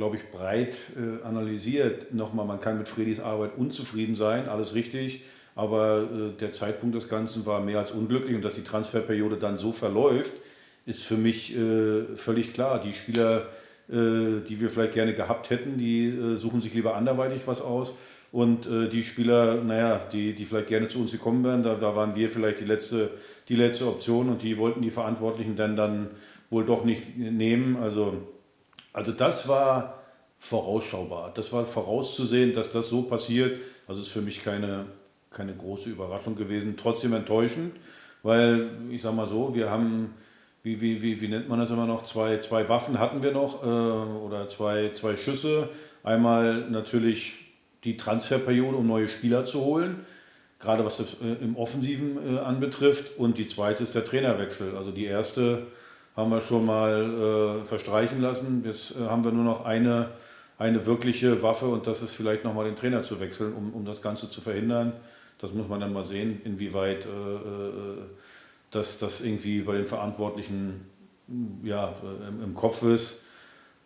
glaube 0.00 0.16
ich, 0.16 0.30
breit 0.30 0.78
äh, 0.96 1.22
analysiert. 1.26 2.14
Nochmal, 2.14 2.46
man 2.46 2.58
kann 2.58 2.78
mit 2.78 2.88
Fredis 2.88 3.20
Arbeit 3.20 3.50
unzufrieden 3.58 4.14
sein, 4.14 4.48
alles 4.48 4.74
richtig, 4.74 5.24
aber 5.54 6.04
äh, 6.04 6.38
der 6.40 6.52
Zeitpunkt 6.52 6.94
des 6.96 7.10
Ganzen 7.10 7.44
war 7.44 7.60
mehr 7.60 7.80
als 7.80 7.92
unglücklich 7.92 8.34
und 8.34 8.42
dass 8.42 8.54
die 8.54 8.64
Transferperiode 8.64 9.36
dann 9.36 9.58
so 9.58 9.72
verläuft, 9.72 10.32
ist 10.86 11.02
für 11.02 11.18
mich 11.18 11.54
äh, 11.54 12.16
völlig 12.16 12.54
klar. 12.54 12.80
Die 12.80 12.94
Spieler, 12.94 13.42
äh, 13.90 14.40
die 14.48 14.58
wir 14.62 14.70
vielleicht 14.70 14.94
gerne 14.94 15.12
gehabt 15.12 15.50
hätten, 15.50 15.76
die 15.76 16.06
äh, 16.06 16.36
suchen 16.36 16.62
sich 16.62 16.72
lieber 16.72 16.96
anderweitig 16.96 17.42
was 17.44 17.60
aus. 17.60 17.92
Und 18.32 18.66
äh, 18.66 18.88
die 18.88 19.04
Spieler, 19.04 19.56
naja, 19.56 20.00
die, 20.10 20.32
die 20.32 20.46
vielleicht 20.46 20.68
gerne 20.68 20.88
zu 20.88 20.98
uns 20.98 21.12
gekommen 21.12 21.44
wären, 21.44 21.62
da, 21.62 21.74
da 21.74 21.94
waren 21.94 22.16
wir 22.16 22.30
vielleicht 22.30 22.60
die 22.60 22.64
letzte, 22.64 23.10
die 23.50 23.56
letzte 23.56 23.86
Option 23.86 24.30
und 24.30 24.42
die 24.42 24.56
wollten 24.56 24.80
die 24.80 24.90
Verantwortlichen 24.90 25.56
dann, 25.56 25.76
dann 25.76 26.08
wohl 26.48 26.64
doch 26.64 26.86
nicht 26.86 27.18
nehmen. 27.18 27.76
Also, 27.76 28.16
also 28.92 29.12
das 29.12 29.48
war 29.48 30.00
vorausschaubar. 30.38 31.32
Das 31.34 31.52
war 31.52 31.64
vorauszusehen, 31.64 32.52
dass 32.52 32.70
das 32.70 32.88
so 32.88 33.02
passiert. 33.02 33.58
Also 33.86 34.00
ist 34.00 34.08
für 34.08 34.22
mich 34.22 34.42
keine, 34.42 34.86
keine 35.30 35.54
große 35.54 35.90
Überraschung 35.90 36.34
gewesen. 36.34 36.76
Trotzdem 36.76 37.12
enttäuschend, 37.12 37.76
weil 38.22 38.70
ich 38.90 39.02
sage 39.02 39.16
mal 39.16 39.28
so, 39.28 39.54
wir 39.54 39.70
haben, 39.70 40.14
wie, 40.62 40.80
wie, 40.80 41.02
wie, 41.02 41.20
wie 41.20 41.28
nennt 41.28 41.48
man 41.48 41.58
das 41.58 41.70
immer 41.70 41.86
noch, 41.86 42.04
zwei, 42.04 42.38
zwei 42.38 42.68
Waffen 42.68 42.98
hatten 42.98 43.22
wir 43.22 43.32
noch 43.32 43.62
äh, 43.62 43.66
oder 43.66 44.48
zwei, 44.48 44.90
zwei 44.94 45.14
Schüsse. 45.14 45.68
Einmal 46.02 46.70
natürlich 46.70 47.34
die 47.84 47.96
Transferperiode, 47.96 48.76
um 48.76 48.86
neue 48.86 49.08
Spieler 49.08 49.44
zu 49.44 49.60
holen, 49.60 50.04
gerade 50.58 50.84
was 50.84 50.96
das 50.96 51.14
äh, 51.22 51.42
im 51.42 51.56
Offensiven 51.56 52.36
äh, 52.36 52.38
anbetrifft. 52.38 53.18
Und 53.18 53.36
die 53.36 53.46
zweite 53.46 53.82
ist 53.82 53.94
der 53.94 54.04
Trainerwechsel. 54.04 54.74
Also 54.76 54.90
die 54.90 55.04
erste 55.04 55.66
haben 56.20 56.30
wir 56.30 56.40
schon 56.40 56.64
mal 56.64 57.60
äh, 57.62 57.64
verstreichen 57.64 58.20
lassen. 58.20 58.62
Jetzt 58.64 58.96
äh, 58.96 59.06
haben 59.06 59.24
wir 59.24 59.32
nur 59.32 59.44
noch 59.44 59.64
eine, 59.64 60.10
eine 60.58 60.86
wirkliche 60.86 61.42
Waffe 61.42 61.66
und 61.66 61.86
das 61.86 62.02
ist 62.02 62.14
vielleicht 62.14 62.44
nochmal 62.44 62.66
den 62.66 62.76
Trainer 62.76 63.02
zu 63.02 63.18
wechseln, 63.20 63.54
um, 63.54 63.72
um 63.72 63.84
das 63.84 64.02
Ganze 64.02 64.30
zu 64.30 64.40
verhindern. 64.40 64.92
Das 65.38 65.54
muss 65.54 65.68
man 65.68 65.80
dann 65.80 65.92
mal 65.92 66.04
sehen, 66.04 66.40
inwieweit 66.44 67.06
äh, 67.06 67.08
äh, 67.08 67.98
das, 68.70 68.98
das 68.98 69.22
irgendwie 69.22 69.62
bei 69.62 69.74
den 69.74 69.86
Verantwortlichen 69.86 70.86
ja, 71.62 71.94
im, 72.28 72.42
im 72.42 72.54
Kopf 72.54 72.82
ist. 72.82 73.20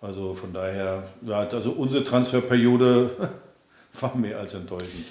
Also 0.01 0.35
von 0.35 0.53
daher, 0.53 1.05
ja, 1.22 1.49
also 1.49 1.70
unsere 1.72 2.05
Transferperiode 2.05 3.11
war 4.01 4.16
mehr 4.16 4.39
als 4.39 4.55
enttäuschend. 4.55 5.05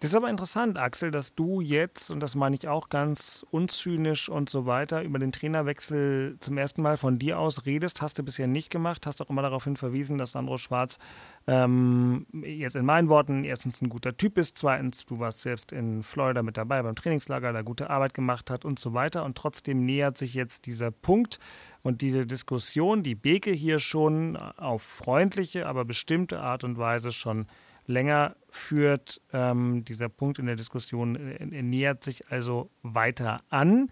Das 0.00 0.10
ist 0.10 0.16
aber 0.16 0.28
interessant, 0.28 0.78
Axel, 0.78 1.10
dass 1.10 1.34
du 1.34 1.60
jetzt, 1.60 2.10
und 2.10 2.20
das 2.20 2.34
meine 2.34 2.56
ich 2.56 2.68
auch 2.68 2.88
ganz 2.88 3.46
unzynisch 3.50 4.28
und 4.28 4.50
so 4.50 4.66
weiter, 4.66 5.02
über 5.02 5.18
den 5.18 5.32
Trainerwechsel 5.32 6.36
zum 6.40 6.58
ersten 6.58 6.82
Mal 6.82 6.96
von 6.96 7.18
dir 7.18 7.38
aus 7.38 7.64
redest. 7.64 8.02
Hast 8.02 8.18
du 8.18 8.22
bisher 8.22 8.46
nicht 8.46 8.70
gemacht, 8.70 9.06
hast 9.06 9.22
auch 9.22 9.30
immer 9.30 9.42
darauf 9.42 9.64
hin 9.64 9.76
verwiesen, 9.76 10.18
dass 10.18 10.32
Sandro 10.32 10.58
Schwarz 10.58 10.98
ähm, 11.46 12.26
jetzt 12.42 12.76
in 12.76 12.84
meinen 12.84 13.08
Worten 13.08 13.44
erstens 13.44 13.80
ein 13.80 13.88
guter 13.88 14.16
Typ 14.16 14.36
ist, 14.38 14.58
zweitens, 14.58 15.04
du 15.06 15.18
warst 15.18 15.42
selbst 15.42 15.72
in 15.72 16.02
Florida 16.02 16.42
mit 16.42 16.56
dabei 16.56 16.82
beim 16.82 16.96
Trainingslager, 16.96 17.52
da 17.52 17.62
gute 17.62 17.90
Arbeit 17.90 18.14
gemacht 18.14 18.50
hat 18.50 18.64
und 18.64 18.78
so 18.78 18.94
weiter. 18.94 19.24
Und 19.24 19.36
trotzdem 19.36 19.84
nähert 19.84 20.18
sich 20.18 20.34
jetzt 20.34 20.66
dieser 20.66 20.90
Punkt 20.90 21.38
und 21.82 22.00
diese 22.00 22.26
Diskussion, 22.26 23.02
die 23.02 23.14
Beke 23.14 23.52
hier 23.52 23.78
schon 23.78 24.36
auf 24.36 24.82
freundliche, 24.82 25.66
aber 25.66 25.84
bestimmte 25.84 26.40
Art 26.40 26.64
und 26.64 26.78
Weise 26.78 27.12
schon 27.12 27.46
länger 27.86 28.36
führt. 28.50 29.20
Ähm, 29.32 29.84
dieser 29.84 30.08
Punkt 30.08 30.38
in 30.38 30.46
der 30.46 30.56
Diskussion 30.56 31.16
äh, 31.16 31.62
nähert 31.62 32.04
sich 32.04 32.30
also 32.30 32.70
weiter 32.82 33.42
an. 33.50 33.90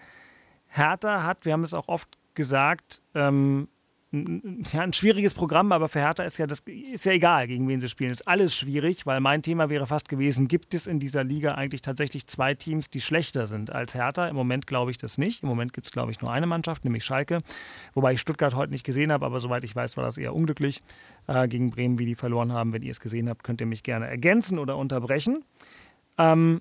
Hertha 0.69 1.25
hat, 1.25 1.45
wir 1.45 1.53
haben 1.53 1.65
es 1.65 1.75
auch 1.75 1.89
oft 1.89 2.17
gesagt, 2.35 3.03
ähm, 3.15 3.69
ja, 4.13 4.83
ein 4.83 4.93
schwieriges 4.93 5.33
Programm, 5.33 5.73
aber 5.73 5.89
für 5.89 6.01
Hertha 6.01 6.23
ist 6.23 6.37
ja 6.37 6.47
das 6.47 6.61
ist 6.67 7.07
ja 7.07 7.13
egal, 7.13 7.47
gegen 7.47 7.67
wen 7.67 7.81
sie 7.81 7.89
spielen. 7.89 8.11
Ist 8.11 8.29
alles 8.29 8.55
schwierig, 8.55 9.07
weil 9.07 9.21
mein 9.21 9.43
Thema 9.43 9.71
wäre 9.71 9.87
fast 9.87 10.11
gewesen, 10.11 10.49
gibt 10.49 10.75
es 10.75 10.87
in 10.87 11.01
dieser 11.01 11.25
Liga 11.25 11.55
eigentlich 11.55 11.81
tatsächlich 11.81 12.27
zwei 12.27 12.55
Teams, 12.55 12.91
die 12.91 13.01
schlechter 13.01 13.47
sind 13.47 13.73
als 13.73 13.95
Hertha? 13.95 14.29
Im 14.29 14.37
Moment 14.37 14.67
glaube 14.67 14.91
ich 14.91 14.99
das 14.99 15.17
nicht. 15.17 15.43
Im 15.43 15.49
Moment 15.49 15.73
gibt 15.73 15.87
es, 15.87 15.93
glaube 15.93 16.13
ich, 16.13 16.21
nur 16.21 16.31
eine 16.31 16.47
Mannschaft, 16.47 16.85
nämlich 16.85 17.07
Schalke. 17.07 17.41
Wobei 17.95 18.13
ich 18.13 18.21
Stuttgart 18.21 18.55
heute 18.55 18.73
nicht 18.73 18.85
gesehen 18.85 19.11
habe, 19.11 19.25
aber 19.25 19.41
soweit 19.41 19.65
ich 19.65 19.75
weiß, 19.75 19.97
war 19.97 20.05
das 20.05 20.19
eher 20.19 20.35
unglücklich 20.35 20.83
äh, 21.27 21.49
gegen 21.49 21.71
Bremen, 21.71 21.99
wie 21.99 22.07
die 22.07 22.15
verloren 22.15 22.53
haben. 22.53 22.75
Wenn 22.75 22.83
ihr 22.83 22.91
es 22.91 23.01
gesehen 23.01 23.31
habt, 23.31 23.45
könnt 23.45 23.63
ihr 23.63 23.67
mich 23.67 23.83
gerne 23.83 24.09
ergänzen 24.09 24.59
oder 24.59 24.77
unterbrechen. 24.77 25.43
Ähm, 26.19 26.61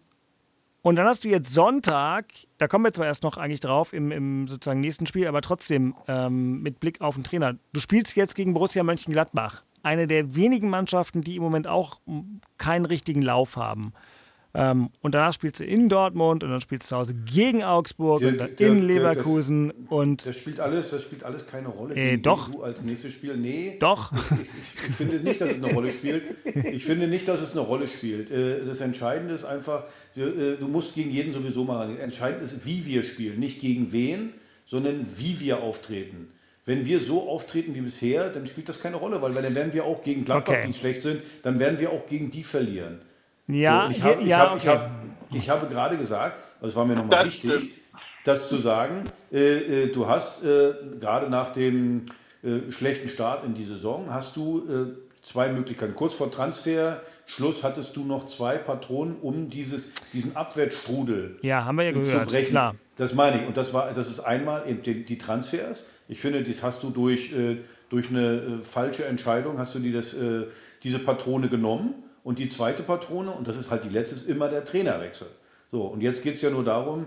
und 0.82 0.95
dann 0.95 1.05
hast 1.05 1.23
du 1.23 1.29
jetzt 1.29 1.53
Sonntag, 1.53 2.25
da 2.57 2.67
kommen 2.67 2.86
wir 2.86 2.93
zwar 2.93 3.05
erst 3.05 3.23
noch 3.23 3.38
eigentlich 3.38 3.59
drauf 3.59 3.93
im, 3.93 4.11
im 4.11 4.47
sozusagen 4.47 4.79
nächsten 4.79 5.05
Spiel, 5.05 5.27
aber 5.27 5.41
trotzdem 5.41 5.95
ähm, 6.07 6.61
mit 6.61 6.79
Blick 6.79 7.01
auf 7.01 7.15
den 7.15 7.23
Trainer. 7.23 7.55
Du 7.73 7.79
spielst 7.79 8.15
jetzt 8.15 8.36
gegen 8.36 8.53
Borussia 8.53 8.82
Mönchengladbach, 8.84 9.63
eine 9.84 10.07
der 10.07 10.36
wenigen 10.36 10.69
Mannschaften, 10.69 11.21
die 11.21 11.36
im 11.36 11.43
Moment 11.43 11.67
auch 11.67 11.99
keinen 12.57 12.86
richtigen 12.86 13.21
Lauf 13.21 13.57
haben. 13.57 13.93
Ähm, 14.54 14.89
und 15.02 15.16
danach 15.16 15.34
spielst 15.34 15.62
du 15.62 15.66
in 15.66 15.88
Dortmund 15.88 16.43
und 16.43 16.49
dann 16.49 16.60
spielst 16.60 16.86
du 16.86 16.89
zu 16.89 16.97
Hause 16.97 17.14
gegen 17.14 17.64
Augsburg 17.64 18.20
der, 18.20 18.30
und 18.30 18.41
dann 18.41 18.56
der, 18.58 18.68
in 18.68 18.80
Leverkusen. 18.80 19.68
Das, 19.70 19.91
und 19.91 20.26
das 20.26 20.38
spielt 20.38 20.60
alles, 20.60 20.89
das 20.89 21.04
spielt 21.04 21.24
alles 21.24 21.45
keine 21.45 21.70
Rolle. 21.70 21.95
Äh, 21.95 22.18
doch. 22.18 22.49
Du 22.49 22.62
als 22.62 22.84
nächstes 22.84 23.14
Spiel. 23.14 23.38
Nee. 23.38 23.78
Doch. 23.80 24.12
Ich, 24.12 24.41
ich, 24.41 24.89
ich, 24.89 24.95
finde 24.95 25.18
nicht, 25.18 25.39
dass 25.39 25.52
es 25.52 25.58
eine 25.58 25.74
Rolle 25.74 25.91
spielt. 25.91 26.24
Ich 26.72 26.84
finde 26.84 27.08
nicht, 27.08 27.28
dass 27.28 27.41
es 27.41 27.54
eine 27.54 27.62
Rolle 27.62 27.88
spielt. 27.88 28.30
Äh, 28.30 28.66
das 28.66 28.82
Entscheidende 28.82 29.34
ist 29.34 29.45
einfach, 29.45 29.84
äh, 30.16 30.58
du 30.60 30.68
musst 30.68 30.95
gegen 30.95 31.12
jeden 31.12 31.32
sowieso 31.32 31.64
machen. 31.64 31.97
Entscheidend 31.97 32.43
ist, 32.43 32.66
wie 32.66 32.86
wir 32.86 33.04
spielen. 33.04 33.39
Nicht 33.39 33.60
gegen 33.60 33.93
wen, 33.93 34.34
sondern 34.66 35.06
wie 35.18 35.39
wir 35.39 35.64
auftreten. 35.64 36.28
Wenn 36.66 36.86
wir 36.86 36.99
so 36.99 37.28
auftreten 37.30 37.74
wie 37.74 37.82
bisher, 37.82 38.30
dann 38.30 38.45
spielt 38.45 38.70
das 38.70 38.80
keine 38.80 38.97
Rolle, 38.97 39.22
weil 39.22 39.34
dann 39.34 39.56
werden 39.56 39.74
wir 39.74 39.86
auch 39.86 40.04
gegen 40.04 40.26
Gladbach, 40.26 40.54
okay. 40.54 40.68
die 40.68 40.74
schlecht 40.74 41.02
sind, 41.02 41.22
dann 41.41 41.60
werden 41.60 41.80
wir 41.80 41.91
auch 41.91 42.06
gegen 42.06 42.30
die 42.30 42.43
verlieren. 42.43 42.99
Ja, 43.48 43.89
so, 43.89 43.96
ich, 43.96 44.04
hab, 44.04 44.22
ich, 44.22 44.28
ja, 44.28 44.38
hab, 44.39 44.52
okay. 44.52 44.60
ich, 44.60 44.68
hab, 44.68 44.92
ich 45.32 45.50
habe 45.50 45.68
gerade 45.68 45.98
gesagt, 45.98 46.39
also 46.60 46.68
es 46.68 46.76
war 46.76 46.86
mir 46.86 46.96
nochmal 46.96 47.26
wichtig, 47.26 47.72
das 48.24 48.50
zu 48.50 48.58
sagen, 48.58 49.10
äh, 49.32 49.84
äh, 49.84 49.88
du 49.92 50.08
hast 50.08 50.44
äh, 50.44 50.74
gerade 51.00 51.30
nach 51.30 51.50
dem 51.50 52.06
äh, 52.44 52.72
schlechten 52.72 53.08
Start 53.08 53.44
in 53.44 53.54
die 53.54 53.64
Saison, 53.64 54.14
hast 54.14 54.36
du 54.36 54.60
äh, 54.60 55.22
zwei 55.22 55.50
Möglichkeiten. 55.50 55.96
Kurz 55.96 56.14
vor 56.14 56.32
Transferschluss 56.32 57.64
hattest 57.64 57.96
du 57.96 58.04
noch 58.04 58.26
zwei 58.26 58.58
Patronen, 58.58 59.18
um 59.22 59.50
dieses, 59.50 59.92
diesen 60.14 60.36
Abwärtsstrudel 60.36 61.39
ja, 61.42 61.66
haben 61.66 61.78
wir 61.78 61.86
ja 61.86 61.92
gehört, 61.92 62.08
zu 62.08 62.20
brechen. 62.26 62.52
Klar. 62.52 62.76
Das 62.96 63.14
meine 63.14 63.42
ich. 63.42 63.48
Und 63.48 63.58
das, 63.58 63.74
war, 63.74 63.92
das 63.94 64.10
ist 64.10 64.20
einmal 64.20 64.68
eben 64.68 64.84
die, 64.84 65.04
die 65.04 65.18
Transfers. 65.18 65.86
Ich 66.08 66.20
finde, 66.20 66.44
das 66.44 66.62
hast 66.62 66.84
du 66.84 66.89
durch, 66.89 67.32
äh, 67.32 67.58
durch 67.89 68.10
eine 68.10 68.60
falsche 68.62 69.06
Entscheidung, 69.06 69.58
hast 69.58 69.76
du 69.76 69.80
die 69.80 69.92
das, 69.92 70.16
diese 70.84 71.00
Patrone 71.00 71.50
genommen 71.50 71.96
und 72.24 72.39
die 72.39 72.47
zweite 72.47 72.84
Patrone, 72.84 73.32
und 73.32 73.47
das 73.47 73.57
ist 73.57 73.72
halt 73.72 73.84
die 73.84 73.89
letzte, 73.89 74.15
ist 74.15 74.28
immer 74.28 74.49
der 74.49 74.65
Trainerwechsel. 74.65 75.28
So, 75.72 75.84
und 75.84 76.01
jetzt 76.01 76.22
geht 76.22 76.34
es 76.34 76.41
ja 76.41 76.49
nur 76.49 76.63
darum, 76.63 77.05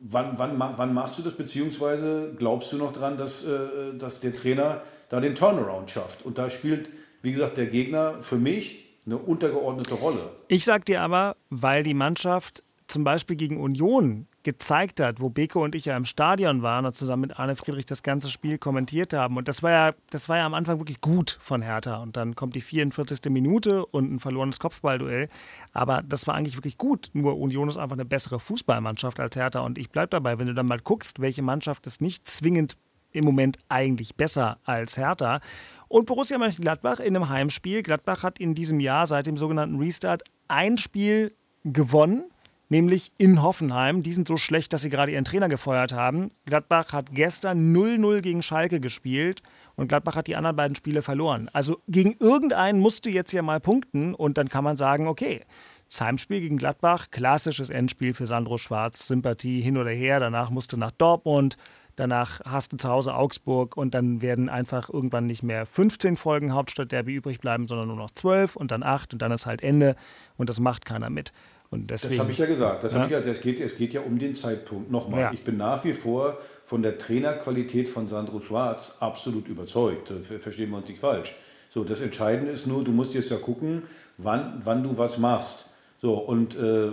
wann, 0.00 0.38
wann, 0.38 0.58
wann 0.58 0.94
machst 0.94 1.18
du 1.18 1.22
das, 1.22 1.34
beziehungsweise 1.34 2.34
glaubst 2.36 2.72
du 2.72 2.76
noch 2.76 2.92
dran, 2.92 3.16
dass, 3.16 3.44
äh, 3.44 3.96
dass 3.96 4.20
der 4.20 4.34
Trainer 4.34 4.82
da 5.08 5.20
den 5.20 5.34
Turnaround 5.34 5.90
schafft? 5.90 6.24
Und 6.24 6.38
da 6.38 6.50
spielt, 6.50 6.90
wie 7.22 7.32
gesagt, 7.32 7.58
der 7.58 7.66
Gegner 7.66 8.22
für 8.22 8.36
mich 8.36 8.84
eine 9.06 9.18
untergeordnete 9.18 9.94
Rolle. 9.94 10.30
Ich 10.48 10.64
sag 10.64 10.84
dir 10.84 11.00
aber, 11.00 11.36
weil 11.48 11.82
die 11.82 11.94
Mannschaft 11.94 12.64
zum 12.88 13.04
Beispiel 13.04 13.36
gegen 13.36 13.60
Union 13.60 14.26
gezeigt 14.42 15.00
hat, 15.00 15.20
wo 15.20 15.28
Beko 15.28 15.62
und 15.62 15.74
ich 15.74 15.84
ja 15.84 15.96
im 15.96 16.04
Stadion 16.04 16.62
waren 16.62 16.86
und 16.86 16.94
zusammen 16.94 17.22
mit 17.22 17.38
Arne 17.38 17.56
Friedrich 17.56 17.84
das 17.84 18.02
ganze 18.02 18.30
Spiel 18.30 18.56
kommentiert 18.56 19.12
haben. 19.12 19.36
Und 19.36 19.48
das 19.48 19.62
war 19.62 19.70
ja, 19.70 19.94
das 20.10 20.28
war 20.28 20.38
ja 20.38 20.46
am 20.46 20.54
Anfang 20.54 20.78
wirklich 20.78 21.00
gut 21.00 21.38
von 21.42 21.60
Hertha. 21.60 21.96
Und 21.96 22.16
dann 22.16 22.34
kommt 22.34 22.56
die 22.56 22.62
44. 22.62 23.30
Minute 23.30 23.84
und 23.86 24.12
ein 24.12 24.18
verlorenes 24.18 24.58
Kopfballduell. 24.58 25.28
Aber 25.72 26.02
das 26.02 26.26
war 26.26 26.34
eigentlich 26.34 26.56
wirklich 26.56 26.78
gut. 26.78 27.10
Nur 27.12 27.38
Union 27.38 27.68
ist 27.68 27.76
einfach 27.76 27.96
eine 27.96 28.06
bessere 28.06 28.40
Fußballmannschaft 28.40 29.20
als 29.20 29.36
Hertha. 29.36 29.60
Und 29.60 29.76
ich 29.76 29.90
bleibe 29.90 30.08
dabei, 30.08 30.38
wenn 30.38 30.46
du 30.46 30.54
dann 30.54 30.66
mal 30.66 30.80
guckst, 30.80 31.20
welche 31.20 31.42
Mannschaft 31.42 31.86
ist 31.86 32.00
nicht 32.00 32.26
zwingend 32.26 32.76
im 33.12 33.24
Moment 33.24 33.58
eigentlich 33.68 34.14
besser 34.14 34.58
als 34.64 34.96
Hertha. 34.96 35.40
Und 35.88 36.06
Borussia 36.06 36.38
Mönchengladbach 36.38 37.00
in 37.00 37.14
einem 37.14 37.28
Heimspiel. 37.28 37.82
Gladbach 37.82 38.22
hat 38.22 38.38
in 38.38 38.54
diesem 38.54 38.80
Jahr 38.80 39.06
seit 39.06 39.26
dem 39.26 39.36
sogenannten 39.36 39.78
Restart 39.78 40.22
ein 40.48 40.78
Spiel 40.78 41.34
gewonnen 41.64 42.24
nämlich 42.70 43.12
in 43.18 43.42
Hoffenheim. 43.42 44.02
Die 44.02 44.12
sind 44.12 44.26
so 44.26 44.36
schlecht, 44.36 44.72
dass 44.72 44.82
sie 44.82 44.88
gerade 44.88 45.12
ihren 45.12 45.24
Trainer 45.24 45.48
gefeuert 45.48 45.92
haben. 45.92 46.30
Gladbach 46.46 46.92
hat 46.92 47.12
gestern 47.12 47.76
0-0 47.76 48.22
gegen 48.22 48.42
Schalke 48.42 48.80
gespielt 48.80 49.42
und 49.76 49.88
Gladbach 49.88 50.16
hat 50.16 50.26
die 50.26 50.36
anderen 50.36 50.56
beiden 50.56 50.76
Spiele 50.76 51.02
verloren. 51.02 51.50
Also 51.52 51.82
gegen 51.88 52.14
irgendeinen 52.18 52.80
musste 52.80 53.10
jetzt 53.10 53.32
ja 53.32 53.42
mal 53.42 53.60
punkten 53.60 54.14
und 54.14 54.38
dann 54.38 54.48
kann 54.48 54.64
man 54.64 54.76
sagen, 54.76 55.06
okay, 55.06 55.42
das 55.88 56.00
Heimspiel 56.00 56.40
gegen 56.40 56.56
Gladbach, 56.56 57.08
klassisches 57.10 57.68
Endspiel 57.68 58.14
für 58.14 58.26
Sandro 58.26 58.58
Schwarz, 58.58 59.08
Sympathie 59.08 59.60
hin 59.60 59.76
oder 59.76 59.90
her. 59.90 60.20
Danach 60.20 60.50
musste 60.50 60.78
nach 60.78 60.92
Dortmund, 60.92 61.56
danach 61.96 62.40
hast 62.44 62.72
du 62.72 62.76
zu 62.76 62.88
Hause 62.88 63.14
Augsburg 63.14 63.76
und 63.76 63.92
dann 63.92 64.22
werden 64.22 64.48
einfach 64.48 64.88
irgendwann 64.88 65.26
nicht 65.26 65.42
mehr 65.42 65.66
15 65.66 66.16
Folgen 66.16 66.54
Hauptstadtderby 66.54 67.14
übrig 67.14 67.40
bleiben, 67.40 67.66
sondern 67.66 67.88
nur 67.88 67.96
noch 67.96 68.12
12 68.12 68.54
und 68.54 68.70
dann 68.70 68.84
8 68.84 69.14
und 69.14 69.22
dann 69.22 69.32
ist 69.32 69.46
halt 69.46 69.62
Ende 69.62 69.96
und 70.36 70.48
das 70.48 70.60
macht 70.60 70.84
keiner 70.84 71.10
mit. 71.10 71.32
Deswegen, 71.72 72.14
das 72.14 72.18
habe 72.18 72.32
ich 72.32 72.38
ja 72.38 72.46
gesagt. 72.46 72.82
Das 72.82 72.94
ja. 72.94 73.04
Ich 73.04 73.10
ja, 73.12 73.20
das 73.20 73.40
geht, 73.40 73.60
es 73.60 73.76
geht 73.76 73.92
ja 73.92 74.00
um 74.00 74.18
den 74.18 74.34
Zeitpunkt. 74.34 74.90
Nochmal, 74.90 75.20
ja. 75.20 75.32
ich 75.32 75.44
bin 75.44 75.56
nach 75.56 75.84
wie 75.84 75.92
vor 75.92 76.36
von 76.64 76.82
der 76.82 76.98
Trainerqualität 76.98 77.88
von 77.88 78.08
Sandro 78.08 78.40
Schwarz 78.40 78.96
absolut 78.98 79.46
überzeugt. 79.46 80.08
Verstehen 80.08 80.70
wir 80.70 80.78
uns 80.78 80.88
nicht 80.88 80.98
falsch. 80.98 81.36
So, 81.68 81.84
das 81.84 82.00
Entscheidende 82.00 82.50
ist 82.50 82.66
nur, 82.66 82.82
du 82.82 82.90
musst 82.90 83.14
jetzt 83.14 83.30
ja 83.30 83.36
gucken, 83.36 83.84
wann, 84.18 84.60
wann 84.64 84.82
du 84.82 84.98
was 84.98 85.18
machst. 85.18 85.66
So, 86.02 86.14
und 86.14 86.56
äh, 86.56 86.90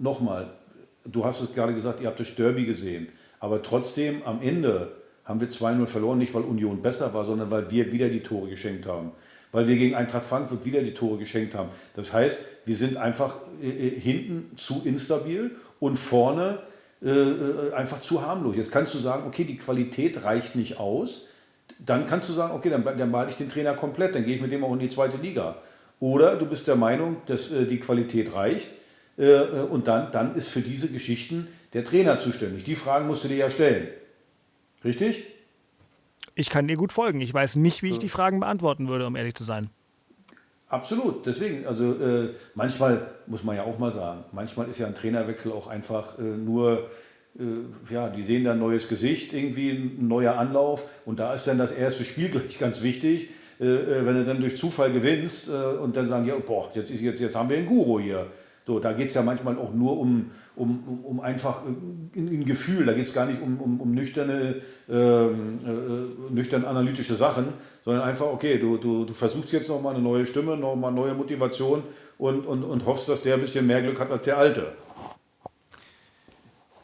nochmal, 0.00 0.52
du 1.04 1.24
hast 1.24 1.40
es 1.40 1.52
gerade 1.52 1.74
gesagt, 1.74 2.00
ihr 2.00 2.06
habt 2.06 2.20
das 2.20 2.32
Derby 2.36 2.64
gesehen. 2.64 3.08
Aber 3.40 3.60
trotzdem 3.60 4.22
am 4.24 4.40
Ende 4.40 4.92
haben 5.24 5.40
wir 5.40 5.48
2-0 5.48 5.86
verloren, 5.86 6.18
nicht 6.18 6.32
weil 6.32 6.42
Union 6.42 6.80
besser 6.80 7.12
war, 7.12 7.24
sondern 7.24 7.50
weil 7.50 7.68
wir 7.72 7.90
wieder 7.90 8.08
die 8.08 8.22
Tore 8.22 8.48
geschenkt 8.48 8.86
haben. 8.86 9.10
Weil 9.52 9.68
wir 9.68 9.76
gegen 9.76 9.94
Eintracht 9.94 10.24
Frankfurt 10.24 10.64
wieder 10.64 10.82
die 10.82 10.94
Tore 10.94 11.18
geschenkt 11.18 11.54
haben. 11.54 11.68
Das 11.94 12.12
heißt, 12.12 12.40
wir 12.64 12.74
sind 12.74 12.96
einfach 12.96 13.36
äh, 13.62 13.68
äh 13.68 14.00
hinten 14.00 14.56
zu 14.56 14.82
instabil 14.84 15.52
und 15.78 15.98
vorne 15.98 16.58
äh, 17.04 17.08
äh, 17.10 17.72
einfach 17.74 17.98
zu 17.98 18.24
harmlos. 18.24 18.56
Jetzt 18.56 18.70
kannst 18.70 18.94
du 18.94 18.98
sagen, 18.98 19.24
okay, 19.26 19.42
die 19.42 19.56
Qualität 19.56 20.24
reicht 20.24 20.54
nicht 20.54 20.78
aus. 20.78 21.26
Dann 21.84 22.06
kannst 22.06 22.28
du 22.28 22.32
sagen, 22.32 22.54
okay, 22.54 22.70
dann, 22.70 22.84
dann 22.84 23.10
male 23.10 23.28
ich 23.28 23.36
den 23.36 23.48
Trainer 23.48 23.74
komplett, 23.74 24.14
dann 24.14 24.24
gehe 24.24 24.36
ich 24.36 24.40
mit 24.40 24.52
dem 24.52 24.62
auch 24.62 24.72
in 24.72 24.78
die 24.78 24.88
zweite 24.88 25.16
Liga. 25.16 25.56
Oder 25.98 26.36
du 26.36 26.46
bist 26.46 26.68
der 26.68 26.76
Meinung, 26.76 27.16
dass 27.26 27.50
äh, 27.50 27.66
die 27.66 27.80
Qualität 27.80 28.34
reicht 28.34 28.70
äh, 29.16 29.40
und 29.68 29.88
dann, 29.88 30.12
dann 30.12 30.36
ist 30.36 30.48
für 30.48 30.60
diese 30.60 30.88
Geschichten 30.88 31.48
der 31.72 31.84
Trainer 31.84 32.18
zuständig. 32.18 32.62
Die 32.62 32.76
Fragen 32.76 33.08
musst 33.08 33.24
du 33.24 33.28
dir 33.28 33.36
ja 33.36 33.50
stellen. 33.50 33.88
Richtig? 34.84 35.24
Ich 36.34 36.48
kann 36.50 36.66
dir 36.66 36.76
gut 36.76 36.92
folgen. 36.92 37.20
Ich 37.20 37.32
weiß 37.32 37.56
nicht, 37.56 37.82
wie 37.82 37.90
ich 37.90 37.98
die 37.98 38.08
Fragen 38.08 38.40
beantworten 38.40 38.88
würde, 38.88 39.06
um 39.06 39.16
ehrlich 39.16 39.34
zu 39.34 39.44
sein. 39.44 39.70
Absolut, 40.72 41.26
deswegen, 41.26 41.66
also 41.66 41.92
äh, 41.92 42.30
manchmal 42.54 43.06
muss 43.26 43.44
man 43.44 43.56
ja 43.56 43.64
auch 43.64 43.78
mal 43.78 43.92
sagen, 43.92 44.24
manchmal 44.32 44.68
ist 44.68 44.78
ja 44.78 44.86
ein 44.86 44.94
Trainerwechsel 44.94 45.52
auch 45.52 45.66
einfach 45.66 46.18
äh, 46.18 46.22
nur, 46.22 46.88
äh, 47.38 47.92
ja, 47.92 48.08
die 48.08 48.22
sehen 48.22 48.44
da 48.44 48.52
ein 48.52 48.58
neues 48.58 48.88
Gesicht, 48.88 49.34
irgendwie 49.34 49.68
ein 49.68 50.08
neuer 50.08 50.38
Anlauf 50.38 50.86
und 51.04 51.20
da 51.20 51.34
ist 51.34 51.46
dann 51.46 51.58
das 51.58 51.72
erste 51.72 52.06
Spiel 52.06 52.28
gleich 52.30 52.58
ganz 52.58 52.80
wichtig, 52.82 53.28
äh, 53.60 53.66
äh, 53.66 54.06
wenn 54.06 54.14
du 54.14 54.24
dann 54.24 54.40
durch 54.40 54.56
Zufall 54.56 54.90
gewinnst 54.90 55.50
äh, 55.50 55.52
und 55.52 55.94
dann 55.94 56.08
sagen, 56.08 56.26
ja, 56.26 56.36
boah, 56.36 56.70
jetzt, 56.72 56.90
ist, 56.90 57.02
jetzt, 57.02 57.20
jetzt 57.20 57.36
haben 57.36 57.50
wir 57.50 57.58
einen 57.58 57.66
Guru 57.66 58.00
hier. 58.00 58.26
So, 58.64 58.78
da 58.78 58.92
geht 58.92 59.08
es 59.08 59.14
ja 59.14 59.22
manchmal 59.22 59.58
auch 59.58 59.72
nur 59.72 59.98
um, 59.98 60.30
um, 60.54 61.00
um 61.04 61.20
einfach 61.20 61.62
äh, 61.66 62.18
ein 62.18 62.44
Gefühl, 62.44 62.86
da 62.86 62.92
geht 62.92 63.06
es 63.06 63.12
gar 63.12 63.26
nicht 63.26 63.42
um, 63.42 63.60
um, 63.60 63.80
um 63.80 63.92
nüchterne, 63.92 64.56
ähm, 64.88 65.58
äh, 65.66 66.32
nüchtern 66.32 66.64
analytische 66.64 67.16
Sachen, 67.16 67.46
sondern 67.84 68.04
einfach, 68.04 68.26
okay, 68.26 68.58
du, 68.58 68.76
du, 68.76 69.04
du 69.04 69.14
versuchst 69.14 69.52
jetzt 69.52 69.68
nochmal 69.68 69.94
eine 69.94 70.02
neue 70.02 70.26
Stimme, 70.26 70.56
nochmal 70.56 70.92
neue 70.92 71.14
Motivation 71.14 71.82
und, 72.18 72.46
und, 72.46 72.62
und 72.62 72.86
hoffst, 72.86 73.08
dass 73.08 73.22
der 73.22 73.34
ein 73.34 73.40
bisschen 73.40 73.66
mehr 73.66 73.82
Glück 73.82 73.98
hat 73.98 74.10
als 74.10 74.24
der 74.24 74.38
Alte. 74.38 74.72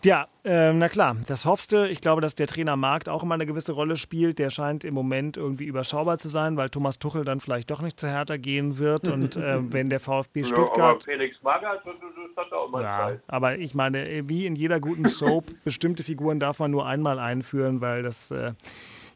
Ja, 0.05 0.29
äh, 0.45 0.73
na 0.73 0.89
klar, 0.89 1.17
das 1.27 1.45
hoffst 1.45 1.73
du. 1.73 1.89
Ich 1.89 2.01
glaube, 2.01 2.21
dass 2.21 2.37
der 2.37 2.47
Trainermarkt 2.47 3.09
auch 3.09 3.23
immer 3.25 3.35
eine 3.35 3.47
gewisse 3.47 3.73
Rolle 3.73 3.97
spielt. 3.97 4.39
Der 4.39 4.51
scheint 4.51 4.85
im 4.85 4.95
Moment 4.95 5.37
irgendwie 5.37 5.65
überschaubar 5.65 6.19
zu 6.19 6.29
sein, 6.29 6.57
weil 6.57 6.71
Thomas 6.71 7.01
Tuchel 7.01 7.25
dann 7.25 7.41
vielleicht 7.41 7.71
doch 7.71 7.83
nicht 7.83 7.99
zu 7.99 8.07
Hertha 8.07 8.37
gehen 8.37 8.79
wird. 8.79 9.09
Und 9.13 9.37
äh, 9.37 9.73
wenn 9.73 9.91
der 9.91 9.99
VfB 9.99 10.45
Stuttgart. 10.45 10.77
Ja, 10.79 10.85
aber 10.85 11.01
Felix 11.01 11.43
Magath, 11.43 11.81
das 11.85 11.95
hat 12.37 12.53
auch 12.53 12.71
mal 12.71 12.83
ja, 12.83 12.99
Zeit. 12.99 13.23
Aber 13.27 13.59
ich 13.59 13.75
meine, 13.75 14.29
wie 14.29 14.47
in 14.47 14.55
jeder 14.55 14.79
guten 14.79 15.09
Soap, 15.09 15.47
bestimmte 15.65 16.05
Figuren 16.05 16.39
darf 16.39 16.61
man 16.61 16.71
nur 16.71 16.87
einmal 16.87 17.19
einführen, 17.19 17.81
weil 17.81 18.03
das. 18.03 18.31
Äh, 18.31 18.53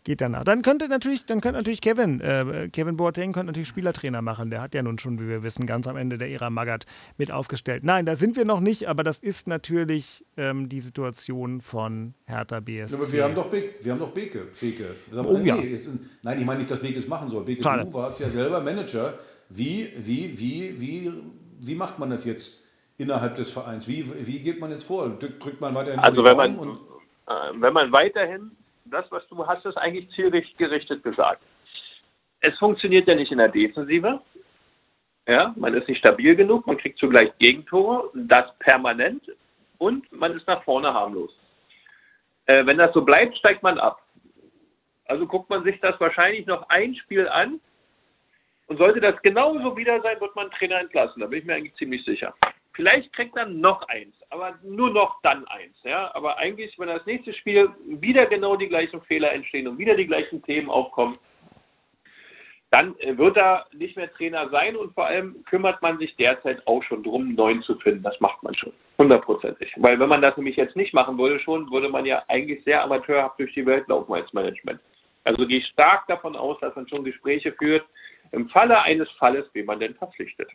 geht 0.04 0.20
danach. 0.20 0.44
Dann 0.44 0.62
könnte 0.62 0.88
natürlich, 0.88 1.24
dann 1.26 1.40
könnte 1.40 1.58
natürlich 1.58 1.80
Kevin, 1.80 2.20
äh, 2.20 2.68
Kevin 2.72 2.96
Boateng 2.96 3.32
könnte 3.32 3.46
natürlich 3.46 3.68
Spielertrainer 3.68 4.22
machen. 4.22 4.50
Der 4.50 4.60
hat 4.60 4.74
ja 4.74 4.82
nun 4.82 4.98
schon, 4.98 5.20
wie 5.20 5.28
wir 5.28 5.42
wissen, 5.42 5.66
ganz 5.66 5.86
am 5.86 5.96
Ende 5.96 6.18
der 6.18 6.30
Ära 6.30 6.50
Magath 6.50 6.86
mit 7.18 7.30
aufgestellt. 7.30 7.84
Nein, 7.84 8.06
da 8.06 8.16
sind 8.16 8.36
wir 8.36 8.44
noch 8.44 8.60
nicht, 8.60 8.88
aber 8.88 9.02
das 9.02 9.20
ist 9.20 9.46
natürlich 9.46 10.24
ähm, 10.36 10.68
die 10.68 10.80
Situation 10.80 11.60
von 11.60 12.14
Hertha 12.26 12.60
BSC. 12.60 12.96
aber 12.96 13.12
wir 13.12 13.24
haben 13.24 13.34
doch 13.34 13.48
Beke. 13.48 13.74
Wir 13.82 13.92
haben 13.92 14.00
doch 14.00 14.10
Beke. 14.10 14.48
Beke. 14.60 14.94
Oh, 15.14 15.38
nee, 15.38 15.48
ja. 15.48 15.56
nein, 16.22 16.38
ich 16.38 16.46
meine 16.46 16.58
nicht, 16.58 16.70
dass 16.70 16.80
Beke 16.80 16.98
es 16.98 17.08
machen 17.08 17.30
soll. 17.30 17.44
Beke, 17.44 17.62
Schade. 17.62 17.84
du 17.84 17.94
warst 17.94 18.20
ja 18.20 18.28
selber 18.28 18.60
Manager. 18.60 19.14
Wie, 19.48 19.88
wie, 19.98 20.38
wie, 20.38 20.80
wie, 20.80 21.12
wie 21.60 21.74
macht 21.74 21.98
man 21.98 22.10
das 22.10 22.24
jetzt? 22.24 22.62
innerhalb 22.98 23.34
des 23.36 23.50
Vereins? 23.50 23.88
Wie, 23.88 24.04
wie 24.26 24.38
geht 24.40 24.60
man 24.60 24.70
jetzt 24.70 24.84
vor? 24.84 25.08
Drückt 25.08 25.60
man 25.60 25.74
weiterhin 25.74 26.00
also 26.00 26.24
wenn 26.24 26.36
man, 26.36 26.56
äh, 26.56 27.32
wenn 27.54 27.72
man 27.72 27.92
weiterhin 27.92 28.52
das, 28.84 29.04
was 29.10 29.26
du 29.28 29.46
hast, 29.46 29.64
ist 29.64 29.76
eigentlich 29.76 30.10
zielgerichtet 30.14 31.02
gesagt. 31.02 31.42
Es 32.40 32.56
funktioniert 32.58 33.06
ja 33.06 33.14
nicht 33.14 33.32
in 33.32 33.38
der 33.38 33.48
Defensive. 33.48 34.20
Ja, 35.26 35.54
man 35.56 35.74
ist 35.74 35.86
nicht 35.86 35.98
stabil 35.98 36.34
genug, 36.34 36.66
man 36.66 36.76
kriegt 36.76 36.98
zugleich 36.98 37.30
Gegentore, 37.38 38.10
das 38.14 38.56
permanent 38.58 39.22
und 39.78 40.10
man 40.10 40.36
ist 40.36 40.46
nach 40.48 40.64
vorne 40.64 40.92
harmlos. 40.92 41.30
Äh, 42.46 42.66
wenn 42.66 42.78
das 42.78 42.92
so 42.92 43.02
bleibt, 43.02 43.36
steigt 43.36 43.62
man 43.62 43.78
ab. 43.78 44.02
Also 45.06 45.26
guckt 45.26 45.48
man 45.48 45.62
sich 45.62 45.78
das 45.80 45.98
wahrscheinlich 46.00 46.46
noch 46.46 46.68
ein 46.68 46.96
Spiel 46.96 47.28
an 47.28 47.60
und 48.66 48.78
sollte 48.80 49.00
das 49.00 49.20
genauso 49.22 49.76
wieder 49.76 50.00
sein, 50.00 50.20
wird 50.20 50.34
man 50.34 50.50
Trainer 50.50 50.80
entlassen. 50.80 51.20
Da 51.20 51.26
bin 51.26 51.40
ich 51.40 51.44
mir 51.44 51.54
eigentlich 51.54 51.74
ziemlich 51.76 52.04
sicher. 52.04 52.34
Vielleicht 52.74 53.12
kriegt 53.12 53.36
er 53.36 53.46
noch 53.46 53.86
eins, 53.88 54.14
aber 54.30 54.58
nur 54.62 54.90
noch 54.90 55.20
dann 55.22 55.46
eins. 55.48 55.76
Ja? 55.84 56.14
Aber 56.14 56.38
eigentlich, 56.38 56.78
wenn 56.78 56.88
das 56.88 57.04
nächste 57.04 57.34
Spiel 57.34 57.70
wieder 57.84 58.26
genau 58.26 58.56
die 58.56 58.68
gleichen 58.68 59.02
Fehler 59.02 59.32
entstehen 59.32 59.68
und 59.68 59.78
wieder 59.78 59.94
die 59.94 60.06
gleichen 60.06 60.42
Themen 60.42 60.70
aufkommen, 60.70 61.18
dann 62.70 62.98
äh, 63.00 63.16
wird 63.18 63.36
er 63.36 63.66
nicht 63.72 63.96
mehr 63.96 64.10
Trainer 64.14 64.48
sein 64.48 64.76
und 64.76 64.94
vor 64.94 65.06
allem 65.06 65.44
kümmert 65.44 65.82
man 65.82 65.98
sich 65.98 66.16
derzeit 66.16 66.66
auch 66.66 66.82
schon 66.82 67.02
darum, 67.02 67.22
einen 67.22 67.34
neuen 67.34 67.62
zu 67.62 67.78
finden. 67.78 68.02
Das 68.02 68.18
macht 68.20 68.42
man 68.42 68.54
schon, 68.54 68.72
hundertprozentig. 68.96 69.74
Weil 69.76 70.00
wenn 70.00 70.08
man 70.08 70.22
das 70.22 70.36
nämlich 70.38 70.56
jetzt 70.56 70.74
nicht 70.74 70.94
machen 70.94 71.18
würde 71.18 71.38
schon, 71.40 71.70
würde 71.70 71.90
man 71.90 72.06
ja 72.06 72.22
eigentlich 72.28 72.64
sehr 72.64 72.82
amateurhaft 72.82 73.38
durch 73.38 73.52
die 73.52 73.66
Welt 73.66 73.86
laufen 73.88 74.14
als 74.14 74.32
Management. 74.32 74.80
Also 75.24 75.46
gehe 75.46 75.58
ich 75.58 75.66
stark 75.66 76.06
davon 76.06 76.34
aus, 76.34 76.58
dass 76.60 76.74
man 76.74 76.88
schon 76.88 77.04
Gespräche 77.04 77.52
führt, 77.52 77.84
im 78.32 78.48
Falle 78.48 78.80
eines 78.80 79.10
Falles, 79.18 79.44
wie 79.52 79.62
man 79.62 79.78
denn 79.78 79.94
verpflichtet. 79.94 80.48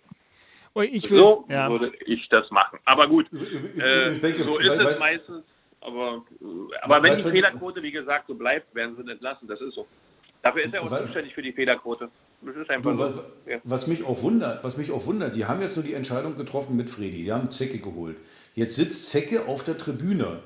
Ich 0.82 1.10
will, 1.10 1.20
so 1.20 1.46
ja. 1.50 1.70
würde 1.70 1.92
ich 2.06 2.28
das 2.30 2.50
machen. 2.52 2.80
Aber 2.86 3.08
gut, 3.08 3.28
äh, 3.34 4.14
so 4.14 4.58
ist 4.58 4.80
es 4.80 5.00
meistens. 5.00 5.44
Aber, 5.82 6.24
aber 6.82 7.04
wenn 7.04 7.16
die 7.16 7.24
Fehlerquote, 7.24 7.82
wie 7.82 7.92
gesagt, 7.92 8.28
so 8.28 8.36
bleibt, 8.36 8.74
werden 8.76 8.96
sie 8.98 9.10
entlassen. 9.10 9.48
Das 9.48 9.62
ist 9.62 9.76
so. 9.76 9.88
Dafür 10.42 10.64
ist 10.64 10.74
er 10.74 10.84
auch 10.84 11.02
zuständig 11.02 11.34
für 11.34 11.42
die 11.42 11.52
Fehlerquote. 11.52 12.10
Das 12.42 12.56
ist 12.56 12.70
einfach 12.70 12.92
du, 12.92 13.00
was, 13.00 13.22
was, 13.64 13.88
mich 13.88 14.06
auch 14.06 14.22
wundert, 14.22 14.64
was 14.64 14.78
mich 14.78 14.92
auch 14.92 15.06
wundert, 15.08 15.34
Sie 15.34 15.46
haben 15.46 15.62
jetzt 15.62 15.76
nur 15.76 15.84
die 15.84 15.94
Entscheidung 15.94 16.38
getroffen 16.38 16.78
mit 16.78 16.90
Fredi. 16.90 17.24
Die 17.24 17.32
haben 17.32 17.50
Zecke 17.50 17.80
geholt. 17.80 18.18
Jetzt 18.54 18.76
sitzt 18.76 19.10
Zecke 19.10 19.48
auf 19.48 19.64
der 19.64 19.78
Tribüne. 19.78 20.40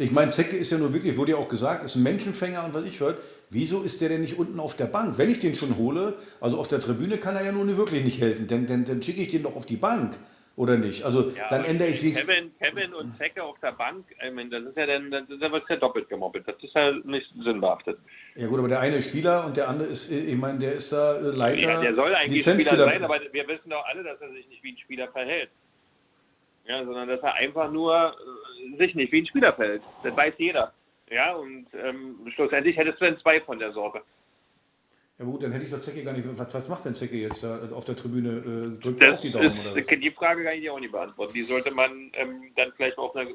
Ich 0.00 0.12
meine, 0.12 0.30
Zecke 0.30 0.56
ist 0.56 0.70
ja 0.70 0.78
nur 0.78 0.94
wirklich, 0.94 1.16
wurde 1.16 1.32
ja 1.32 1.38
auch 1.38 1.48
gesagt, 1.48 1.82
ist 1.82 1.96
ein 1.96 2.04
Menschenfänger 2.04 2.64
und 2.64 2.72
was 2.72 2.84
ich 2.84 3.00
hört. 3.00 3.18
Wieso 3.50 3.82
ist 3.82 4.00
der 4.00 4.08
denn 4.08 4.20
nicht 4.20 4.38
unten 4.38 4.60
auf 4.60 4.76
der 4.76 4.86
Bank? 4.86 5.18
Wenn 5.18 5.28
ich 5.28 5.40
den 5.40 5.56
schon 5.56 5.76
hole, 5.76 6.14
also 6.40 6.58
auf 6.58 6.68
der 6.68 6.78
Tribüne 6.78 7.18
kann 7.18 7.34
er 7.34 7.44
ja 7.44 7.50
nun 7.50 7.76
wirklich 7.76 8.04
nicht 8.04 8.20
helfen, 8.20 8.46
denn, 8.46 8.66
denn 8.66 8.84
dann 8.84 9.02
schicke 9.02 9.20
ich 9.20 9.30
den 9.30 9.42
doch 9.42 9.56
auf 9.56 9.66
die 9.66 9.76
Bank. 9.76 10.16
Oder 10.54 10.76
nicht? 10.76 11.04
Also 11.04 11.30
ja, 11.30 11.48
dann 11.50 11.64
ändere 11.64 11.88
ich 11.88 12.02
nichts. 12.02 12.20
Kevin, 12.20 12.50
Kevin 12.58 12.92
und 12.92 13.16
Zecke 13.16 13.44
auf 13.44 13.56
der 13.60 13.70
Bank, 13.70 14.04
ich 14.10 14.32
meine, 14.32 14.50
das 14.50 14.64
ist 14.64 14.76
ja 14.76 14.86
dann, 14.86 15.10
das 15.10 15.22
ist 15.28 15.40
ja 15.40 15.76
doppelt 15.76 16.08
gemobbelt. 16.08 16.48
Das 16.48 16.56
ist 16.60 16.74
ja 16.74 16.90
nicht 16.92 17.32
sinnbehaftet. 17.44 17.98
Ja 18.34 18.48
gut, 18.48 18.58
aber 18.58 18.68
der 18.68 18.80
eine 18.80 18.96
ist 18.96 19.08
Spieler 19.08 19.46
und 19.46 19.56
der 19.56 19.68
andere 19.68 19.88
ist, 19.88 20.10
ich 20.10 20.36
meine, 20.36 20.58
der 20.58 20.74
ist 20.74 20.92
da 20.92 21.14
äh, 21.14 21.30
Leiter. 21.30 21.60
Ja, 21.60 21.80
der 21.80 21.94
soll 21.94 22.12
eigentlich 22.12 22.42
Spieler 22.42 22.76
sein, 22.76 23.04
aber 23.04 23.20
wir 23.30 23.46
wissen 23.46 23.70
doch 23.70 23.84
alle, 23.86 24.02
dass 24.02 24.20
er 24.20 24.30
sich 24.30 24.48
nicht 24.48 24.62
wie 24.64 24.72
ein 24.72 24.78
Spieler 24.78 25.08
verhält. 25.08 25.50
Ja, 26.66 26.84
sondern 26.84 27.08
dass 27.08 27.20
er 27.20 27.34
einfach 27.34 27.70
nur 27.70 27.94
äh, 27.94 28.47
sich 28.76 28.94
nicht 28.94 29.12
wie 29.12 29.20
ein 29.20 29.26
Spieler 29.26 29.52
verhält. 29.52 29.82
Das 30.02 30.16
weiß 30.16 30.34
jeder. 30.38 30.72
Ja, 31.10 31.34
und 31.34 31.66
ähm, 31.74 32.16
schlussendlich 32.34 32.76
hättest 32.76 33.00
du 33.00 33.06
dann 33.06 33.18
zwei 33.18 33.40
von 33.40 33.58
der 33.58 33.72
Sorte. 33.72 34.02
Ja 35.18 35.24
gut, 35.24 35.42
dann 35.42 35.50
hätte 35.50 35.64
ich 35.64 35.70
doch 35.70 35.80
Zecke 35.80 36.04
gar 36.04 36.12
nicht. 36.12 36.28
Was, 36.38 36.54
was 36.54 36.68
macht 36.68 36.84
denn 36.84 36.94
Zecke 36.94 37.16
jetzt 37.16 37.42
da 37.42 37.58
auf 37.72 37.84
der 37.84 37.96
Tribüne? 37.96 38.28
Äh, 38.28 38.82
drückt 38.82 39.02
er 39.02 39.14
auch 39.14 39.20
die 39.20 39.32
Daumen 39.32 39.46
ist, 39.46 39.60
oder 39.60 39.76
was? 39.76 39.86
Die 39.86 40.10
Frage 40.12 40.44
kann 40.44 40.54
ich 40.54 40.60
dir 40.60 40.72
auch 40.72 40.80
nicht 40.80 40.92
beantworten. 40.92 41.34
Die 41.34 41.42
sollte 41.42 41.72
man 41.72 42.10
ähm, 42.12 42.52
dann 42.54 42.72
vielleicht 42.76 42.98
auf 42.98 43.16
einer 43.16 43.28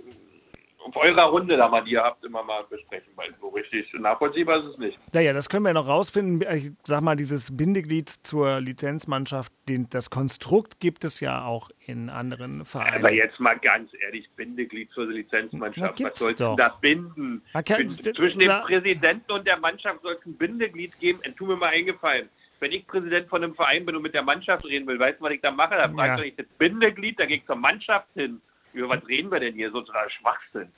auf 0.84 0.96
eurer 0.96 1.24
Runde 1.24 1.56
da 1.58 1.68
mal, 1.68 1.84
die 1.84 1.92
ihr 1.92 2.04
habt, 2.04 2.24
immer 2.26 2.44
mal 2.44 2.64
besprechen, 2.70 3.12
weil 3.16 3.34
so 3.40 3.48
richtig 3.50 3.92
nachvollziehbar 3.94 4.60
ist 4.60 4.74
es 4.74 4.78
nicht. 4.78 5.00
Naja, 5.14 5.34
das 5.34 5.50
können 5.50 5.66
wir 5.66 5.74
noch 5.74 5.88
rausfinden. 5.88 6.46
Ich 6.54 6.72
sag 6.84 7.02
mal, 7.02 7.16
dieses 7.16 7.56
Bindeglied 7.56 8.10
zur 8.10 8.60
Lizenzmannschaft, 8.60 9.52
den, 9.70 9.90
das 9.90 10.10
Konstrukt 10.10 10.80
gibt 10.80 11.04
es 11.04 11.20
ja 11.20 11.46
auch 11.46 11.70
in 11.86 12.10
anderen 12.10 12.66
Vereinen. 12.66 13.06
Aber 13.06 13.14
jetzt 13.14 13.40
mal 13.40 13.58
ganz 13.60 13.92
ehrlich, 14.06 14.30
Bindeglied 14.36 14.92
zur 14.92 15.08
Lizenzmannschaft, 15.08 16.04
was 16.04 16.20
soll 16.20 16.36
denn 16.36 16.56
da 16.58 16.70
binden? 16.82 17.42
Kann, 17.66 17.90
Zwischen 17.90 18.40
dem 18.40 18.52
Präsidenten 18.66 19.32
und 19.32 19.48
der 19.48 19.58
Mannschaft 19.58 20.02
soll 20.02 20.18
es 20.20 20.26
ein 20.26 20.36
Bindeglied 20.36 21.00
geben. 21.00 21.20
Tu 21.38 21.46
mir 21.46 21.56
mal 21.56 21.70
eingefallen 21.70 22.30
wenn 22.60 22.72
ich 22.72 22.88
Präsident 22.88 23.28
von 23.28 23.44
einem 23.44 23.56
Verein 23.56 23.86
bin 23.86 23.94
und 23.98 24.04
mit 24.04 24.14
der 24.14 24.24
Mannschaft 24.24 24.64
reden 24.64 24.88
will, 24.88 24.98
weißt 24.98 25.20
du, 25.20 25.26
was 25.26 25.34
ich 25.34 25.42
da 25.42 25.52
mache? 25.52 25.74
Da 25.74 25.90
frage 25.90 26.22
ja. 26.22 26.28
ich 26.30 26.36
das 26.38 26.46
Bindeglied, 26.58 27.20
da 27.20 27.26
gehe 27.26 27.38
ich 27.38 27.46
zur 27.46 27.58
Mannschaft 27.58 28.08
hin 28.14 28.40
über 28.74 28.90
was 28.90 29.08
reden 29.08 29.32
wir 29.32 29.40
denn 29.40 29.54
hier? 29.54 29.72
So 29.72 29.82
total 29.82 30.10
Schwachsinn. 30.10 30.72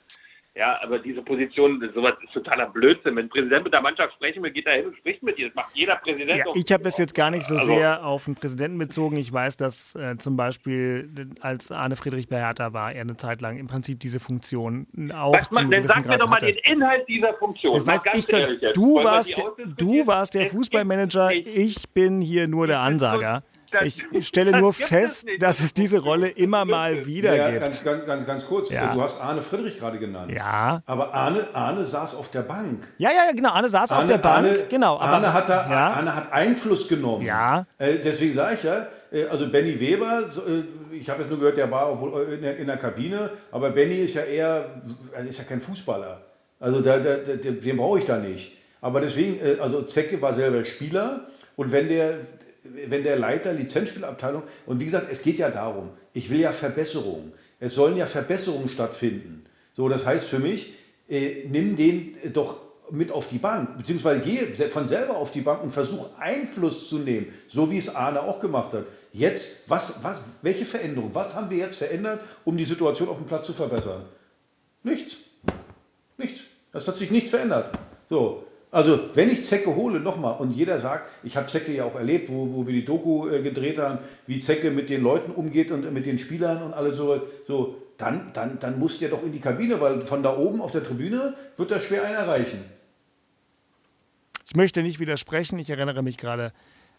Ja, 0.56 0.80
aber 0.82 0.98
diese 0.98 1.20
Position, 1.20 1.86
sowas 1.94 2.14
ist 2.24 2.32
totaler 2.32 2.70
Blödsinn. 2.70 3.14
Wenn 3.14 3.26
ein 3.26 3.28
Präsident 3.28 3.64
mit 3.64 3.74
der 3.74 3.82
Mannschaft 3.82 4.14
sprechen 4.14 4.42
will, 4.42 4.50
geht 4.50 4.64
er 4.64 4.76
hin 4.76 4.86
und 4.86 4.96
spricht 4.96 5.22
mit 5.22 5.38
ihr. 5.38 5.48
Das 5.48 5.54
macht 5.54 5.68
jeder 5.74 5.96
Präsident. 5.96 6.38
Ja, 6.38 6.44
ich 6.54 6.72
habe 6.72 6.88
es 6.88 6.96
jetzt 6.96 7.14
gar 7.14 7.30
nicht 7.30 7.44
so 7.44 7.56
also, 7.56 7.74
sehr 7.74 8.02
auf 8.02 8.24
den 8.24 8.36
Präsidenten 8.36 8.78
bezogen. 8.78 9.18
Ich 9.18 9.30
weiß, 9.30 9.58
dass 9.58 9.94
äh, 9.96 10.16
zum 10.16 10.38
Beispiel, 10.38 11.10
als 11.40 11.70
Arne 11.70 11.96
Friedrich 11.96 12.28
bei 12.28 12.38
Hertha 12.38 12.72
war, 12.72 12.90
er 12.90 13.02
eine 13.02 13.18
Zeit 13.18 13.42
lang 13.42 13.58
im 13.58 13.66
Prinzip 13.66 14.00
diese 14.00 14.18
Funktion 14.18 14.86
auch 15.14 15.34
was, 15.34 15.50
zu 15.50 15.62
Dann 15.62 15.86
sag 15.86 16.06
mir 16.06 16.16
doch 16.16 16.26
mal 16.26 16.38
den 16.38 16.56
Inhalt 16.64 17.06
dieser 17.06 17.34
Funktion. 17.34 17.74
Das 17.74 17.86
weiß 17.86 18.04
ich 18.14 18.26
doch, 18.26 18.72
du, 18.72 19.04
warst, 19.04 19.34
du 19.76 20.06
warst 20.06 20.34
der 20.34 20.46
Fußballmanager, 20.46 21.32
ich 21.32 21.90
bin 21.90 22.22
hier 22.22 22.48
nur 22.48 22.66
der 22.66 22.80
Ansager. 22.80 23.42
Ich 23.82 24.26
stelle 24.26 24.58
nur 24.58 24.72
fest, 24.72 25.26
dass 25.40 25.60
es 25.60 25.74
diese 25.74 25.98
Rolle 25.98 26.28
immer 26.28 26.64
mal 26.64 27.06
wieder 27.06 27.34
ja, 27.34 27.50
gibt. 27.50 27.60
Ganz, 27.60 27.84
ganz, 27.84 28.06
ganz, 28.06 28.26
ganz 28.26 28.46
kurz. 28.46 28.70
Ja. 28.70 28.92
Du 28.92 29.02
hast 29.02 29.20
Arne 29.20 29.42
Friedrich 29.42 29.78
gerade 29.78 29.98
genannt. 29.98 30.32
Ja. 30.32 30.82
Aber 30.86 31.12
Arne, 31.14 31.46
Arne 31.52 31.84
saß 31.84 32.14
auf 32.14 32.30
der 32.30 32.42
Bank. 32.42 32.86
Ja, 32.98 33.10
ja, 33.10 33.32
genau. 33.32 33.50
Arne 33.50 33.68
saß 33.68 33.92
auf 33.92 34.06
der 34.06 34.18
Bank. 34.18 34.46
Arne, 34.46 34.58
genau. 34.68 34.94
Aber, 34.94 35.02
Arne, 35.04 35.32
hat 35.32 35.48
da, 35.48 35.70
ja. 35.70 35.90
Arne 35.90 36.14
hat 36.14 36.32
Einfluss 36.32 36.88
genommen. 36.88 37.24
Ja. 37.24 37.66
Äh, 37.78 37.96
deswegen 38.02 38.34
sage 38.34 38.54
ich 38.54 38.62
ja, 38.62 38.86
äh, 39.12 39.26
also 39.26 39.48
Benny 39.48 39.78
Weber, 39.78 40.20
äh, 40.20 40.94
ich 40.94 41.08
habe 41.08 41.22
jetzt 41.22 41.30
nur 41.30 41.38
gehört, 41.38 41.56
der 41.56 41.70
war 41.70 41.86
auch 41.86 42.00
wohl 42.00 42.32
in 42.34 42.42
der, 42.42 42.56
in 42.56 42.66
der 42.66 42.76
Kabine, 42.76 43.30
aber 43.50 43.70
Benny 43.70 44.00
ist 44.00 44.14
ja 44.14 44.22
eher, 44.22 44.66
also 45.14 45.28
ist 45.28 45.38
ja 45.38 45.44
kein 45.44 45.60
Fußballer. 45.60 46.20
Also 46.58 46.80
da, 46.80 46.98
da, 46.98 47.16
da, 47.16 47.34
den 47.34 47.76
brauche 47.76 47.98
ich 47.98 48.06
da 48.06 48.18
nicht. 48.18 48.56
Aber 48.80 49.00
deswegen, 49.00 49.44
äh, 49.44 49.58
also 49.60 49.82
Zecke 49.82 50.20
war 50.20 50.32
selber 50.32 50.64
Spieler 50.64 51.26
und 51.56 51.72
wenn 51.72 51.88
der, 51.88 52.18
wenn 52.88 53.02
der 53.02 53.16
Leiter 53.16 53.52
Lizenzspielabteilung, 53.52 54.42
und 54.66 54.80
wie 54.80 54.84
gesagt, 54.84 55.08
es 55.10 55.22
geht 55.22 55.38
ja 55.38 55.50
darum, 55.50 55.90
ich 56.12 56.30
will 56.30 56.40
ja 56.40 56.52
Verbesserungen. 56.52 57.32
Es 57.58 57.74
sollen 57.74 57.96
ja 57.96 58.06
Verbesserungen 58.06 58.68
stattfinden. 58.68 59.44
So, 59.72 59.88
das 59.88 60.06
heißt 60.06 60.26
für 60.26 60.38
mich, 60.38 60.74
äh, 61.08 61.44
nimm 61.48 61.76
den 61.76 62.16
doch 62.32 62.60
mit 62.90 63.10
auf 63.10 63.28
die 63.28 63.38
Bank, 63.38 63.76
beziehungsweise 63.76 64.20
gehe 64.20 64.46
von 64.68 64.86
selber 64.86 65.16
auf 65.16 65.30
die 65.30 65.40
Bank 65.40 65.62
und 65.62 65.70
versuch 65.70 66.08
Einfluss 66.18 66.88
zu 66.88 66.98
nehmen, 66.98 67.26
so 67.48 67.70
wie 67.70 67.78
es 67.78 67.94
Arne 67.94 68.22
auch 68.22 68.40
gemacht 68.40 68.72
hat. 68.72 68.84
Jetzt, 69.12 69.62
was, 69.66 69.94
was, 70.02 70.20
welche 70.42 70.64
Veränderung? 70.64 71.10
Was 71.12 71.34
haben 71.34 71.50
wir 71.50 71.56
jetzt 71.56 71.76
verändert, 71.76 72.20
um 72.44 72.56
die 72.56 72.64
Situation 72.64 73.08
auf 73.08 73.16
dem 73.16 73.26
Platz 73.26 73.46
zu 73.46 73.54
verbessern? 73.54 74.04
Nichts. 74.82 75.16
Nichts. 76.16 76.42
Es 76.72 76.86
hat 76.86 76.96
sich 76.96 77.10
nichts 77.10 77.30
verändert. 77.30 77.76
So, 78.08 78.45
also 78.76 79.00
wenn 79.14 79.30
ich 79.30 79.42
Zecke 79.42 79.74
hole, 79.74 80.00
nochmal, 80.00 80.36
und 80.38 80.50
jeder 80.50 80.78
sagt, 80.78 81.08
ich 81.24 81.34
habe 81.34 81.46
Zecke 81.46 81.74
ja 81.74 81.84
auch 81.84 81.94
erlebt, 81.94 82.28
wo, 82.30 82.52
wo 82.52 82.66
wir 82.66 82.74
die 82.74 82.84
Doku 82.84 83.26
äh, 83.26 83.40
gedreht 83.40 83.78
haben, 83.78 84.00
wie 84.26 84.38
Zecke 84.38 84.70
mit 84.70 84.90
den 84.90 85.02
Leuten 85.02 85.32
umgeht 85.32 85.70
und 85.70 85.90
mit 85.94 86.04
den 86.04 86.18
Spielern 86.18 86.62
und 86.62 86.74
alles 86.74 86.98
so, 86.98 87.22
so 87.46 87.82
dann, 87.96 88.34
dann, 88.34 88.58
dann 88.58 88.78
muss 88.78 88.98
der 88.98 89.08
doch 89.08 89.22
in 89.22 89.32
die 89.32 89.40
Kabine, 89.40 89.80
weil 89.80 90.02
von 90.02 90.22
da 90.22 90.36
oben 90.36 90.60
auf 90.60 90.72
der 90.72 90.84
Tribüne 90.84 91.32
wird 91.56 91.70
er 91.70 91.80
schwer 91.80 92.04
einen 92.04 92.16
erreichen. 92.16 92.62
Ich 94.46 94.54
möchte 94.54 94.82
nicht 94.82 95.00
widersprechen. 95.00 95.58
Ich 95.58 95.70
erinnere 95.70 96.02
mich 96.02 96.18
gerade 96.18 96.52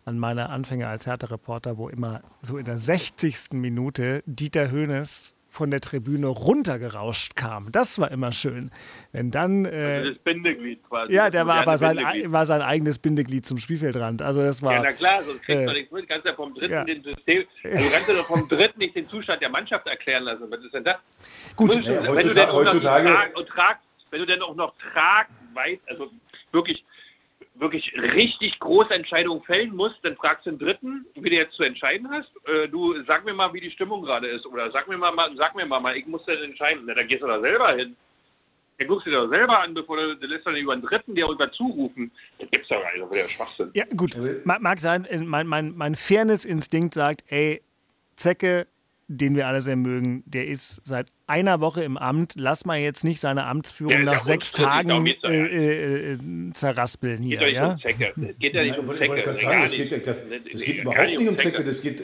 an 0.03 0.17
meine 0.17 0.49
Anfänge 0.49 0.87
als 0.87 1.05
Hertha-Reporter, 1.05 1.77
wo 1.77 1.89
immer 1.89 2.23
so 2.41 2.57
in 2.57 2.65
der 2.65 2.79
60. 2.79 3.51
Minute 3.51 4.23
Dieter 4.25 4.71
Höhnes 4.71 5.35
von 5.57 5.71
der 5.71 5.81
Tribüne 5.81 6.27
runtergerauscht 6.27 7.35
kam. 7.35 7.71
Das 7.71 7.97
war 7.97 8.11
immer 8.11 8.31
schön. 8.31 8.69
Wenn 9.11 9.31
dann. 9.31 9.65
Äh, 9.65 9.69
also 9.69 10.09
das 10.11 10.19
Bindeglied 10.19 10.79
quasi. 10.87 11.11
Ja, 11.13 11.31
der 11.31 11.47
war 11.47 11.61
aber 11.61 11.79
sein, 11.79 11.97
war 12.31 12.45
sein 12.45 12.61
eigenes 12.61 12.99
Bindeglied 12.99 13.43
zum 13.45 13.57
Spielfeldrand. 13.57 14.21
Also 14.21 14.43
das 14.43 14.61
war. 14.61 14.73
Ja, 14.73 14.81
na 14.83 14.91
klar, 14.91 15.23
sonst 15.23 15.41
kriegst 15.41 15.61
äh, 15.63 15.65
du 15.65 15.73
nichts 15.73 15.91
mit. 15.91 16.07
Kannst 16.07 16.25
ja 16.27 16.35
vom 16.35 16.53
Dritten 16.53 16.71
ja. 16.73 16.83
den 16.83 17.01
System. 17.03 17.43
Also 17.63 17.83
du 17.85 17.91
kannst 17.91 18.07
ja 18.09 18.13
doch 18.15 18.27
vom 18.27 18.47
Dritten 18.47 18.79
nicht 18.79 18.95
den 18.95 19.07
Zustand 19.07 19.41
der 19.41 19.49
Mannschaft 19.49 19.87
erklären 19.87 20.23
lassen. 20.23 20.43
Was 20.49 20.63
ist 20.63 20.73
denn 20.73 20.83
das? 20.83 20.97
Gut, 21.55 21.73
Du 21.73 21.77
musst- 21.77 21.89
Ja, 21.89 22.03
wenn 22.03 22.07
heutzutage- 22.11 22.27
du 22.27 22.33
denn 22.33 22.49
auch 22.49 22.53
noch 22.53 22.61
die 22.61 22.67
heutzutage- 22.77 23.09
Trag, 23.13 23.37
und 23.37 23.47
trag, 23.47 23.77
wenn 24.11 24.19
du 24.19 24.25
denn 24.27 24.41
auch 24.43 24.55
noch 24.55 24.73
trag, 24.93 25.27
weißt, 25.53 25.89
also 25.89 26.11
wirklich 26.51 26.83
wirklich 27.59 27.91
richtig 28.13 28.59
große 28.59 28.93
Entscheidungen 28.93 29.41
fällen 29.43 29.75
musst, 29.75 29.97
dann 30.03 30.15
fragst 30.15 30.45
du 30.45 30.51
den 30.51 30.59
Dritten, 30.59 31.05
wie 31.15 31.29
du 31.29 31.35
jetzt 31.35 31.55
zu 31.55 31.63
entscheiden 31.63 32.09
hast. 32.09 32.29
Äh, 32.47 32.67
du 32.67 33.01
sag 33.03 33.25
mir 33.25 33.33
mal, 33.33 33.53
wie 33.53 33.61
die 33.61 33.71
Stimmung 33.71 34.03
gerade 34.03 34.27
ist. 34.27 34.45
Oder 34.45 34.71
sag 34.71 34.87
mir 34.87 34.97
mal, 34.97 35.13
sag 35.35 35.55
mir 35.55 35.65
mal, 35.65 35.95
ich 35.95 36.05
muss 36.05 36.23
das 36.25 36.37
entscheiden. 36.41 36.83
Na, 36.85 36.93
dann 36.93 37.07
gehst 37.07 37.23
du 37.23 37.27
da 37.27 37.39
selber 37.39 37.75
hin. 37.75 37.95
Dann 38.77 38.87
guckst 38.87 39.07
du 39.07 39.09
dir 39.09 39.17
doch 39.17 39.29
selber 39.29 39.59
an, 39.59 39.73
bevor 39.73 39.97
du, 39.97 40.15
du 40.15 40.27
lässt 40.27 40.45
dann 40.45 40.55
über 40.55 40.73
einen 40.73 40.83
Dritten 40.83 41.15
dir 41.15 41.27
über 41.27 41.51
zurufen. 41.51 42.11
Das 42.37 42.49
gibt's 42.51 42.67
doch 42.69 42.81
gar 42.81 42.91
nicht, 42.93 43.03
das 43.03 43.11
wäre 43.11 43.27
ja 43.27 43.29
Schwachsinn. 43.29 43.71
Ja, 43.73 43.85
gut. 43.95 44.15
Mag, 44.45 44.61
mag 44.61 44.79
sein, 44.79 45.05
äh, 45.05 45.17
mein, 45.17 45.47
mein, 45.47 45.75
mein 45.75 45.95
Fairness-Instinkt 45.95 46.93
sagt, 46.93 47.23
ey, 47.29 47.63
Zecke, 48.15 48.67
den 49.07 49.35
wir 49.35 49.47
alle 49.47 49.61
sehr 49.61 49.77
mögen, 49.77 50.23
der 50.25 50.47
ist 50.47 50.81
seit 50.83 51.07
einer 51.27 51.61
Woche 51.61 51.83
im 51.83 51.97
Amt. 51.97 52.33
Lass 52.35 52.65
mal 52.65 52.77
jetzt 52.77 53.03
nicht 53.03 53.21
seine 53.21 53.45
Amtsführung 53.45 53.91
Der 53.91 54.01
ist 54.01 54.05
nach 54.05 54.13
ja 54.13 54.19
sechs 54.19 54.51
Tagen 54.51 55.05
äh, 55.05 55.11
äh, 55.29 56.11
äh, 56.13 56.17
zerraspeln 56.53 57.23
hier. 57.23 57.39
Geht 57.39 57.41
doch 57.41 57.45
nicht 57.47 57.55
ja? 57.55 57.71
um 57.71 57.79
Zecke. 57.79 58.13
Es 58.29 58.39
geht 58.39 58.53
ja 58.53 58.63
nicht 58.63 58.77
um 58.77 58.85
Zecke. 58.87 59.07
wollte 59.09 59.37
sagen, 59.37 59.71
geht, 59.71 60.07
das, 60.07 60.17
das 60.51 60.61
geht 60.61 60.75
Gar 60.77 60.93
überhaupt 60.93 61.07
nicht 61.07 61.29
um 61.29 61.37
Zecke. 61.37 61.63
Das 61.63 61.81
geht, 61.81 62.03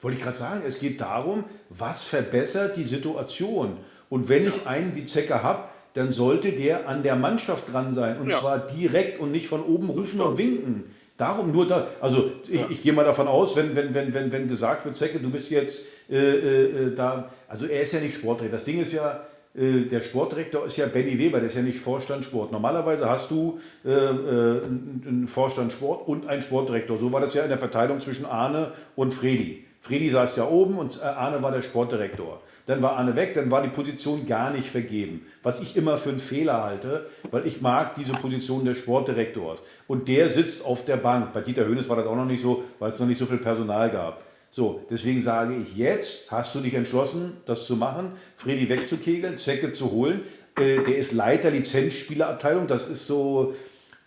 wollte 0.00 0.16
ich 0.18 0.22
gerade 0.22 0.36
sagen, 0.36 0.62
es 0.66 0.78
geht 0.78 1.00
darum, 1.00 1.44
was 1.70 2.04
verbessert 2.04 2.76
die 2.76 2.84
Situation. 2.84 3.76
Und 4.08 4.28
wenn 4.28 4.46
ich 4.46 4.66
einen 4.66 4.94
wie 4.94 5.04
Zecke 5.04 5.42
habe, 5.42 5.64
dann 5.94 6.12
sollte 6.12 6.52
der 6.52 6.88
an 6.88 7.02
der 7.02 7.16
Mannschaft 7.16 7.72
dran 7.72 7.94
sein. 7.94 8.18
Und 8.18 8.30
Ja. 8.30 8.38
zwar 8.38 8.58
direkt 8.66 9.18
und 9.18 9.32
nicht 9.32 9.46
von 9.46 9.62
oben 9.62 9.90
rufen 9.90 10.20
und 10.20 10.38
winken. 10.38 10.84
Darum 11.16 11.52
nur 11.52 11.66
da, 11.66 11.86
also 12.00 12.32
ich, 12.50 12.70
ich 12.70 12.82
gehe 12.82 12.92
mal 12.92 13.04
davon 13.04 13.28
aus, 13.28 13.54
wenn, 13.54 13.76
wenn, 13.76 13.94
wenn, 13.94 14.12
wenn, 14.12 14.32
wenn 14.32 14.48
gesagt 14.48 14.84
wird, 14.84 14.96
Zecke, 14.96 15.20
du 15.20 15.30
bist 15.30 15.48
jetzt 15.50 15.82
äh, 16.10 16.16
äh, 16.16 16.94
da, 16.94 17.30
also 17.46 17.66
er 17.66 17.82
ist 17.82 17.92
ja 17.92 18.00
nicht 18.00 18.16
Sportdirektor. 18.16 18.58
Das 18.58 18.64
Ding 18.64 18.80
ist 18.80 18.92
ja, 18.92 19.20
äh, 19.54 19.82
der 19.82 20.00
Sportdirektor 20.00 20.66
ist 20.66 20.76
ja 20.76 20.86
Benny 20.86 21.16
Weber, 21.16 21.38
der 21.38 21.46
ist 21.46 21.54
ja 21.54 21.62
nicht 21.62 21.78
Vorstand 21.78 22.24
Sport. 22.24 22.50
Normalerweise 22.50 23.08
hast 23.08 23.30
du 23.30 23.60
äh, 23.84 23.90
äh, 23.90 24.64
einen 24.64 25.28
Vorstand 25.28 25.72
Sport 25.72 26.08
und 26.08 26.26
einen 26.26 26.42
Sportdirektor. 26.42 26.98
So 26.98 27.12
war 27.12 27.20
das 27.20 27.32
ja 27.34 27.44
in 27.44 27.48
der 27.48 27.58
Verteilung 27.58 28.00
zwischen 28.00 28.26
Arne 28.26 28.72
und 28.96 29.14
Fredi. 29.14 29.64
Fredi 29.80 30.10
saß 30.10 30.34
ja 30.36 30.48
oben 30.48 30.78
und 30.78 31.00
äh, 31.00 31.04
Arne 31.04 31.40
war 31.42 31.52
der 31.52 31.62
Sportdirektor. 31.62 32.40
Dann 32.66 32.80
war 32.80 32.96
Arne 32.96 33.14
weg, 33.14 33.34
dann 33.34 33.50
war 33.50 33.62
die 33.62 33.68
Position 33.68 34.26
gar 34.26 34.50
nicht 34.50 34.68
vergeben. 34.68 35.26
Was 35.42 35.60
ich 35.60 35.76
immer 35.76 35.98
für 35.98 36.08
einen 36.08 36.18
Fehler 36.18 36.62
halte, 36.62 37.06
weil 37.30 37.46
ich 37.46 37.60
mag 37.60 37.94
diese 37.94 38.14
Position 38.14 38.64
des 38.64 38.78
Sportdirektors. 38.78 39.60
Und 39.86 40.08
der 40.08 40.30
sitzt 40.30 40.64
auf 40.64 40.84
der 40.84 40.96
Bank. 40.96 41.34
Bei 41.34 41.42
Dieter 41.42 41.66
Höhnes 41.66 41.88
war 41.88 41.96
das 41.96 42.06
auch 42.06 42.16
noch 42.16 42.24
nicht 42.24 42.40
so, 42.40 42.64
weil 42.78 42.90
es 42.90 42.98
noch 42.98 43.06
nicht 43.06 43.18
so 43.18 43.26
viel 43.26 43.38
Personal 43.38 43.90
gab. 43.90 44.22
So, 44.50 44.82
deswegen 44.88 45.20
sage 45.20 45.54
ich 45.56 45.76
jetzt, 45.76 46.30
hast 46.30 46.54
du 46.54 46.60
dich 46.60 46.74
entschlossen, 46.74 47.32
das 47.44 47.66
zu 47.66 47.76
machen, 47.76 48.12
Fredi 48.36 48.68
wegzukegeln, 48.68 49.36
Zecke 49.36 49.72
zu 49.72 49.90
holen. 49.90 50.20
Äh, 50.56 50.78
der 50.78 50.96
ist 50.96 51.12
Leiter 51.12 51.50
Lizenzspielerabteilung, 51.50 52.68
das 52.68 52.86
ist 52.86 53.08
so, 53.08 53.54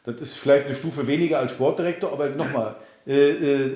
das 0.05 0.21
ist 0.21 0.37
vielleicht 0.37 0.67
eine 0.67 0.75
Stufe 0.75 1.05
weniger 1.05 1.39
als 1.39 1.51
Sportdirektor, 1.51 2.13
aber 2.13 2.29
nochmal, 2.29 2.77
äh, 3.05 3.31
äh, 3.31 3.71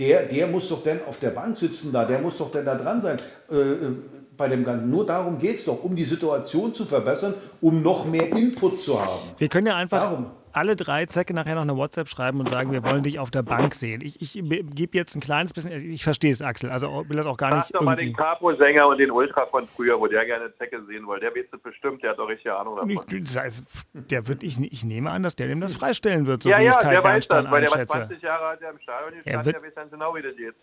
der, 0.00 0.24
der 0.24 0.48
muss 0.48 0.68
doch 0.68 0.82
dann 0.82 1.00
auf 1.06 1.18
der 1.20 1.30
Bank 1.30 1.56
sitzen 1.56 1.92
da, 1.92 2.04
der 2.04 2.18
muss 2.18 2.38
doch 2.38 2.50
dann 2.50 2.64
da 2.64 2.74
dran 2.74 3.00
sein. 3.00 3.20
Äh, 3.50 3.54
äh, 3.54 3.92
bei 4.36 4.48
dem 4.48 4.64
Ganzen. 4.64 4.90
Nur 4.90 5.06
darum 5.06 5.38
geht 5.38 5.56
es 5.56 5.64
doch, 5.64 5.82
um 5.82 5.96
die 5.96 6.04
Situation 6.04 6.72
zu 6.74 6.84
verbessern, 6.84 7.34
um 7.60 7.82
noch 7.82 8.04
mehr 8.04 8.30
Input 8.32 8.80
zu 8.80 9.00
haben. 9.00 9.20
Wir 9.38 9.48
können 9.48 9.66
ja 9.66 9.76
einfach 9.76 10.00
Darum. 10.00 10.26
Alle 10.56 10.74
drei 10.74 11.04
Zecke 11.06 11.34
nachher 11.34 11.54
noch 11.54 11.62
eine 11.62 11.76
WhatsApp 11.76 12.08
schreiben 12.08 12.40
und 12.40 12.48
sagen, 12.48 12.72
wir 12.72 12.82
wollen 12.82 13.02
dich 13.02 13.18
auf 13.18 13.30
der 13.30 13.42
Bank 13.42 13.74
sehen. 13.74 14.00
Ich, 14.00 14.20
ich 14.22 14.32
gebe 14.74 14.96
jetzt 14.96 15.14
ein 15.14 15.20
kleines 15.20 15.52
bisschen, 15.52 15.70
ich 15.72 16.02
verstehe 16.02 16.32
es, 16.32 16.40
Axel, 16.40 16.70
also 16.70 17.04
will 17.08 17.16
das 17.16 17.26
auch 17.26 17.36
gar 17.36 17.50
Frag 17.50 17.58
nicht 17.60 17.74
doch 17.74 17.82
mal 17.82 17.94
den. 17.96 18.14
Capo-Sänger 18.14 18.88
und 18.88 18.98
den 18.98 19.10
Ultra 19.10 19.44
von 19.46 19.66
früher, 19.68 20.00
wo 20.00 20.06
der 20.06 20.24
gerne 20.24 20.52
Zecke 20.56 20.82
sehen 20.86 21.06
wollte. 21.06 21.26
Der 21.26 21.34
weiß 21.34 21.46
das 21.52 21.60
bestimmt, 21.60 22.02
der 22.02 22.10
hat 22.12 22.18
doch 22.18 22.28
richtig 22.28 22.50
Ahnung 22.50 22.76
davon. 22.76 22.90
Ich, 22.90 23.24
das 23.24 23.36
heißt, 23.36 23.64
der 23.92 24.26
wird, 24.28 24.42
ich, 24.42 24.58
ich 24.60 24.84
nehme 24.84 25.10
an, 25.10 25.22
dass 25.22 25.36
der 25.36 25.48
dem 25.48 25.60
das 25.60 25.74
freistellen 25.74 26.26
wird, 26.26 26.42
so 26.42 26.48
ja, 26.48 26.58
wie 26.58 26.66
ich 26.66 26.72
ja, 26.74 26.80
Kai 26.80 26.90
der 26.92 27.04
weiß 27.04 27.28
das, 27.28 27.50
weil 27.50 27.60
der 27.60 27.70
war 27.70 27.76
einschätze. 27.78 27.92
20 27.98 28.22
Jahre 28.22 28.44
alt, 28.46 28.60
der 28.62 28.70
im 28.70 28.78
Stadion 28.80 29.12
gestanden, 29.22 29.44
wird- 29.44 29.56
der 29.56 29.62
weiß 29.62 29.74
ganz 29.74 29.90
genau, 29.90 30.14
wie 30.14 30.22
das 30.22 30.36
geht. 30.36 30.54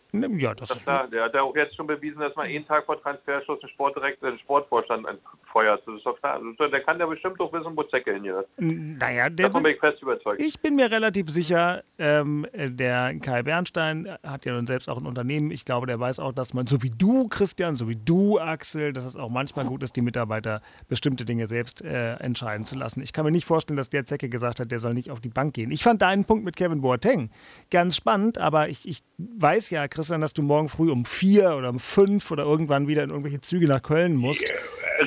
Ja, 0.42 0.54
das 0.56 0.70
Das 0.70 0.78
ist 0.78 0.84
klar. 0.84 1.08
Der 1.08 1.24
hat 1.26 1.34
ja 1.36 1.42
auch 1.44 1.56
jetzt 1.56 1.76
schon 1.76 1.86
bewiesen, 1.88 2.20
dass 2.20 2.36
man 2.36 2.48
einen 2.48 2.66
Tag 2.66 2.86
vor 2.86 3.00
Transferschluss 3.02 3.62
einen 3.62 3.70
Sportdirektor, 3.70 4.30
einen 4.30 4.40
Sportvorstand 4.40 5.06
anfeuert. 5.08 5.84
Das 5.86 5.96
ist 5.96 6.06
doch 6.06 6.18
klar. 6.20 6.34
Also, 6.42 6.68
der 6.68 6.82
kann 6.82 7.00
ja 7.00 7.06
bestimmt 7.06 7.40
doch 7.40 7.54
wissen, 7.54 7.76
wo 7.76 7.84
Zecke 7.84 8.14
hingehört. 8.14 8.48
Naja, 8.58 9.30
der 9.30 9.48
Davon 9.48 9.62
bin 9.64 9.74
ich 9.74 9.80
fest 9.84 10.02
überzeugt. 10.02 10.42
Ich 10.42 10.62
bin 10.62 10.76
mir 10.76 10.90
relativ 10.90 11.30
sicher, 11.30 11.84
ähm, 11.98 12.48
der 12.54 13.14
Kai 13.20 13.44
Bernstein 13.44 14.08
hat 14.24 14.46
ja 14.46 14.54
nun 14.54 14.66
selbst 14.66 14.88
auch 14.88 14.98
ein 14.98 15.06
Unternehmen. 15.06 15.52
Ich 15.52 15.66
glaube, 15.66 15.88
der 15.88 16.00
weiß 16.00 16.20
auch, 16.20 16.32
dass 16.32 16.54
man, 16.54 16.68
so 16.68 16.82
wie 16.82 16.90
du, 16.90 17.28
Christian, 17.28 17.76
so 17.76 17.90
wie 17.90 17.98
du, 17.98 18.40
Axel, 18.40 18.94
dass 18.94 19.04
es 19.04 19.18
auch 19.18 19.30
manchmal 19.30 19.66
gut 19.66 19.84
ist, 19.84 19.98
die 19.98 20.02
Mitarbeiter 20.02 20.62
bestimmte 20.88 21.26
Dinge 21.26 21.48
selbst 21.48 21.82
äh, 21.82 22.14
entscheiden 22.16 22.66
zu 22.66 22.76
lassen. 22.76 23.02
Ich 23.02 23.12
kann 23.12 23.26
mir 23.26 23.32
nicht 23.32 23.46
vorstellen, 23.46 23.76
dass 23.76 23.90
der 23.90 24.06
Zecke 24.06 24.30
gesagt 24.30 24.62
hat, 24.62 24.72
der 24.72 24.80
soll 24.80 24.94
nicht 24.94 25.12
auf 25.12 25.20
die 25.20 25.30
Bank 25.30 25.54
gehen. 25.54 25.70
Ich 25.72 25.84
fand 25.84 26.02
deinen 26.02 26.24
Punkt 26.24 26.46
mit 26.46 26.56
Kevin 26.56 26.80
Boateng 26.80 27.30
ganz 27.70 27.98
spannend, 27.98 28.38
aber 28.38 28.70
ich, 28.70 28.88
ich 28.88 29.00
weiß 29.18 29.70
ja, 29.70 29.90
Christian, 29.90 30.22
dass 30.22 30.34
du 30.34 30.44
morgen 30.44 30.70
früh 30.70 30.92
um 30.92 31.04
vier 31.04 31.58
oder 31.58 31.70
um 31.70 31.80
fünf 31.80 32.32
oder 32.32 32.44
irgendwann 32.44 32.88
wieder 32.88 33.04
in 33.04 33.10
irgendwelche 33.10 33.42
Züge 33.42 33.68
nach 33.68 33.82
Köln 33.82 34.16
musst. 34.16 34.50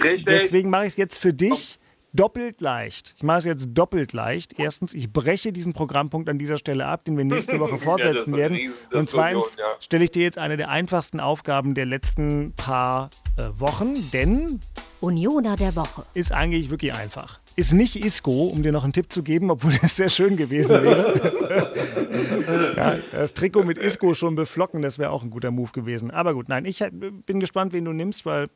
Richtig. 0.03 0.27
Deswegen 0.27 0.69
mache 0.69 0.83
ich 0.83 0.91
es 0.91 0.97
jetzt 0.99 1.19
für 1.19 1.33
dich 1.33 1.79
doppelt 2.17 2.61
leicht. 2.61 3.15
Ich 3.17 3.23
mache 3.23 3.39
es 3.39 3.45
jetzt 3.45 3.69
doppelt 3.75 4.13
leicht. 4.13 4.59
Erstens, 4.59 4.95
ich 4.95 5.13
breche 5.13 5.53
diesen 5.53 5.73
Programmpunkt 5.75 6.29
an 6.29 6.39
dieser 6.39 6.57
Stelle 6.57 6.87
ab, 6.87 7.05
den 7.05 7.17
wir 7.17 7.25
nächste 7.25 7.61
Woche 7.61 7.73
Ja, 7.73 7.79
fortsetzen 7.79 8.33
ist 8.33 8.39
werden. 8.39 8.73
Und 8.93 9.09
zweitens 9.11 9.57
ja. 9.57 9.65
stelle 9.81 10.05
ich 10.05 10.11
dir 10.11 10.23
jetzt 10.23 10.39
eine 10.39 10.57
der 10.57 10.71
einfachsten 10.71 11.21
Aufgaben 11.21 11.75
der 11.75 11.87
letzten 11.87 12.53
paar 12.55 13.11
äh, 13.37 13.49
Wochen, 13.61 13.95
denn 14.13 14.61
Unioner 15.01 15.57
der 15.57 15.77
Woche. 15.77 16.05
ist 16.15 16.33
eigentlich 16.33 16.71
wirklich 16.71 16.95
einfach. 16.95 17.39
Ist 17.55 17.73
nicht 17.73 17.97
Isco, 17.97 18.47
um 18.47 18.63
dir 18.63 18.73
noch 18.73 18.85
einen 18.85 18.93
Tipp 18.93 19.13
zu 19.13 19.23
geben, 19.23 19.51
obwohl 19.51 19.73
das 19.81 19.97
sehr 19.97 20.09
schön 20.09 20.37
gewesen 20.37 20.83
wäre. 20.83 22.75
ja, 22.77 22.99
das 23.13 23.35
Trikot 23.35 23.65
mit 23.65 23.79
Isco 23.79 24.15
schon 24.15 24.35
beflocken, 24.35 24.83
das 24.83 24.99
wäre 24.99 25.11
auch 25.11 25.23
ein 25.23 25.31
guter 25.31 25.51
Move 25.51 25.73
gewesen. 25.73 26.11
Aber 26.11 26.35
gut, 26.35 26.49
nein, 26.49 26.65
ich 26.65 26.85
bin 26.91 27.41
gespannt, 27.41 27.73
wen 27.73 27.85
du 27.85 27.93
nimmst, 27.93 28.27
weil 28.27 28.49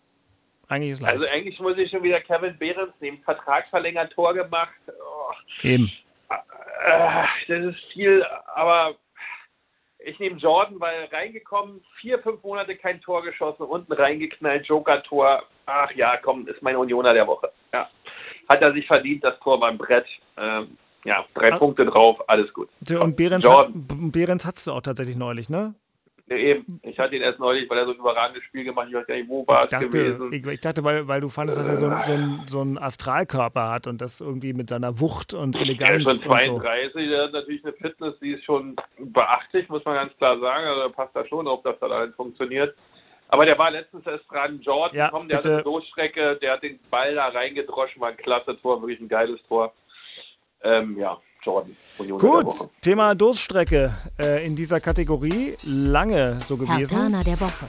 eigentlich 0.71 0.93
ist 0.93 1.01
leicht. 1.01 1.15
Also 1.15 1.27
eigentlich 1.27 1.59
muss 1.61 1.77
ich 1.77 1.91
schon 1.91 2.05
wieder 2.05 2.21
Kevin 2.21 2.57
Behrens 2.59 2.93
nehmen. 3.01 3.19
Vertrag 3.25 3.69
verlängert, 3.69 4.13
Tor 4.13 4.35
gemacht. 4.35 4.75
Oh, 4.89 5.33
Eben. 5.63 5.91
äh, 6.31 7.27
das 7.49 7.75
ist 7.75 7.85
viel, 7.93 8.25
aber 8.55 8.95
ich 9.99 10.19
nehme 10.19 10.39
Jordan, 10.39 10.81
weil 10.81 11.07
reingekommen, 11.13 11.83
vier, 12.01 12.19
fünf 12.21 12.43
Monate 12.43 12.77
kein 12.77 13.01
Tor 13.01 13.23
geschossen, 13.23 13.65
unten 13.65 13.93
reingeknallt, 13.93 14.67
Joker-Tor. 14.67 15.43
Ach 15.67 15.91
ja, 15.93 16.17
komm, 16.17 16.47
ist 16.49 16.63
mein 16.63 16.77
Unioner 16.77 17.13
der 17.13 17.27
Woche. 17.27 17.53
Ja. 17.75 17.89
Hat 18.49 18.63
er 18.63 18.73
sich 18.73 18.87
verdient, 18.87 19.23
das 19.25 19.39
Tor 19.41 19.61
beim 19.61 19.77
Brett. 19.77 20.07
Ähm, 20.37 20.77
ja, 21.05 21.25
drei 21.35 21.53
ah. 21.53 21.59
Punkte 21.59 21.85
drauf, 21.85 22.19
alles 22.29 22.53
gut. 22.53 22.69
Und 22.89 23.17
Behrens, 23.17 23.49
hat, 23.49 23.69
Behrens 23.73 24.45
hattest 24.45 24.67
du 24.67 24.73
auch 24.73 24.83
tatsächlich 24.83 25.17
neulich, 25.17 25.49
ne? 25.49 25.75
Eben, 26.31 26.81
ich 26.85 26.97
hatte 26.97 27.17
ihn 27.17 27.23
erst 27.23 27.41
neulich, 27.41 27.69
weil 27.69 27.79
er 27.79 27.87
so 27.87 27.93
ein 27.93 27.99
überragendes 27.99 28.45
Spiel 28.45 28.63
gemacht 28.63 28.85
hat. 28.85 28.91
Ich 28.91 28.95
weiß 28.95 29.07
gar 29.07 29.15
nicht, 29.17 29.29
wo 29.29 29.45
war 29.49 29.65
es 29.65 29.79
gewesen. 29.79 30.33
Ich, 30.33 30.47
ich, 30.47 30.61
dachte, 30.61 30.85
weil, 30.85 31.09
weil 31.09 31.21
du 31.21 31.29
fandest, 31.29 31.59
dass 31.59 31.69
er 31.69 31.77
so, 31.77 31.91
so, 32.03 32.13
ein, 32.13 32.43
so 32.47 32.61
einen 32.61 32.79
Astralkörper 32.79 33.69
hat 33.69 33.89
und 33.89 34.01
das 34.01 34.21
irgendwie 34.21 34.53
mit 34.53 34.69
seiner 34.69 35.01
Wucht 35.01 35.35
und 35.35 35.57
Eleganz. 35.57 36.07
Er 36.07 36.13
ist 36.13 36.23
schon 36.23 36.31
32, 36.31 36.93
so. 36.93 36.99
der 37.01 37.23
hat 37.25 37.33
natürlich 37.33 37.65
eine 37.65 37.73
Fitness, 37.73 38.15
die 38.21 38.33
ist 38.33 38.45
schon 38.45 38.77
beachtlich, 38.99 39.69
muss 39.69 39.85
man 39.85 39.97
ganz 39.97 40.17
klar 40.19 40.39
sagen. 40.39 40.65
Also 40.67 40.83
da 40.83 40.89
passt 40.91 41.17
da 41.17 41.27
schon 41.27 41.49
auf, 41.49 41.65
dass 41.65 41.79
das 41.81 41.91
alles 41.91 42.15
funktioniert. 42.15 42.77
Aber 43.27 43.45
der 43.45 43.59
war 43.59 43.73
letztens 43.73 44.07
erst 44.07 44.31
dran, 44.31 44.61
George, 44.61 44.97
ja, 44.97 45.09
komm, 45.11 45.29
der 45.29 45.37
bitte. 45.37 45.49
hat 45.49 45.55
eine 45.55 45.63
Stoßstrecke, 45.63 46.37
der 46.37 46.53
hat 46.53 46.63
den 46.63 46.79
Ball 46.91 47.15
da 47.15 47.29
reingedroschen, 47.29 48.01
war 48.01 48.11
ein 48.11 48.17
klasse 48.17 48.61
Tor, 48.61 48.81
wirklich 48.83 49.01
ein 49.01 49.09
geiles 49.09 49.41
Tor. 49.49 49.73
Ähm, 50.63 50.97
ja, 50.97 51.19
Jordan. 51.43 51.77
Union 51.99 52.19
Gut, 52.19 52.69
Thema 52.83 53.15
Durststrecke 53.15 53.93
äh, 54.21 54.47
in 54.47 54.57
dieser 54.57 54.81
Kategorie. 54.81 55.55
Lange 55.67 56.39
so 56.47 56.57
gewesen. 56.57 57.15
Herr 57.15 57.25
der 57.25 57.41
Woche. 57.41 57.67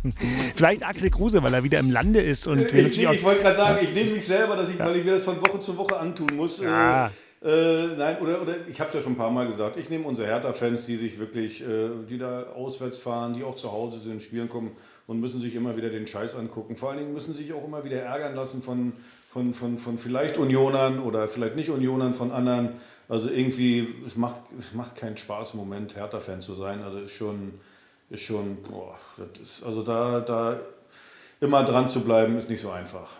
Vielleicht 0.56 0.84
Axel 0.84 1.10
Kruse, 1.10 1.42
weil 1.42 1.54
er 1.54 1.62
wieder 1.62 1.78
im 1.78 1.90
Lande 1.90 2.20
ist. 2.20 2.46
Und 2.46 2.60
ich, 2.60 2.72
ich, 2.72 3.02
ich 3.02 3.22
wollte 3.22 3.42
gerade 3.42 3.56
sagen, 3.56 3.78
ich 3.82 3.94
nehme 3.94 4.12
mich 4.12 4.26
selber, 4.26 4.56
dass 4.56 4.68
ich, 4.68 4.78
ja. 4.78 4.86
weil 4.86 4.96
ich 4.96 5.04
mir 5.04 5.14
das 5.14 5.24
von 5.24 5.40
Woche 5.40 5.60
zu 5.60 5.76
Woche 5.76 5.96
antun 5.98 6.34
muss. 6.36 6.60
Ja. 6.60 7.06
Äh, 7.06 7.10
äh, 7.44 7.96
nein, 7.96 8.18
oder, 8.20 8.40
oder 8.40 8.54
ich 8.68 8.80
habe 8.80 8.88
es 8.88 8.94
ja 8.94 9.02
schon 9.02 9.12
ein 9.12 9.16
paar 9.16 9.30
Mal 9.30 9.48
gesagt, 9.48 9.76
ich 9.76 9.90
nehme 9.90 10.06
unsere 10.06 10.28
Hertha-Fans, 10.28 10.86
die 10.86 10.96
sich 10.96 11.18
wirklich, 11.18 11.60
äh, 11.62 11.88
die 12.08 12.16
da 12.16 12.44
auswärts 12.54 12.98
fahren, 12.98 13.34
die 13.34 13.42
auch 13.42 13.56
zu 13.56 13.72
Hause 13.72 13.98
sind, 13.98 14.22
spielen 14.22 14.48
kommen 14.48 14.70
und 15.08 15.20
müssen 15.20 15.40
sich 15.40 15.56
immer 15.56 15.76
wieder 15.76 15.90
den 15.90 16.06
Scheiß 16.06 16.36
angucken. 16.36 16.76
Vor 16.76 16.90
allen 16.90 16.98
Dingen 16.98 17.12
müssen 17.12 17.34
sich 17.34 17.52
auch 17.52 17.64
immer 17.64 17.82
wieder 17.84 18.00
ärgern 18.00 18.36
lassen 18.36 18.62
von, 18.62 18.92
von, 19.32 19.54
von, 19.54 19.78
von 19.78 19.98
vielleicht 19.98 20.36
Unionern 20.36 20.98
oder 20.98 21.26
vielleicht 21.26 21.56
nicht 21.56 21.70
Unionern 21.70 22.12
von 22.14 22.32
anderen. 22.32 22.70
Also 23.08 23.30
irgendwie, 23.30 23.88
es 24.04 24.16
macht, 24.16 24.40
es 24.58 24.74
macht 24.74 24.96
keinen 24.96 25.16
Spaß 25.16 25.54
im 25.54 25.60
Moment, 25.60 25.96
Hertha-Fan 25.96 26.40
zu 26.40 26.54
sein. 26.54 26.82
Also 26.82 26.98
ist 26.98 27.12
schon, 27.12 27.54
ist 28.10 28.22
schon, 28.22 28.58
boah, 28.62 28.98
ist, 29.40 29.62
also 29.64 29.82
da, 29.82 30.20
da 30.20 30.58
immer 31.40 31.64
dran 31.64 31.88
zu 31.88 32.02
bleiben, 32.02 32.36
ist 32.36 32.50
nicht 32.50 32.60
so 32.60 32.70
einfach. 32.70 33.12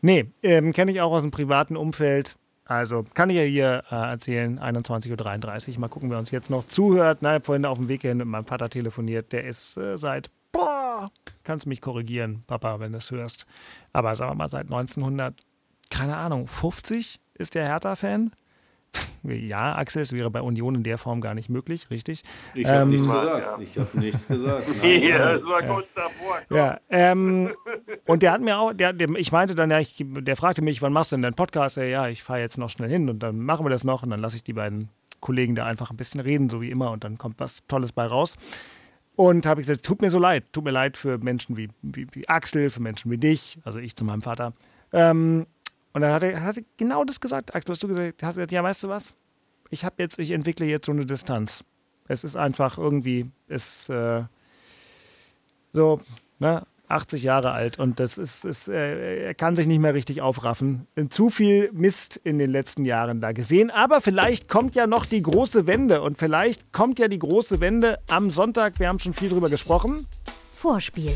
Nee, 0.00 0.26
ähm, 0.42 0.72
kenne 0.72 0.90
ich 0.90 1.00
auch 1.00 1.12
aus 1.12 1.22
dem 1.22 1.30
privaten 1.30 1.76
Umfeld. 1.76 2.36
Also 2.64 3.04
kann 3.14 3.28
ich 3.28 3.36
ja 3.36 3.42
hier 3.42 3.82
äh, 3.90 3.94
erzählen, 3.94 4.58
21.33 4.58 5.74
Uhr. 5.74 5.80
Mal 5.80 5.88
gucken, 5.88 6.10
wer 6.10 6.18
uns 6.18 6.30
jetzt 6.30 6.48
noch 6.48 6.66
zuhört. 6.66 7.18
Na, 7.20 7.30
ich 7.30 7.34
habe 7.34 7.44
vorhin 7.44 7.66
auf 7.66 7.76
dem 7.76 7.88
Weg 7.88 8.02
hin 8.02 8.16
mit 8.16 8.26
meinem 8.26 8.46
Vater 8.46 8.70
telefoniert. 8.70 9.32
Der 9.32 9.44
ist 9.44 9.76
äh, 9.76 9.98
seit, 9.98 10.30
boah, 10.52 11.10
kannst 11.42 11.66
mich 11.66 11.80
korrigieren, 11.80 12.44
Papa, 12.46 12.80
wenn 12.80 12.92
du 12.92 12.98
es 12.98 13.10
hörst. 13.10 13.46
Aber 13.92 14.14
sagen 14.14 14.32
wir 14.32 14.36
mal, 14.36 14.48
seit 14.48 14.64
1900, 14.64 15.34
keine 15.90 16.16
Ahnung, 16.16 16.46
50 16.46 17.20
ist 17.34 17.54
der 17.54 17.66
Hertha-Fan. 17.66 18.32
Ja, 19.24 19.76
Axel, 19.76 20.02
es 20.02 20.12
wäre 20.12 20.30
bei 20.30 20.42
Union 20.42 20.74
in 20.74 20.82
der 20.82 20.98
Form 20.98 21.20
gar 21.20 21.32
nicht 21.34 21.48
möglich, 21.48 21.90
richtig? 21.90 22.24
Ich 22.54 22.66
habe 22.66 22.82
ähm, 22.82 22.88
nichts 22.88 23.06
gesagt. 23.06 23.62
Ich 23.62 23.78
habe 23.78 23.98
nichts 23.98 24.26
gesagt. 24.26 24.66
Nein, 24.82 25.02
ja, 25.02 25.34
das 25.34 25.44
war 25.44 25.62
kurz 25.62 25.86
davor. 25.94 26.38
Ja, 26.50 26.80
ähm, 26.90 27.52
und 28.06 28.22
der 28.22 28.32
hat 28.32 28.40
mir 28.40 28.58
auch, 28.58 28.72
der, 28.72 28.92
der, 28.92 29.08
ich 29.10 29.30
meinte 29.30 29.54
dann, 29.54 29.70
ja, 29.70 29.78
ich, 29.78 29.94
der 29.98 30.36
fragte 30.36 30.60
mich, 30.60 30.82
wann 30.82 30.92
machst 30.92 31.12
du 31.12 31.16
denn 31.16 31.22
deinen 31.22 31.34
Podcast? 31.34 31.76
Ja, 31.76 32.08
ich 32.08 32.22
fahre 32.22 32.40
jetzt 32.40 32.58
noch 32.58 32.68
schnell 32.68 32.90
hin 32.90 33.08
und 33.08 33.20
dann 33.20 33.38
machen 33.38 33.64
wir 33.64 33.70
das 33.70 33.84
noch 33.84 34.02
und 34.02 34.10
dann 34.10 34.20
lasse 34.20 34.36
ich 34.36 34.44
die 34.44 34.54
beiden 34.54 34.88
Kollegen 35.20 35.54
da 35.54 35.66
einfach 35.66 35.90
ein 35.90 35.96
bisschen 35.96 36.20
reden, 36.20 36.50
so 36.50 36.60
wie 36.60 36.70
immer, 36.70 36.90
und 36.90 37.04
dann 37.04 37.16
kommt 37.16 37.38
was 37.38 37.62
Tolles 37.68 37.92
bei 37.92 38.04
raus. 38.04 38.36
Und 39.14 39.44
habe 39.44 39.60
ich 39.60 39.66
gesagt, 39.66 39.84
tut 39.84 40.00
mir 40.00 40.10
so 40.10 40.18
leid, 40.18 40.44
tut 40.52 40.64
mir 40.64 40.70
leid 40.70 40.96
für 40.96 41.18
Menschen 41.18 41.56
wie, 41.56 41.68
wie, 41.82 42.06
wie 42.12 42.28
Axel, 42.28 42.70
für 42.70 42.80
Menschen 42.80 43.10
wie 43.10 43.18
dich, 43.18 43.58
also 43.64 43.78
ich 43.78 43.94
zu 43.94 44.04
meinem 44.04 44.22
Vater. 44.22 44.52
Ähm, 44.92 45.46
und 45.92 46.00
dann 46.00 46.12
hat 46.12 46.22
er, 46.22 46.42
hat 46.42 46.56
er 46.56 46.64
genau 46.78 47.04
das 47.04 47.20
gesagt. 47.20 47.54
Axel, 47.54 47.72
hast 47.72 47.82
du 47.82 47.88
gesagt, 47.88 48.22
hast 48.22 48.36
gesagt, 48.36 48.52
ja, 48.52 48.62
weißt 48.62 48.84
du 48.84 48.88
was? 48.88 49.14
Ich 49.70 49.84
habe 49.84 49.96
jetzt, 49.98 50.18
ich 50.18 50.30
entwickle 50.30 50.66
jetzt 50.66 50.86
so 50.86 50.92
eine 50.92 51.04
Distanz. 51.04 51.64
Es 52.08 52.24
ist 52.24 52.36
einfach 52.36 52.78
irgendwie, 52.78 53.30
ist 53.48 53.90
äh, 53.90 54.24
so, 55.72 56.00
ne, 56.38 56.66
80 56.92 57.22
Jahre 57.22 57.52
alt 57.52 57.78
und 57.78 58.00
das 58.00 58.18
ist, 58.18 58.44
ist 58.44 58.68
äh, 58.68 59.26
er 59.26 59.34
kann 59.34 59.56
sich 59.56 59.66
nicht 59.66 59.80
mehr 59.80 59.94
richtig 59.94 60.20
aufraffen. 60.20 60.86
Zu 61.10 61.30
viel 61.30 61.70
Mist 61.72 62.20
in 62.22 62.38
den 62.38 62.50
letzten 62.50 62.84
Jahren 62.84 63.20
da 63.20 63.32
gesehen. 63.32 63.70
Aber 63.70 64.00
vielleicht 64.00 64.48
kommt 64.48 64.74
ja 64.74 64.86
noch 64.86 65.06
die 65.06 65.22
große 65.22 65.66
Wende 65.66 66.02
und 66.02 66.18
vielleicht 66.18 66.72
kommt 66.72 66.98
ja 66.98 67.08
die 67.08 67.18
große 67.18 67.60
Wende 67.60 67.98
am 68.08 68.30
Sonntag. 68.30 68.78
Wir 68.78 68.88
haben 68.88 68.98
schon 68.98 69.14
viel 69.14 69.28
drüber 69.28 69.48
gesprochen. 69.48 70.06
Vorspiel. 70.52 71.12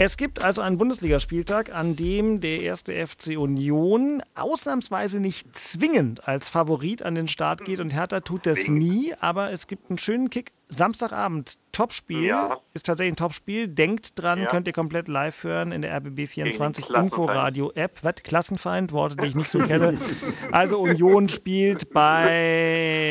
Es 0.00 0.16
gibt 0.16 0.44
also 0.44 0.60
einen 0.60 0.78
Bundesligaspieltag, 0.78 1.74
an 1.74 1.96
dem 1.96 2.40
der 2.40 2.60
erste 2.60 3.04
FC 3.04 3.36
Union 3.36 4.22
ausnahmsweise 4.36 5.18
nicht 5.18 5.56
zwingend 5.56 6.28
als 6.28 6.48
Favorit 6.48 7.02
an 7.02 7.16
den 7.16 7.26
Start 7.26 7.64
geht 7.64 7.80
und 7.80 7.92
Hertha 7.92 8.20
tut 8.20 8.46
das 8.46 8.68
nie, 8.68 9.12
aber 9.18 9.50
es 9.50 9.66
gibt 9.66 9.90
einen 9.90 9.98
schönen 9.98 10.30
Kick. 10.30 10.52
Samstagabend, 10.68 11.58
Topspiel, 11.72 12.22
ja. 12.22 12.58
ist 12.74 12.86
tatsächlich 12.86 13.14
ein 13.14 13.16
Topspiel. 13.16 13.66
Denkt 13.66 14.16
dran, 14.20 14.42
ja. 14.42 14.46
könnt 14.46 14.68
ihr 14.68 14.72
komplert 14.72 15.08
live 15.08 15.42
hören 15.42 15.72
in 15.72 15.82
der 15.82 16.00
RBB24 16.00 16.96
Inforadio 16.96 17.72
App. 17.74 17.98
Was? 18.02 18.14
Klassenfeind, 18.22 18.92
Worte, 18.92 19.16
die 19.16 19.26
ich 19.26 19.34
nicht 19.34 19.50
so 19.50 19.58
kenne. 19.58 19.98
Also 20.52 20.78
Union 20.78 21.28
spielt 21.28 21.92
bei 21.92 23.08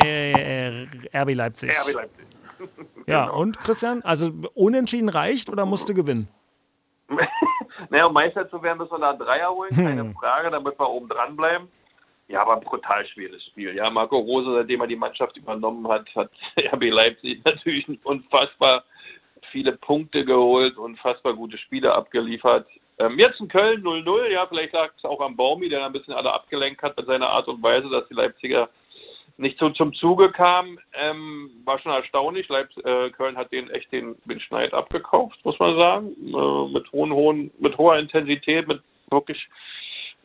RB 1.12 1.34
Leipzig. 1.34 1.70
RB 1.70 1.92
Leipzig. 1.92 2.24
Ja, 3.06 3.26
genau. 3.26 3.40
und 3.40 3.58
Christian, 3.60 4.02
also 4.02 4.30
unentschieden 4.54 5.08
reicht 5.08 5.48
oder 5.48 5.64
musst 5.64 5.88
du 5.88 5.94
gewinnen? 5.94 6.28
naja, 7.90 8.06
um 8.06 8.12
Meister 8.12 8.48
zu 8.48 8.62
werden, 8.62 8.78
müssen 8.78 8.92
wir 8.92 8.98
da 8.98 9.10
einen 9.10 9.18
Dreier 9.18 9.50
holen, 9.50 9.74
keine 9.74 10.02
hm. 10.02 10.14
Frage, 10.14 10.50
damit 10.50 10.78
wir 10.78 10.88
oben 10.88 11.08
dran 11.08 11.36
bleiben. 11.36 11.68
Ja, 12.28 12.42
aber 12.42 12.56
ein 12.56 12.60
brutal 12.60 13.06
schweres 13.06 13.42
Spiel. 13.46 13.74
Ja, 13.74 13.88
Marco 13.88 14.18
Rose, 14.18 14.52
seitdem 14.52 14.82
er 14.82 14.86
die 14.86 14.96
Mannschaft 14.96 15.36
übernommen 15.36 15.88
hat, 15.88 16.06
hat 16.14 16.30
RB 16.72 16.90
Leipzig 16.90 17.42
natürlich 17.44 17.86
unfassbar 18.04 18.84
viele 19.50 19.72
Punkte 19.72 20.24
geholt, 20.24 20.76
unfassbar 20.76 21.32
gute 21.32 21.56
Spiele 21.56 21.94
abgeliefert. 21.94 22.66
Ähm, 22.98 23.18
jetzt 23.18 23.40
in 23.40 23.48
Köln 23.48 23.82
0-0, 23.82 24.28
ja, 24.28 24.46
vielleicht 24.46 24.74
lag 24.74 24.90
es 24.96 25.04
auch 25.04 25.20
am 25.20 25.36
Baumi, 25.36 25.70
der 25.70 25.86
ein 25.86 25.92
bisschen 25.92 26.14
alle 26.14 26.34
abgelenkt 26.34 26.82
hat 26.82 26.96
mit 26.96 27.06
seiner 27.06 27.30
Art 27.30 27.48
und 27.48 27.62
Weise, 27.62 27.88
dass 27.88 28.06
die 28.08 28.14
Leipziger 28.14 28.68
nicht 29.38 29.58
so 29.58 29.70
zum 29.70 29.94
Zuge 29.94 30.30
kam, 30.32 30.78
ähm, 30.92 31.50
war 31.64 31.78
schon 31.78 31.92
erstaunlich. 31.92 32.48
Leip 32.48 32.68
äh, 32.84 33.08
Köln 33.10 33.36
hat 33.36 33.52
den 33.52 33.70
echt 33.70 33.90
den, 33.92 34.16
den 34.24 34.40
Schneid 34.40 34.74
abgekauft, 34.74 35.38
muss 35.44 35.58
man 35.60 35.78
sagen. 35.80 36.08
Äh, 36.26 36.72
mit, 36.72 36.90
hohen, 36.92 37.12
hohen, 37.12 37.50
mit 37.58 37.78
hoher 37.78 37.98
Intensität, 37.98 38.66
mit 38.66 38.82
wirklich 39.10 39.48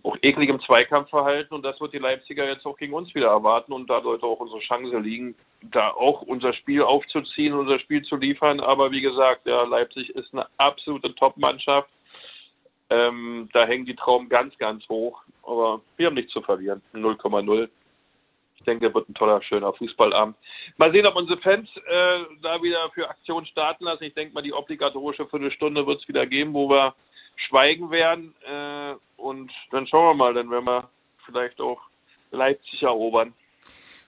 auch 0.01 0.17
ekligem 0.21 0.59
Zweikampfverhalten. 0.59 1.55
Und 1.55 1.63
das 1.63 1.79
wird 1.79 1.93
die 1.93 1.99
Leipziger 1.99 2.47
jetzt 2.47 2.65
auch 2.65 2.75
gegen 2.75 2.93
uns 2.93 3.13
wieder 3.13 3.29
erwarten. 3.29 3.71
Und 3.71 3.87
da 3.87 4.01
sollte 4.01 4.25
auch 4.25 4.39
unsere 4.39 4.59
Chance 4.61 4.97
liegen, 4.97 5.35
da 5.61 5.91
auch 5.91 6.23
unser 6.23 6.53
Spiel 6.53 6.81
aufzuziehen, 6.81 7.53
unser 7.53 7.79
Spiel 7.79 8.01
zu 8.01 8.15
liefern. 8.15 8.59
Aber 8.59 8.91
wie 8.91 9.01
gesagt, 9.01 9.45
ja, 9.45 9.63
Leipzig 9.63 10.09
ist 10.09 10.33
eine 10.33 10.47
absolute 10.57 11.13
Top-Mannschaft. 11.13 11.89
Ähm, 12.89 13.47
da 13.53 13.65
hängen 13.65 13.85
die 13.85 13.95
Trauben 13.95 14.27
ganz, 14.27 14.57
ganz 14.57 14.89
hoch. 14.89 15.21
Aber 15.43 15.81
wir 15.97 16.07
haben 16.07 16.15
nichts 16.15 16.33
zu 16.33 16.41
verlieren. 16.41 16.81
0,0. 16.93 17.69
Ich 18.63 18.65
denke, 18.65 18.85
der 18.85 18.93
wird 18.93 19.09
ein 19.09 19.13
toller, 19.13 19.43
schöner 19.43 19.73
Fußballabend. 19.73 20.37
Mal 20.77 20.91
sehen, 20.93 21.05
ob 21.05 21.17
unsere 21.17 21.37
Fans 21.41 21.67
äh, 21.85 22.19
da 22.41 22.63
wieder 22.63 22.89
für 22.93 23.09
Aktionen 23.09 23.45
starten 23.45 23.83
lassen. 23.83 24.05
Ich 24.05 24.13
denke 24.13 24.33
mal, 24.33 24.41
die 24.41 24.53
obligatorische 24.53 25.27
Viertelstunde 25.27 25.85
wird 25.85 26.01
es 26.01 26.07
wieder 26.07 26.25
geben, 26.25 26.53
wo 26.53 26.69
wir 26.69 26.95
schweigen 27.35 27.91
werden. 27.91 28.33
Äh, 28.49 28.95
und 29.17 29.51
dann 29.71 29.85
schauen 29.87 30.05
wir 30.05 30.13
mal, 30.13 30.33
dann 30.33 30.49
werden 30.49 30.63
wir 30.63 30.89
vielleicht 31.25 31.59
auch 31.59 31.81
Leipzig 32.31 32.81
erobern. 32.83 33.33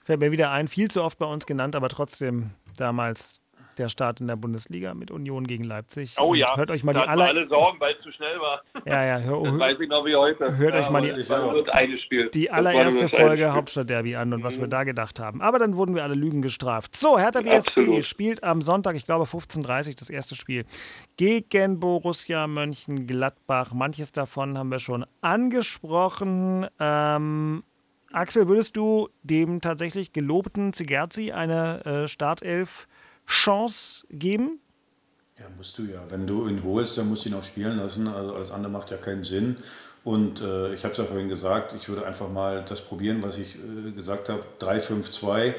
Fällt 0.05 0.21
mir 0.21 0.31
wieder 0.31 0.51
ein, 0.51 0.69
viel 0.69 0.89
zu 0.89 1.03
oft 1.03 1.19
bei 1.19 1.25
uns 1.25 1.45
genannt, 1.45 1.75
aber 1.75 1.89
trotzdem 1.89 2.51
damals 2.77 3.43
der 3.75 3.89
Start 3.89 4.21
in 4.21 4.27
der 4.27 4.35
Bundesliga 4.35 4.93
mit 4.93 5.11
Union 5.11 5.47
gegen 5.47 5.63
Leipzig. 5.63 6.15
Oh 6.19 6.33
ja, 6.33 6.55
hört 6.55 6.71
euch 6.71 6.83
mal 6.83 6.93
da 6.93 7.03
die 7.03 7.09
aller 7.09 7.25
alle 7.25 7.47
Sorgen, 7.47 7.79
weil 7.79 7.91
es 7.97 8.03
zu 8.03 8.11
schnell 8.11 8.39
war. 8.39 8.61
Ja, 8.85 9.05
ja, 9.05 9.19
hör, 9.19 9.43
das 9.43 9.59
weiß 9.59 9.79
ich 9.79 9.89
noch 9.89 10.05
wie 10.05 10.15
heute. 10.15 10.57
Hört 10.57 10.73
ja, 10.73 10.79
euch 10.79 10.89
mal 10.89 11.01
die, 11.01 12.29
die 12.33 12.51
allererste 12.51 13.09
Folge 13.09 13.53
Hauptstadtderby 13.53 14.15
an 14.15 14.33
und 14.33 14.43
was 14.43 14.57
mhm. 14.57 14.61
wir 14.61 14.67
da 14.67 14.83
gedacht 14.83 15.19
haben. 15.19 15.41
Aber 15.41 15.59
dann 15.59 15.75
wurden 15.75 15.95
wir 15.95 16.03
alle 16.03 16.15
Lügen 16.15 16.41
gestraft. 16.41 16.95
So, 16.95 17.17
Hertha 17.17 17.41
BSC 17.41 18.01
spielt 18.01 18.43
am 18.43 18.61
Sonntag, 18.61 18.95
ich 18.95 19.05
glaube 19.05 19.25
15:30 19.25 19.89
Uhr 19.89 19.95
das 19.99 20.09
erste 20.09 20.35
Spiel 20.35 20.65
gegen 21.17 21.79
Borussia 21.79 22.47
Mönchengladbach. 22.47 23.73
Manches 23.73 24.11
davon 24.11 24.57
haben 24.57 24.69
wir 24.69 24.79
schon 24.79 25.05
angesprochen. 25.21 26.67
Ähm, 26.79 27.63
Axel, 28.15 28.47
würdest 28.47 28.77
du 28.77 29.09
dem 29.23 29.59
tatsächlich 29.59 30.13
gelobten 30.13 30.71
Zigerzi 30.71 31.33
eine 31.33 31.85
äh, 31.85 32.07
Startelf 32.07 32.87
Chance 33.27 34.05
geben? 34.09 34.59
Ja, 35.39 35.45
musst 35.57 35.77
du 35.77 35.83
ja. 35.83 36.01
Wenn 36.09 36.27
du 36.27 36.47
ihn 36.47 36.63
holst, 36.63 36.97
dann 36.97 37.09
musst 37.09 37.25
du 37.25 37.29
ihn 37.29 37.35
auch 37.35 37.43
spielen 37.43 37.77
lassen. 37.77 38.07
Also 38.07 38.33
alles 38.35 38.51
andere 38.51 38.71
macht 38.71 38.91
ja 38.91 38.97
keinen 38.97 39.23
Sinn. 39.23 39.57
Und 40.03 40.39
äh, 40.41 40.73
ich 40.73 40.83
habe 40.83 40.91
es 40.91 40.97
ja 40.97 41.05
vorhin 41.05 41.29
gesagt, 41.29 41.73
ich 41.73 41.89
würde 41.89 42.05
einfach 42.05 42.29
mal 42.29 42.63
das 42.67 42.81
probieren, 42.81 43.23
was 43.23 43.37
ich 43.37 43.55
äh, 43.55 43.91
gesagt 43.91 44.29
habe. 44.29 44.43
3-5-2 44.59 45.55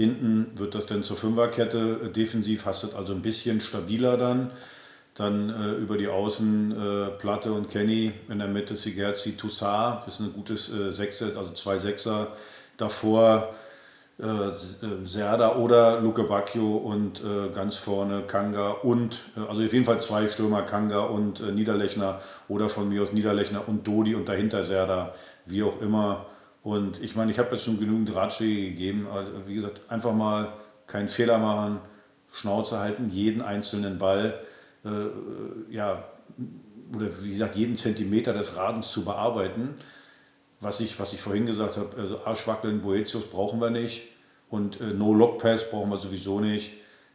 Hinten 0.00 0.58
wird 0.58 0.74
das 0.74 0.86
dann 0.86 1.02
zur 1.02 1.18
Fünferkette. 1.18 2.10
Defensiv 2.16 2.64
hast 2.64 2.84
du 2.84 2.86
es 2.86 2.94
also 2.94 3.12
ein 3.12 3.20
bisschen 3.20 3.60
stabiler 3.60 4.16
dann. 4.16 4.50
Dann 5.14 5.50
äh, 5.50 5.72
über 5.72 5.98
die 5.98 6.08
Außen 6.08 6.72
äh, 6.72 7.10
Platte 7.18 7.52
und 7.52 7.68
Kenny, 7.68 8.12
in 8.30 8.38
der 8.38 8.48
Mitte 8.48 8.76
Sigerzi, 8.76 9.36
Toussaint, 9.36 10.06
das 10.06 10.14
ist 10.14 10.20
ein 10.20 10.32
gutes 10.32 10.72
äh, 10.72 10.90
Sechser, 10.90 11.36
also 11.36 11.52
zwei 11.52 11.78
Sechser. 11.78 12.28
Davor 12.78 13.54
Serda 15.04 15.56
oder 15.56 16.00
Luke 16.00 16.24
Bacchio 16.24 16.76
und 16.76 17.22
äh, 17.24 17.48
ganz 17.54 17.76
vorne 17.76 18.22
Kanga 18.22 18.70
und, 18.70 19.20
also 19.48 19.62
auf 19.62 19.72
jeden 19.72 19.84
Fall 19.84 20.00
zwei 20.00 20.28
Stürmer, 20.28 20.62
Kanga 20.62 21.00
und 21.00 21.40
Niederlechner 21.54 22.20
oder 22.48 22.68
von 22.68 22.88
mir 22.88 23.02
aus 23.02 23.12
Niederlechner 23.12 23.66
und 23.66 23.86
Dodi 23.86 24.14
und 24.14 24.28
dahinter 24.28 24.62
Serda, 24.62 25.14
wie 25.46 25.62
auch 25.62 25.80
immer. 25.80 26.26
Und 26.62 27.02
ich 27.02 27.16
meine, 27.16 27.30
ich 27.30 27.38
habe 27.38 27.52
jetzt 27.52 27.64
schon 27.64 27.78
genügend 27.78 28.14
Ratschläge 28.14 28.70
gegeben. 28.70 29.08
Also, 29.12 29.30
wie 29.46 29.54
gesagt, 29.54 29.82
einfach 29.88 30.12
mal 30.12 30.48
keinen 30.86 31.08
Fehler 31.08 31.38
machen, 31.38 31.78
Schnauze 32.32 32.78
halten, 32.78 33.08
jeden 33.08 33.40
einzelnen 33.40 33.98
Ball 33.98 34.38
äh, 34.84 35.72
ja, 35.74 36.04
oder 36.94 37.06
wie 37.22 37.28
gesagt, 37.28 37.56
jeden 37.56 37.76
Zentimeter 37.76 38.32
des 38.32 38.56
Radens 38.56 38.90
zu 38.90 39.04
bearbeiten. 39.04 39.74
Was 40.60 40.80
ich, 40.80 40.98
was 41.00 41.12
ich 41.12 41.20
vorhin 41.20 41.46
gesagt 41.46 41.76
habe, 41.76 41.96
also 41.96 42.24
Arschwackeln, 42.24 42.82
Boetius 42.82 43.24
brauchen 43.24 43.60
wir 43.60 43.70
nicht 43.70 44.02
und 44.50 44.80
äh, 44.80 44.92
No-Lock-Pass 44.92 45.70
brauchen 45.70 45.90
wir 45.90 45.98
sowieso 45.98 46.40
nicht. 46.40 46.72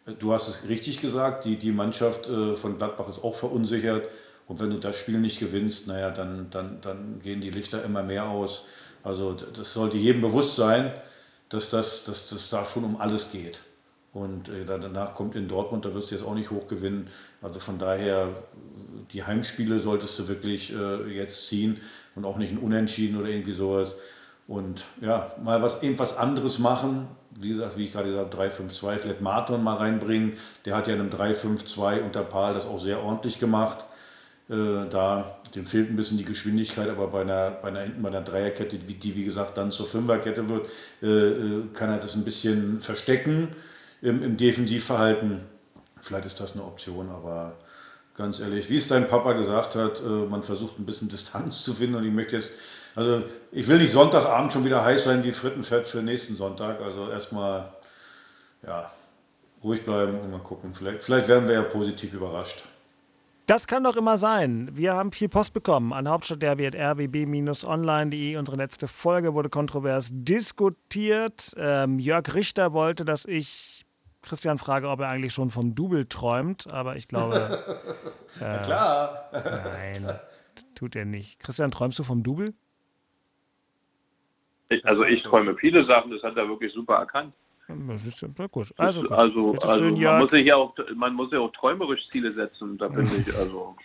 Äh, 0.07 0.13
du 0.13 0.33
hast 0.33 0.47
es 0.47 0.67
richtig 0.67 1.01
gesagt, 1.01 1.45
die, 1.45 1.57
die 1.57 1.71
Mannschaft 1.71 2.27
äh, 2.27 2.55
von 2.55 2.77
Gladbach 2.77 3.09
ist 3.09 3.23
auch 3.23 3.35
verunsichert. 3.35 4.07
Und 4.47 4.59
wenn 4.59 4.69
du 4.69 4.77
das 4.77 4.97
Spiel 4.97 5.19
nicht 5.19 5.39
gewinnst, 5.39 5.87
naja, 5.87 6.11
dann, 6.11 6.47
dann, 6.51 6.79
dann 6.81 7.19
gehen 7.21 7.41
die 7.41 7.49
Lichter 7.49 7.83
immer 7.83 8.03
mehr 8.03 8.29
aus. 8.29 8.65
Also 9.03 9.33
das 9.33 9.73
sollte 9.73 9.97
jedem 9.97 10.21
bewusst 10.21 10.55
sein, 10.55 10.91
dass 11.49 11.69
das 11.69 12.05
dass 12.05 12.29
das 12.29 12.49
da 12.49 12.65
schon 12.65 12.83
um 12.83 12.99
alles 12.99 13.31
geht. 13.31 13.61
Und 14.13 14.47
äh, 14.47 14.65
danach 14.65 15.13
kommt 15.13 15.35
in 15.35 15.49
Dortmund, 15.49 15.83
da 15.83 15.93
wirst 15.93 16.09
du 16.09 16.15
jetzt 16.15 16.23
auch 16.23 16.35
nicht 16.35 16.49
hoch 16.49 16.67
gewinnen. 16.67 17.09
Also 17.41 17.59
von 17.59 17.77
daher, 17.77 18.29
die 19.11 19.23
Heimspiele 19.23 19.79
solltest 19.79 20.17
du 20.17 20.27
wirklich 20.29 20.73
äh, 20.73 21.13
jetzt 21.13 21.47
ziehen 21.47 21.81
und 22.15 22.23
auch 22.23 22.37
nicht 22.37 22.51
ein 22.51 22.57
Unentschieden 22.57 23.19
oder 23.19 23.27
irgendwie 23.27 23.51
sowas. 23.51 23.95
Und 24.47 24.83
ja, 25.01 25.31
mal 25.43 25.61
was, 25.61 25.81
irgendwas 25.81 26.17
anderes 26.17 26.59
machen. 26.59 27.07
Wie 27.39 27.49
gesagt, 27.49 27.77
wie 27.77 27.85
ich 27.85 27.91
gerade 27.91 28.09
gesagt 28.09 28.33
habe, 28.33 28.43
3-5-2, 28.49 28.97
vielleicht 28.97 29.21
Marton 29.21 29.63
mal 29.63 29.77
reinbringen. 29.77 30.33
Der 30.65 30.75
hat 30.75 30.87
ja 30.87 30.93
in 30.93 31.01
einem 31.01 31.09
3-5-2 31.09 32.01
unter 32.01 32.21
Paul 32.23 32.53
das 32.53 32.65
auch 32.65 32.79
sehr 32.79 33.01
ordentlich 33.01 33.39
gemacht. 33.39 33.85
Äh, 34.47 34.87
da, 34.89 35.39
dem 35.55 35.65
fehlt 35.65 35.89
ein 35.89 35.95
bisschen 35.95 36.19
die 36.19 36.25
Geschwindigkeit, 36.25 36.89
aber 36.89 37.07
bei 37.07 37.21
einer, 37.21 37.49
bei 37.49 37.69
einer, 37.69 37.81
hinten 37.81 38.03
bei 38.03 38.09
einer 38.09 38.21
Dreierkette, 38.21 38.77
die, 38.77 38.93
die 38.93 39.15
wie 39.15 39.25
gesagt 39.25 39.57
dann 39.57 39.71
zur 39.71 39.87
Fünferkette 39.87 40.47
wird, 40.47 40.69
äh, 41.01 41.07
äh 41.07 41.63
kann 41.73 41.89
er 41.89 41.97
das 41.97 42.15
ein 42.15 42.23
bisschen 42.23 42.79
verstecken 42.79 43.55
im, 44.03 44.21
im 44.21 44.37
Defensivverhalten. 44.37 45.41
Vielleicht 45.99 46.27
ist 46.27 46.39
das 46.39 46.53
eine 46.53 46.63
Option, 46.63 47.09
aber 47.09 47.57
ganz 48.15 48.39
ehrlich, 48.39 48.69
wie 48.69 48.77
es 48.77 48.87
dein 48.87 49.07
Papa 49.07 49.33
gesagt 49.33 49.75
hat, 49.75 49.99
äh, 49.99 50.29
man 50.29 50.43
versucht 50.43 50.77
ein 50.77 50.85
bisschen 50.85 51.09
Distanz 51.09 51.63
zu 51.63 51.73
finden 51.73 51.95
und 51.95 52.05
ich 52.05 52.13
möchte 52.13 52.35
jetzt, 52.35 52.51
also 52.95 53.23
ich 53.51 53.67
will 53.67 53.77
nicht 53.77 53.91
Sonntagabend 53.91 54.53
schon 54.53 54.65
wieder 54.65 54.83
heiß 54.83 55.03
sein 55.03 55.23
wie 55.23 55.31
Frittenfett 55.31 55.87
für 55.87 56.01
nächsten 56.01 56.35
Sonntag, 56.35 56.81
also 56.81 57.09
erstmal, 57.09 57.69
ja, 58.65 58.91
ruhig 59.63 59.83
bleiben 59.83 60.19
und 60.19 60.31
mal 60.31 60.39
gucken, 60.39 60.73
vielleicht, 60.73 61.03
vielleicht 61.03 61.27
werden 61.27 61.47
wir 61.47 61.55
ja 61.55 61.63
positiv 61.63 62.13
überrascht. 62.13 62.63
Das 63.47 63.67
kann 63.67 63.83
doch 63.83 63.95
immer 63.95 64.17
sein. 64.17 64.71
Wir 64.73 64.95
haben 64.95 65.11
viel 65.11 65.29
Post 65.29 65.53
bekommen 65.53 65.93
an 65.93 66.09
hauptstadtderby.rbb-online.de. 66.09 68.37
Unsere 68.37 68.57
letzte 68.57 68.87
Folge 68.87 69.35
wurde 69.35 69.49
kontrovers 69.49 70.09
diskutiert. 70.11 71.53
Ähm, 71.55 71.99
Jörg 71.99 72.33
Richter 72.33 72.73
wollte, 72.73 73.05
dass 73.05 73.25
ich 73.25 73.85
Christian 74.23 74.57
frage, 74.57 74.89
ob 74.89 75.01
er 75.01 75.09
eigentlich 75.09 75.33
schon 75.33 75.51
vom 75.51 75.75
Double 75.75 76.07
träumt, 76.07 76.65
aber 76.71 76.95
ich 76.95 77.07
glaube. 77.07 77.35
äh, 78.39 78.41
Na 78.41 78.57
klar. 78.59 79.29
nein, 79.31 80.07
tut 80.73 80.95
er 80.95 81.05
nicht. 81.05 81.39
Christian, 81.39 81.69
träumst 81.69 81.99
du 81.99 82.03
vom 82.03 82.23
Double? 82.23 82.55
Ich, 84.69 84.85
also 84.85 85.03
ich 85.03 85.23
träume 85.23 85.55
viele 85.55 85.85
Sachen, 85.85 86.11
das 86.11 86.23
hat 86.23 86.37
er 86.37 86.47
wirklich 86.47 86.73
super 86.73 86.95
erkannt. 86.95 87.33
Das 87.67 88.05
ist 88.05 88.21
ja 88.21 88.27
gut. 88.47 88.71
Also, 88.77 89.01
gut. 89.01 89.11
also, 89.11 89.55
also 89.63 89.83
man, 89.95 90.19
muss 90.19 90.31
sich 90.31 90.45
ja 90.45 90.55
auch, 90.55 90.75
man 90.95 91.13
muss 91.13 91.31
ja 91.31 91.39
auch 91.39 91.51
träumerisch 91.51 92.01
Ziele 92.11 92.31
setzen, 92.31 92.77
da 92.77 92.89
finde 92.89 93.15
ich, 93.27 93.35
also. 93.35 93.75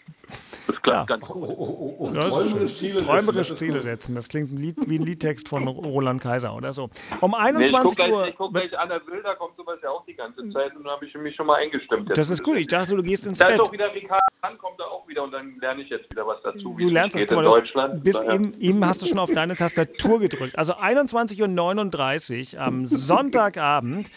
Das 0.66 0.82
klingt 0.82 0.98
ja. 0.98 1.04
ganz 1.04 1.20
gut. 1.26 1.42
Oh, 1.42 1.54
oh, 1.58 1.94
oh, 1.98 2.10
träumerisch, 2.12 2.76
Ziele, 2.76 3.04
träumerisch 3.04 3.48
setzen, 3.48 3.56
Ziele 3.56 3.80
setzen. 3.80 4.14
Das 4.14 4.28
klingt 4.28 4.50
wie 4.50 4.98
ein 4.98 5.04
Liedtext 5.04 5.48
von 5.48 5.66
Roland 5.68 6.20
Kaiser 6.20 6.54
oder 6.54 6.72
so. 6.72 6.90
Um 7.20 7.34
21 7.34 7.98
nee, 7.98 8.04
ich 8.04 8.12
Uhr. 8.12 8.28
ich 8.28 8.36
gucke 8.36 8.52
gleich 8.52 8.78
Anna 8.78 8.98
Bilder, 8.98 9.34
kommt 9.36 9.56
sowas 9.56 9.78
ja 9.82 9.90
auch 9.90 10.04
die 10.06 10.14
ganze 10.14 10.48
Zeit 10.50 10.74
und 10.76 10.84
da 10.84 10.90
habe 10.90 11.06
ich 11.06 11.14
mich 11.14 11.34
schon 11.36 11.46
mal 11.46 11.56
eingestimmt. 11.56 12.10
Das 12.16 12.30
ist 12.30 12.42
gut. 12.42 12.56
Ich 12.56 12.66
dachte, 12.66 12.94
du 12.94 13.02
gehst 13.02 13.26
ins 13.26 13.38
da 13.38 13.46
Bett. 13.46 13.58
Da 13.58 13.62
ist 13.62 13.68
auch 13.68 13.72
wieder 13.72 13.94
Ricardo 13.94 14.20
kommt 14.58 14.78
da 14.78 14.84
auch 14.84 15.06
wieder 15.08 15.22
und 15.22 15.32
dann 15.32 15.58
lerne 15.60 15.82
ich 15.82 15.88
jetzt 15.88 16.10
wieder 16.10 16.26
was 16.26 16.40
dazu. 16.42 16.74
Du 16.78 16.88
lernst 16.88 17.16
das, 17.16 17.24
in 17.24 17.28
Deutschland. 17.28 18.04
Bis 18.04 18.20
eben, 18.22 18.58
eben 18.60 18.86
hast 18.86 19.02
du 19.02 19.06
schon 19.06 19.18
auf 19.18 19.30
deine 19.30 19.54
Tastatur 19.54 20.20
gedrückt. 20.20 20.56
Also 20.56 20.74
21.39 20.74 22.54
Uhr 22.54 22.60
am 22.60 22.86
Sonntagabend. 22.86 24.10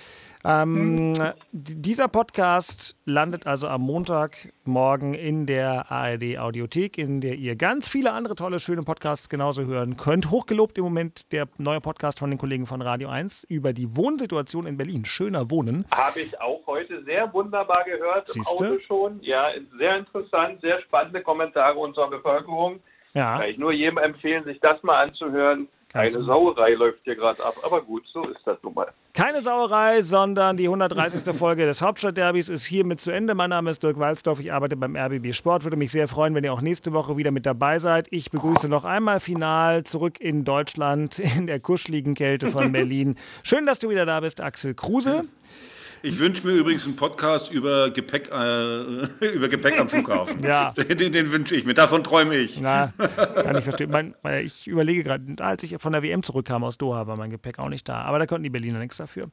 Ähm, 0.46 1.14
dieser 1.52 2.10
Podcast 2.10 2.98
landet 3.06 3.48
also 3.48 3.68
am 3.68 3.82
Montagmorgen 3.82 5.14
in 5.14 5.46
der 5.46 5.90
ARD 5.90 6.38
Audiothek, 6.38 6.98
in 6.98 7.22
der 7.22 7.36
ihr 7.36 7.56
ganz 7.56 7.88
viele 7.88 8.12
andere 8.12 8.36
tolle, 8.36 8.60
schöne 8.60 8.84
Podcasts 8.84 9.30
genauso 9.30 9.64
hören 9.64 9.96
könnt. 9.96 10.32
Hochgelobt 10.32 10.78
im 10.78 10.84
Moment 10.84 11.32
der 11.32 11.48
neue 11.58 11.80
Podcast 11.80 12.20
von 12.20 12.30
den 12.30 12.38
Kollegen 12.38 12.68
von 12.68 12.82
Radio 12.82 13.08
1 13.08 13.46
über 13.46 13.72
die 13.72 13.96
Wohnsituation 13.96 14.68
in 14.68 14.76
Berlin. 14.76 15.06
Schöner 15.06 15.50
Wohnen. 15.50 15.86
Habe 15.92 16.20
ich 16.20 16.42
auch 16.42 16.60
heute 16.68 17.04
sehr 17.06 17.34
wunderbar 17.34 17.86
gehört 17.86 18.28
Siehste? 18.28 18.66
im 18.66 18.72
Auto 18.74 18.82
schon. 18.86 19.20
Ja, 19.22 19.48
sehr 19.78 19.96
interessant, 19.96 20.60
sehr 20.60 20.82
spannende 20.82 21.22
Kommentare 21.22 21.80
unserer 21.80 22.10
Bevölkerung. 22.10 22.82
Ja. 23.14 23.38
Kann 23.38 23.50
ich 23.50 23.58
nur 23.58 23.72
jedem 23.72 23.98
empfehlen, 23.98 24.44
sich 24.44 24.60
das 24.60 24.82
mal 24.84 25.04
anzuhören. 25.04 25.70
Keine 25.94 26.24
Sauerei 26.24 26.74
läuft 26.74 27.04
hier 27.04 27.16
gerade 27.16 27.46
ab, 27.46 27.56
aber 27.62 27.80
gut, 27.84 28.04
so 28.12 28.26
ist 28.26 28.42
das 28.46 28.58
nun 28.64 28.74
mal. 28.74 28.92
Keine 29.14 29.44
Sauerei, 29.44 30.02
sondern 30.02 30.58
die 30.58 30.64
130. 30.64 31.36
Folge 31.38 31.68
des 31.68 31.84
Hauptstadtderbys 31.84 32.50
ist 32.50 32.66
hiermit 32.66 33.00
zu 33.00 33.12
Ende. 33.12 33.36
Mein 33.36 33.52
Name 33.52 33.70
ist 33.70 33.84
Dirk 33.84 34.00
Walzdorf, 34.00 34.40
ich 34.40 34.52
arbeite 34.52 34.76
beim 34.76 34.96
RBB 34.96 35.34
Sport. 35.34 35.64
Würde 35.64 35.78
mich 35.78 35.92
sehr 35.92 36.08
freuen, 36.08 36.34
wenn 36.34 36.44
ihr 36.44 36.52
auch 36.52 36.62
nächste 36.62 36.94
Woche 36.94 37.16
wieder 37.16 37.30
mit 37.30 37.46
dabei 37.46 37.78
seid. 37.78 38.08
Ich 38.10 38.32
begrüße 38.32 38.68
noch 38.70 38.86
einmal 38.86 39.20
final 39.20 39.84
zurück 39.84 40.20
in 40.20 40.44
Deutschland 40.44 41.20
in 41.20 41.46
der 41.46 41.60
kuscheligen 41.60 42.16
Kälte 42.16 42.50
von 42.50 42.72
Berlin. 42.72 43.16
Schön, 43.44 43.68
dass 43.68 43.78
du 43.78 43.90
wieder 43.90 44.08
da 44.08 44.20
bist, 44.20 44.42
Axel 44.42 44.74
Kruse. 44.74 45.26
Ich 46.06 46.20
wünsche 46.20 46.46
mir 46.46 46.52
übrigens 46.52 46.84
einen 46.84 46.98
Podcast 46.98 47.50
über 47.50 47.90
Gepäck, 47.90 48.30
äh, 48.30 49.26
über 49.36 49.48
Gepäck 49.48 49.80
am 49.80 49.88
Flughafen. 49.88 50.44
ja. 50.44 50.72
Den, 50.72 51.14
den 51.14 51.32
wünsche 51.32 51.56
ich 51.56 51.64
mir. 51.64 51.74
Davon 51.74 52.04
träume 52.04 52.36
ich. 52.36 52.60
Na, 52.60 52.92
kann 52.98 53.56
ich 53.56 53.64
verstehen. 53.64 53.90
Mein, 53.90 54.14
ich 54.44 54.68
überlege 54.68 55.06
gerade, 55.06 55.24
als 55.42 55.64
ich 55.64 55.78
von 55.80 55.94
der 55.94 56.04
WM 56.04 56.22
zurückkam 56.22 56.66
aus 56.66 56.78
Doha, 56.78 57.08
war 57.08 57.16
mein 57.16 57.30
Gepäck 57.30 57.58
auch 57.58 57.70
nicht 57.70 57.88
da. 57.88 58.02
Aber 58.02 58.20
da 58.20 58.26
konnten 58.26 58.44
die 58.44 58.50
Berliner 58.50 58.80
nichts 58.80 58.98
dafür. 58.98 59.30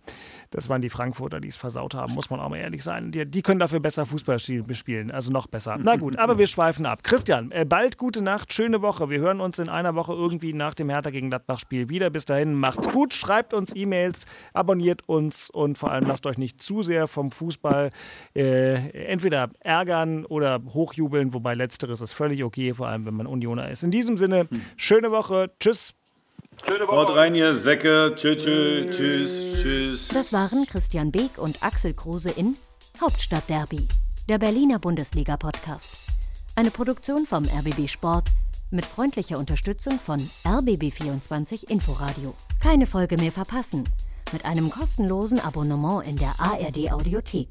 Das 0.52 0.68
waren 0.68 0.80
die 0.80 0.90
Frankfurter, 0.90 1.40
die 1.40 1.48
es 1.48 1.56
versaut 1.56 1.94
haben, 1.94 2.14
muss 2.14 2.30
man 2.30 2.38
auch 2.38 2.48
mal 2.48 2.58
ehrlich 2.58 2.84
sein. 2.84 3.10
Die, 3.10 3.26
die 3.26 3.42
können 3.42 3.58
dafür 3.58 3.80
besser 3.80 4.06
Fußball 4.06 4.38
spielen, 4.38 5.10
also 5.10 5.32
noch 5.32 5.48
besser. 5.48 5.76
Na 5.76 5.96
gut, 5.96 6.18
aber 6.20 6.38
wir 6.38 6.46
schweifen 6.46 6.86
ab. 6.86 7.02
Christian, 7.02 7.50
äh, 7.50 7.64
bald 7.64 7.98
gute 7.98 8.22
Nacht, 8.22 8.52
schöne 8.52 8.80
Woche. 8.80 9.10
Wir 9.10 9.18
hören 9.18 9.40
uns 9.40 9.58
in 9.58 9.68
einer 9.68 9.96
Woche 9.96 10.12
irgendwie 10.12 10.52
nach 10.52 10.74
dem 10.76 10.88
Hertha 10.88 11.10
gegen 11.10 11.30
Gladbach-Spiel 11.30 11.88
wieder. 11.88 12.10
Bis 12.10 12.26
dahin, 12.26 12.54
macht's 12.54 12.88
gut, 12.88 13.12
schreibt 13.12 13.54
uns 13.54 13.74
E-Mails, 13.74 14.24
abonniert 14.52 15.02
uns 15.08 15.50
und 15.50 15.76
vor 15.76 15.90
allem 15.90 16.06
lasst 16.06 16.26
euch 16.26 16.38
nicht 16.38 16.59
zu 16.62 16.82
sehr 16.82 17.08
vom 17.08 17.30
Fußball 17.30 17.90
äh, 18.34 18.90
entweder 18.90 19.50
ärgern 19.60 20.24
oder 20.24 20.60
hochjubeln, 20.72 21.34
wobei 21.34 21.54
letzteres 21.54 22.00
ist 22.00 22.12
völlig 22.12 22.44
okay, 22.44 22.74
vor 22.74 22.88
allem 22.88 23.06
wenn 23.06 23.14
man 23.14 23.26
Unioner 23.26 23.70
ist. 23.70 23.82
In 23.82 23.90
diesem 23.90 24.18
Sinne, 24.18 24.48
schöne 24.76 25.10
Woche, 25.10 25.50
tschüss. 25.60 25.94
Schöne 26.66 26.86
Woche. 26.86 26.96
Haut 26.96 27.16
rein, 27.16 27.34
ihr 27.34 27.54
Säcke. 27.54 28.12
Tschüss, 28.16 28.38
tschüss, 28.44 28.96
tschüss, 28.96 29.62
tschüss. 29.62 30.08
Das 30.08 30.32
waren 30.32 30.66
Christian 30.66 31.10
Beek 31.10 31.38
und 31.38 31.62
Axel 31.62 31.94
Kruse 31.94 32.30
in 32.30 32.56
Hauptstadtderby, 33.00 33.88
der 34.28 34.38
Berliner 34.38 34.78
Bundesliga-Podcast. 34.78 36.08
Eine 36.56 36.70
Produktion 36.70 37.24
vom 37.26 37.44
RBB 37.44 37.88
Sport 37.88 38.28
mit 38.70 38.84
freundlicher 38.84 39.38
Unterstützung 39.38 39.98
von 39.98 40.18
RBB24 40.18 41.70
Inforadio. 41.70 42.34
Keine 42.60 42.86
Folge 42.86 43.16
mehr 43.16 43.32
verpassen 43.32 43.84
mit 44.32 44.44
einem 44.44 44.70
kostenlosen 44.70 45.40
Abonnement 45.40 46.06
in 46.06 46.16
der 46.16 46.32
ARD 46.38 46.92
Audiothek. 46.92 47.48